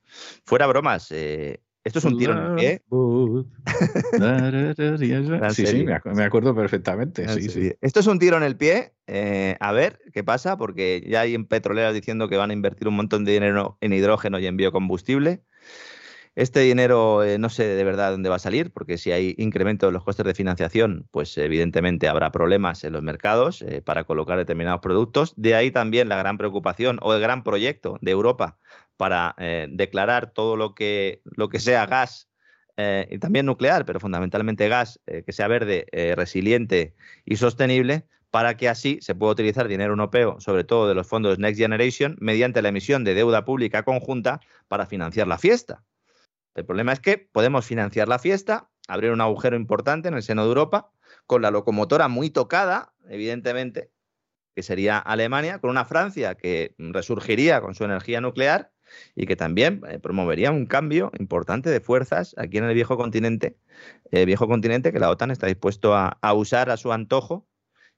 Fuera 0.45 0.67
bromas, 0.67 1.11
eh, 1.13 1.63
esto 1.83 2.01
es 2.01 2.05
un 2.05 2.19
tiro 2.19 2.35
en 2.35 2.39
el 2.41 2.55
pie. 2.57 2.83
sí, 5.55 5.67
sí, 5.67 5.87
me 5.87 6.25
acuerdo 6.25 6.55
perfectamente. 6.55 7.27
Sí, 7.27 7.49
sí. 7.49 7.73
Esto 7.81 8.01
es 8.01 8.07
un 8.07 8.19
tiro 8.19 8.37
en 8.37 8.43
el 8.43 8.59
pie. 8.59 8.93
Eh, 9.07 9.57
a 9.61 9.73
ver 9.73 9.99
qué 10.13 10.23
pasa, 10.23 10.59
porque 10.59 11.03
ya 11.09 11.23
hay 11.23 11.35
en 11.35 11.47
petroleras 11.47 11.95
diciendo 11.95 12.29
que 12.29 12.37
van 12.37 12.51
a 12.51 12.53
invertir 12.53 12.87
un 12.87 12.97
montón 12.97 13.25
de 13.25 13.33
dinero 13.33 13.79
en 13.81 13.95
hidrógeno 13.95 14.39
y 14.39 14.47
en 14.47 14.59
biocombustible. 14.59 15.41
Este 16.39 16.61
dinero 16.61 17.24
eh, 17.24 17.36
no 17.36 17.49
sé 17.49 17.64
de 17.64 17.82
verdad 17.82 18.12
dónde 18.12 18.28
va 18.28 18.36
a 18.36 18.39
salir, 18.39 18.70
porque 18.70 18.97
si 18.97 19.11
hay 19.11 19.34
incremento 19.39 19.86
de 19.86 19.93
los 19.93 20.05
costes 20.05 20.24
de 20.24 20.34
financiación, 20.34 21.09
pues 21.11 21.36
evidentemente 21.36 22.07
habrá 22.07 22.30
problemas 22.30 22.84
en 22.84 22.93
los 22.93 23.03
mercados 23.03 23.61
eh, 23.62 23.82
para 23.82 24.05
colocar 24.05 24.39
determinados 24.39 24.80
productos. 24.80 25.34
De 25.36 25.57
ahí 25.57 25.72
también 25.72 26.09
la 26.09 26.16
gran 26.16 26.39
preocupación 26.39 27.01
o 27.03 27.12
el 27.12 27.20
gran 27.20 27.43
proyecto 27.43 27.99
de 28.03 28.12
Europa 28.12 28.57
para 28.97 29.34
eh, 29.39 29.66
declarar 29.68 30.30
todo 30.30 30.55
lo 30.55 30.76
que, 30.76 31.22
lo 31.24 31.49
que 31.49 31.59
sea 31.59 31.86
gas 31.86 32.28
y 33.11 33.18
también 33.18 33.45
nuclear, 33.45 33.84
pero 33.84 33.99
fundamentalmente 33.99 34.68
gas, 34.68 35.01
que 35.05 35.32
sea 35.32 35.49
verde, 35.49 35.86
resiliente 36.14 36.95
y 37.24 37.34
sostenible, 37.34 38.07
para 38.30 38.57
que 38.57 38.68
así 38.68 38.99
se 39.01 39.16
pueda 39.16 39.32
utilizar 39.32 39.66
dinero 39.66 39.91
europeo, 39.95 40.39
sobre 40.39 40.62
todo 40.62 40.86
de 40.86 40.95
los 40.95 41.09
fondos 41.09 41.41
Next 41.41 41.59
Generation, 41.59 42.16
mediante 42.20 42.62
la 42.62 42.68
emisión 42.68 43.03
de 43.03 43.14
deuda 43.14 43.45
pública 43.45 43.82
conjunta 43.82 44.39
para 44.68 44.86
financiar 44.86 45.26
la 45.26 45.39
fiesta. 45.39 45.82
El 46.55 46.65
problema 46.65 46.93
es 46.93 47.01
que 47.01 47.19
podemos 47.19 47.65
financiar 47.67 48.09
la 48.09 48.19
fiesta, 48.19 48.71
abrir 48.89 49.13
un 49.13 49.21
agujero 49.21 49.57
importante 49.57 50.09
en 50.09 50.15
el 50.15 50.23
seno 50.23 50.43
de 50.43 50.49
Europa, 50.49 50.91
con 51.27 51.43
la 51.43 51.51
locomotora 51.51 52.09
muy 52.09 52.31
tocada, 52.31 52.95
evidentemente, 53.09 53.91
que 54.55 54.63
sería 54.63 54.99
Alemania, 54.99 55.61
con 55.61 55.71
una 55.71 55.85
Francia 55.85 56.35
que 56.35 56.75
resurgiría 56.79 57.61
con 57.61 57.75
su 57.75 57.85
energía 57.85 58.21
nuclear 58.21 58.73
y 59.15 59.27
que 59.27 59.37
también 59.37 59.83
eh, 59.89 59.99
promovería 59.99 60.51
un 60.51 60.67
cambio 60.67 61.13
importante 61.19 61.71
de 61.71 61.81
fuerzas 61.81 62.35
aquí 62.39 62.59
en 62.59 62.65
el 62.65 62.75
viejo 62.75 62.97
continente, 62.97 63.57
el 64.11 64.27
viejo 64.27 64.49
continente 64.49 64.93
que 64.93 64.99
la 64.99 65.11
OTAN 65.11 65.31
está 65.31 65.47
dispuesto 65.47 65.95
a, 65.95 66.19
a 66.21 66.35
usar 66.35 66.71
a 66.71 66.77
su 66.77 66.93
antojo 66.93 67.47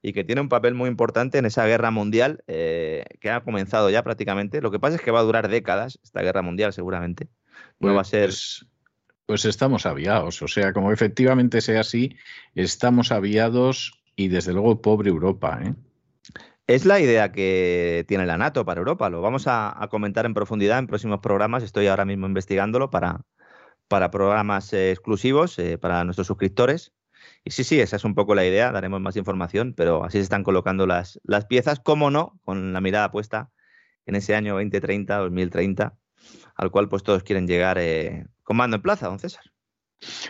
y 0.02 0.12
que 0.12 0.24
tiene 0.24 0.40
un 0.40 0.48
papel 0.48 0.74
muy 0.74 0.88
importante 0.88 1.38
en 1.38 1.46
esa 1.46 1.66
guerra 1.66 1.90
mundial 1.90 2.42
eh, 2.46 3.04
que 3.20 3.30
ha 3.30 3.42
comenzado 3.42 3.90
ya 3.90 4.02
prácticamente. 4.02 4.60
Lo 4.60 4.70
que 4.70 4.78
pasa 4.78 4.96
es 4.96 5.02
que 5.02 5.10
va 5.10 5.20
a 5.20 5.24
durar 5.24 5.48
décadas 5.48 5.98
esta 6.02 6.22
guerra 6.22 6.42
mundial 6.42 6.72
seguramente. 6.72 7.28
No 7.80 7.94
va 7.94 8.02
a 8.02 8.04
ser. 8.04 8.26
Pues, 8.26 8.66
pues 9.26 9.44
estamos 9.44 9.86
aviados. 9.86 10.42
O 10.42 10.48
sea, 10.48 10.72
como 10.72 10.92
efectivamente 10.92 11.60
sea 11.60 11.80
así, 11.80 12.16
estamos 12.54 13.12
aviados 13.12 14.02
y 14.16 14.28
desde 14.28 14.52
luego 14.52 14.82
pobre 14.82 15.10
Europa. 15.10 15.60
¿eh? 15.62 15.74
Es 16.66 16.84
la 16.84 17.00
idea 17.00 17.32
que 17.32 18.04
tiene 18.08 18.26
la 18.26 18.36
NATO 18.36 18.64
para 18.64 18.80
Europa. 18.80 19.08
Lo 19.08 19.20
vamos 19.22 19.46
a, 19.46 19.82
a, 19.82 19.88
comentar 19.88 20.26
en 20.26 20.34
profundidad 20.34 20.78
en 20.78 20.86
próximos 20.86 21.20
programas. 21.20 21.62
Estoy 21.62 21.86
ahora 21.86 22.04
mismo 22.04 22.26
investigándolo 22.26 22.90
para, 22.90 23.22
para 23.88 24.10
programas 24.10 24.72
eh, 24.72 24.92
exclusivos 24.92 25.58
eh, 25.58 25.78
para 25.78 26.04
nuestros 26.04 26.28
suscriptores. 26.28 26.92
Y 27.44 27.50
sí, 27.52 27.64
sí, 27.64 27.80
esa 27.80 27.96
es 27.96 28.04
un 28.04 28.14
poco 28.14 28.34
la 28.34 28.46
idea. 28.46 28.72
Daremos 28.72 29.00
más 29.00 29.16
información, 29.16 29.74
pero 29.76 30.04
así 30.04 30.18
se 30.18 30.22
están 30.22 30.44
colocando 30.44 30.86
las, 30.86 31.20
las 31.24 31.46
piezas. 31.46 31.80
¿Cómo 31.80 32.10
no? 32.10 32.38
Con 32.44 32.72
la 32.72 32.80
mirada 32.80 33.10
puesta 33.10 33.50
en 34.06 34.14
ese 34.14 34.34
año 34.34 34.54
2030, 34.54 35.16
2030, 35.16 35.94
al 36.54 36.70
cual 36.70 36.88
pues 36.88 37.02
todos 37.02 37.22
quieren 37.22 37.46
llegar 37.46 37.78
eh, 37.78 38.26
con 38.42 38.56
mando 38.56 38.76
en 38.76 38.82
plaza, 38.82 39.08
don 39.08 39.18
César. 39.18 39.44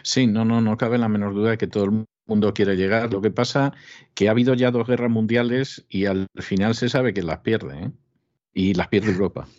Sí, 0.02 0.26
no, 0.26 0.44
no, 0.44 0.60
no 0.60 0.76
cabe 0.76 0.98
la 0.98 1.08
menor 1.08 1.34
duda 1.34 1.50
de 1.50 1.58
que 1.58 1.66
todo 1.66 1.84
el 1.84 2.06
mundo 2.26 2.54
quiere 2.54 2.76
llegar. 2.76 3.12
Lo 3.12 3.20
que 3.20 3.30
pasa 3.30 3.72
que 4.14 4.28
ha 4.28 4.32
habido 4.32 4.54
ya 4.54 4.70
dos 4.70 4.86
guerras 4.86 5.10
mundiales 5.10 5.84
y 5.88 6.06
al 6.06 6.26
final 6.36 6.74
se 6.74 6.88
sabe 6.88 7.14
que 7.14 7.22
las 7.22 7.38
pierde, 7.38 7.84
¿eh? 7.84 7.92
y 8.52 8.74
las 8.74 8.88
pierde 8.88 9.12
Europa. 9.12 9.46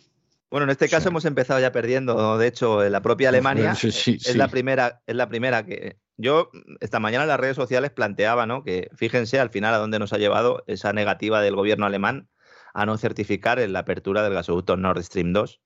Bueno, 0.51 0.65
en 0.65 0.71
este 0.71 0.89
caso 0.89 1.07
hemos 1.07 1.23
empezado 1.23 1.61
ya 1.61 1.71
perdiendo. 1.71 2.38
De 2.38 2.45
hecho, 2.45 2.84
la 2.89 3.01
propia 3.01 3.29
Alemania 3.29 3.71
es, 3.71 4.36
La 4.36 4.49
primera, 4.49 5.01
es 5.07 5.15
la 5.15 5.29
primera 5.29 5.65
que. 5.65 5.95
Yo 6.17 6.51
esta 6.82 6.99
mañana 6.99 7.23
en 7.23 7.29
las 7.29 7.39
redes 7.39 7.55
sociales 7.55 7.91
planteaba 7.91 8.45
¿no? 8.45 8.61
que 8.65 8.89
fíjense 8.93 9.39
al 9.39 9.49
final 9.49 9.73
a 9.73 9.77
dónde 9.77 9.97
nos 9.97 10.11
ha 10.11 10.17
llevado 10.17 10.61
esa 10.67 10.91
negativa 10.91 11.41
del 11.41 11.55
gobierno 11.55 11.86
alemán 11.86 12.27
a 12.73 12.86
no 12.86 12.97
certificar 12.97 13.59
en 13.59 13.71
la 13.71 13.79
apertura 13.79 14.23
del 14.23 14.34
gasoducto 14.34 14.75
Nord 14.75 15.01
Stream 15.01 15.32
2. 15.32 15.61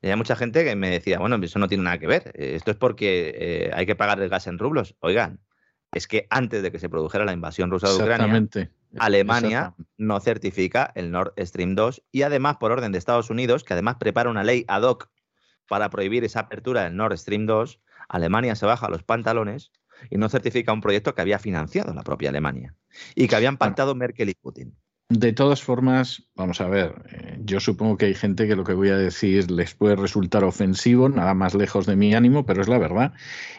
Y 0.00 0.08
hay 0.08 0.16
mucha 0.16 0.36
gente 0.36 0.64
que 0.64 0.76
me 0.76 0.90
decía, 0.90 1.18
bueno, 1.18 1.36
eso 1.42 1.58
no 1.58 1.68
tiene 1.68 1.84
nada 1.84 1.98
que 1.98 2.06
ver. 2.06 2.32
Esto 2.34 2.70
es 2.70 2.76
porque 2.76 3.34
eh, 3.36 3.70
hay 3.74 3.84
que 3.86 3.96
pagar 3.96 4.20
el 4.20 4.28
gas 4.28 4.46
en 4.46 4.58
rublos. 4.58 4.94
Oigan, 5.00 5.40
es 5.92 6.06
que 6.06 6.26
antes 6.30 6.62
de 6.62 6.70
que 6.70 6.78
se 6.78 6.88
produjera 6.88 7.24
la 7.24 7.32
invasión 7.32 7.70
rusa 7.70 7.88
de 7.88 7.96
Ucrania, 7.96 8.48
Alemania 8.98 9.74
no 9.96 10.20
certifica 10.20 10.92
el 10.94 11.10
Nord 11.10 11.34
Stream 11.38 11.74
2 11.74 12.02
y 12.12 12.22
además 12.22 12.56
por 12.58 12.72
orden 12.72 12.92
de 12.92 12.98
Estados 12.98 13.30
Unidos, 13.30 13.64
que 13.64 13.72
además 13.72 13.96
prepara 13.98 14.30
una 14.30 14.44
ley 14.44 14.64
ad 14.68 14.82
hoc 14.82 15.10
para 15.66 15.90
prohibir 15.90 16.24
esa 16.24 16.40
apertura 16.40 16.84
del 16.84 16.96
Nord 16.96 17.18
Stream 17.18 17.46
2, 17.46 17.80
Alemania 18.08 18.54
se 18.54 18.66
baja 18.66 18.88
los 18.88 19.02
pantalones 19.02 19.72
y 20.10 20.16
no 20.16 20.28
certifica 20.28 20.72
un 20.72 20.80
proyecto 20.80 21.14
que 21.14 21.20
había 21.20 21.38
financiado 21.38 21.92
la 21.92 22.02
propia 22.02 22.30
Alemania 22.30 22.74
y 23.14 23.28
que 23.28 23.36
habían 23.36 23.56
pactado 23.56 23.94
Merkel 23.94 24.30
y 24.30 24.34
Putin. 24.34 24.76
De 25.10 25.32
todas 25.32 25.62
formas, 25.62 26.28
vamos 26.34 26.60
a 26.60 26.68
ver, 26.68 26.94
eh, 27.10 27.38
yo 27.42 27.60
supongo 27.60 27.96
que 27.96 28.06
hay 28.06 28.14
gente 28.14 28.46
que 28.46 28.54
lo 28.54 28.64
que 28.64 28.74
voy 28.74 28.90
a 28.90 28.98
decir 28.98 29.50
les 29.50 29.74
puede 29.74 29.96
resultar 29.96 30.44
ofensivo, 30.44 31.08
nada 31.08 31.32
más 31.32 31.54
lejos 31.54 31.86
de 31.86 31.96
mi 31.96 32.14
ánimo, 32.14 32.44
pero 32.44 32.60
es 32.60 32.68
la 32.68 32.76
verdad. 32.76 33.14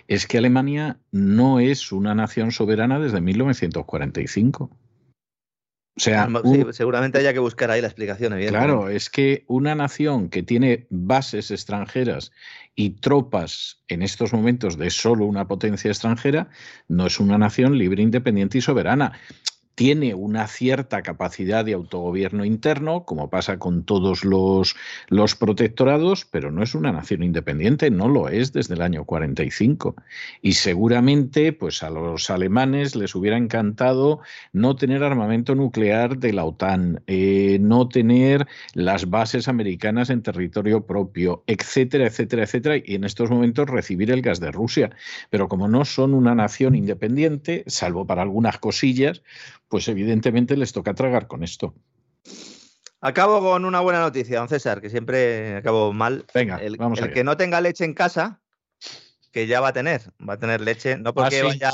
Es 0.07 0.27
que 0.27 0.37
Alemania 0.37 0.99
no 1.11 1.59
es 1.59 1.91
una 1.91 2.13
nación 2.13 2.51
soberana 2.51 2.99
desde 2.99 3.19
1945. 3.19 4.69
O 5.99 6.01
sea, 6.01 6.29
seguramente 6.71 7.17
haya 7.17 7.33
que 7.33 7.39
buscar 7.39 7.71
ahí 7.71 7.81
la 7.81 7.87
explicación. 7.87 8.39
Claro, 8.47 8.87
es 8.87 9.09
que 9.09 9.43
una 9.47 9.75
nación 9.75 10.29
que 10.29 10.43
tiene 10.43 10.87
bases 10.89 11.51
extranjeras 11.51 12.31
y 12.75 12.91
tropas 12.91 13.83
en 13.89 14.01
estos 14.01 14.31
momentos 14.31 14.77
de 14.77 14.91
solo 14.91 15.25
una 15.25 15.47
potencia 15.47 15.91
extranjera 15.91 16.49
no 16.87 17.07
es 17.07 17.19
una 17.19 17.37
nación 17.37 17.77
libre, 17.77 18.01
independiente 18.01 18.59
y 18.59 18.61
soberana 18.61 19.11
tiene 19.79 20.13
una 20.13 20.45
cierta 20.47 21.01
capacidad 21.03 21.63
de 21.63 21.71
autogobierno 21.71 22.43
interno, 22.43 23.05
como 23.05 23.29
pasa 23.29 23.59
con 23.59 23.85
todos 23.85 24.25
los, 24.25 24.75
los, 25.07 25.35
protectorados, 25.35 26.25
pero 26.25 26.51
no 26.51 26.63
es 26.63 26.75
una 26.75 26.91
nación 26.91 27.23
independiente, 27.23 27.89
no 27.89 28.09
lo 28.09 28.27
es 28.27 28.51
desde 28.51 28.73
el 28.73 28.81
año 28.81 29.05
45. 29.05 29.95
Y 30.41 30.51
seguramente, 30.51 31.53
pues 31.53 31.81
a 31.81 31.89
los 31.91 32.29
alemanes 32.29 32.97
les 32.97 33.15
hubiera 33.15 33.37
encantado 33.37 34.19
no 34.51 34.75
tener 34.75 35.01
armamento 35.01 35.55
nuclear 35.55 36.17
de 36.17 36.33
la 36.33 36.43
OTAN, 36.43 37.01
eh, 37.07 37.57
no 37.61 37.87
tener 37.87 38.47
las 38.73 39.09
bases 39.09 39.47
americanas 39.47 40.09
en 40.09 40.23
territorio 40.23 40.85
propio, 40.87 41.45
etcétera, 41.47 42.07
etcétera, 42.07 42.43
etcétera, 42.43 42.75
y 42.83 42.95
en 42.95 43.05
estos 43.05 43.29
momentos 43.29 43.69
recibir 43.69 44.11
el 44.11 44.23
gas 44.23 44.41
de 44.41 44.51
Rusia. 44.51 44.89
Pero 45.29 45.47
como 45.47 45.69
no 45.69 45.85
son 45.85 46.13
una 46.13 46.35
nación 46.35 46.75
independiente, 46.75 47.63
salvo 47.67 48.05
para 48.05 48.23
algunas 48.23 48.57
cosillas, 48.57 49.21
pues 49.69 49.87
evidentemente 49.87 50.57
les 50.57 50.73
toca 50.73 50.93
tragar 50.93 51.27
con 51.27 51.43
esto. 51.43 51.73
Acabo 53.01 53.39
con 53.39 53.63
una 53.63 53.79
buena 53.79 54.01
noticia, 54.01 54.39
don 54.39 54.49
César, 54.49 54.81
que 54.81 54.89
siempre 54.89 55.55
acabo 55.55 55.93
mal. 55.93 56.25
Venga, 56.33 56.57
el, 56.57 56.75
vamos 56.75 56.99
el 56.99 57.13
que 57.13 57.23
no 57.23 57.37
tenga 57.37 57.61
leche 57.61 57.85
en 57.85 57.93
casa, 57.93 58.41
que 59.31 59.47
ya 59.47 59.61
va 59.61 59.69
a 59.69 59.73
tener, 59.73 60.01
va 60.27 60.33
a 60.33 60.39
tener 60.39 60.59
leche, 60.59 60.97
no 60.97 61.13
porque 61.13 61.39
¿Ah, 61.39 61.45
vaya, 61.45 61.71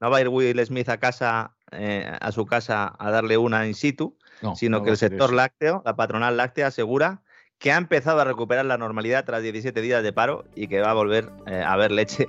no 0.00 0.10
va 0.10 0.18
a 0.18 0.20
ir 0.20 0.28
Will 0.28 0.64
Smith 0.64 0.88
a 0.88 0.98
casa, 0.98 1.56
eh, 1.72 2.08
a 2.20 2.30
su 2.30 2.46
casa 2.46 2.94
a 2.96 3.10
darle 3.10 3.36
una 3.38 3.66
in 3.66 3.74
situ, 3.74 4.16
sino 4.54 4.84
que 4.84 4.90
el 4.90 4.96
sector 4.96 5.32
lácteo, 5.32 5.82
la 5.84 5.96
patronal 5.96 6.36
láctea, 6.36 6.68
asegura 6.68 7.22
que 7.58 7.72
ha 7.72 7.76
empezado 7.76 8.20
a 8.20 8.24
recuperar 8.24 8.64
la 8.66 8.78
normalidad 8.78 9.24
tras 9.24 9.42
17 9.42 9.80
días 9.80 10.04
de 10.04 10.12
paro 10.12 10.44
y 10.54 10.68
que 10.68 10.80
va 10.80 10.90
a 10.90 10.94
volver 10.94 11.28
eh, 11.46 11.60
a 11.60 11.72
haber 11.72 11.90
leche 11.90 12.28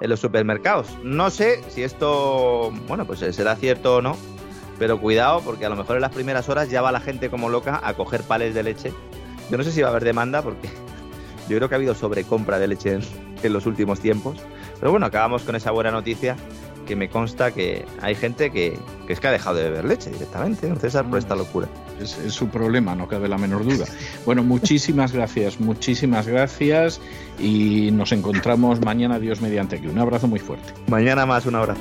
en 0.00 0.10
los 0.10 0.20
supermercados. 0.20 0.94
No 1.02 1.30
sé 1.30 1.62
si 1.70 1.82
esto, 1.82 2.70
bueno, 2.86 3.06
pues 3.06 3.20
será 3.20 3.56
cierto 3.56 3.96
o 3.96 4.02
no, 4.02 4.16
pero 4.78 5.00
cuidado, 5.00 5.40
porque 5.44 5.66
a 5.66 5.68
lo 5.68 5.76
mejor 5.76 5.96
en 5.96 6.02
las 6.02 6.12
primeras 6.12 6.48
horas 6.48 6.70
ya 6.70 6.82
va 6.82 6.92
la 6.92 7.00
gente 7.00 7.30
como 7.30 7.48
loca 7.48 7.80
a 7.82 7.94
coger 7.94 8.22
pales 8.22 8.54
de 8.54 8.62
leche. 8.62 8.92
Yo 9.50 9.58
no 9.58 9.64
sé 9.64 9.72
si 9.72 9.80
va 9.80 9.88
a 9.88 9.90
haber 9.90 10.04
demanda, 10.04 10.42
porque 10.42 10.68
yo 11.48 11.56
creo 11.56 11.68
que 11.68 11.74
ha 11.74 11.78
habido 11.78 11.94
sobrecompra 11.94 12.58
de 12.58 12.68
leche 12.68 12.98
en, 13.42 13.52
los 13.52 13.66
últimos 13.66 14.00
tiempos. 14.00 14.38
Pero 14.78 14.90
bueno, 14.90 15.06
acabamos 15.06 15.42
con 15.42 15.56
esa 15.56 15.70
buena 15.70 15.90
noticia 15.90 16.36
que 16.86 16.96
me 16.96 17.10
consta 17.10 17.52
que 17.52 17.84
hay 18.00 18.14
gente 18.14 18.50
que, 18.50 18.78
es 19.08 19.20
que 19.20 19.26
ha 19.26 19.30
dejado 19.30 19.56
de 19.56 19.64
beber 19.64 19.84
leche 19.84 20.10
directamente, 20.10 20.74
César, 20.76 21.04
por 21.08 21.18
esta 21.18 21.36
locura. 21.36 21.68
Es, 22.00 22.16
es, 22.18 22.32
su 22.32 22.48
problema, 22.48 22.94
no 22.94 23.06
cabe 23.06 23.28
la 23.28 23.36
menor 23.36 23.64
duda. 23.64 23.84
Bueno, 24.24 24.42
muchísimas 24.42 25.12
gracias, 25.12 25.60
muchísimas 25.60 26.26
gracias 26.26 27.00
y 27.38 27.90
nos 27.92 28.12
encontramos 28.12 28.80
mañana, 28.80 29.18
Dios 29.18 29.40
mediante 29.40 29.76
aquí. 29.76 29.86
Un 29.86 29.98
abrazo 29.98 30.28
muy 30.28 30.40
fuerte. 30.40 30.72
Mañana 30.86 31.26
más, 31.26 31.46
un 31.46 31.56
abrazo. 31.56 31.80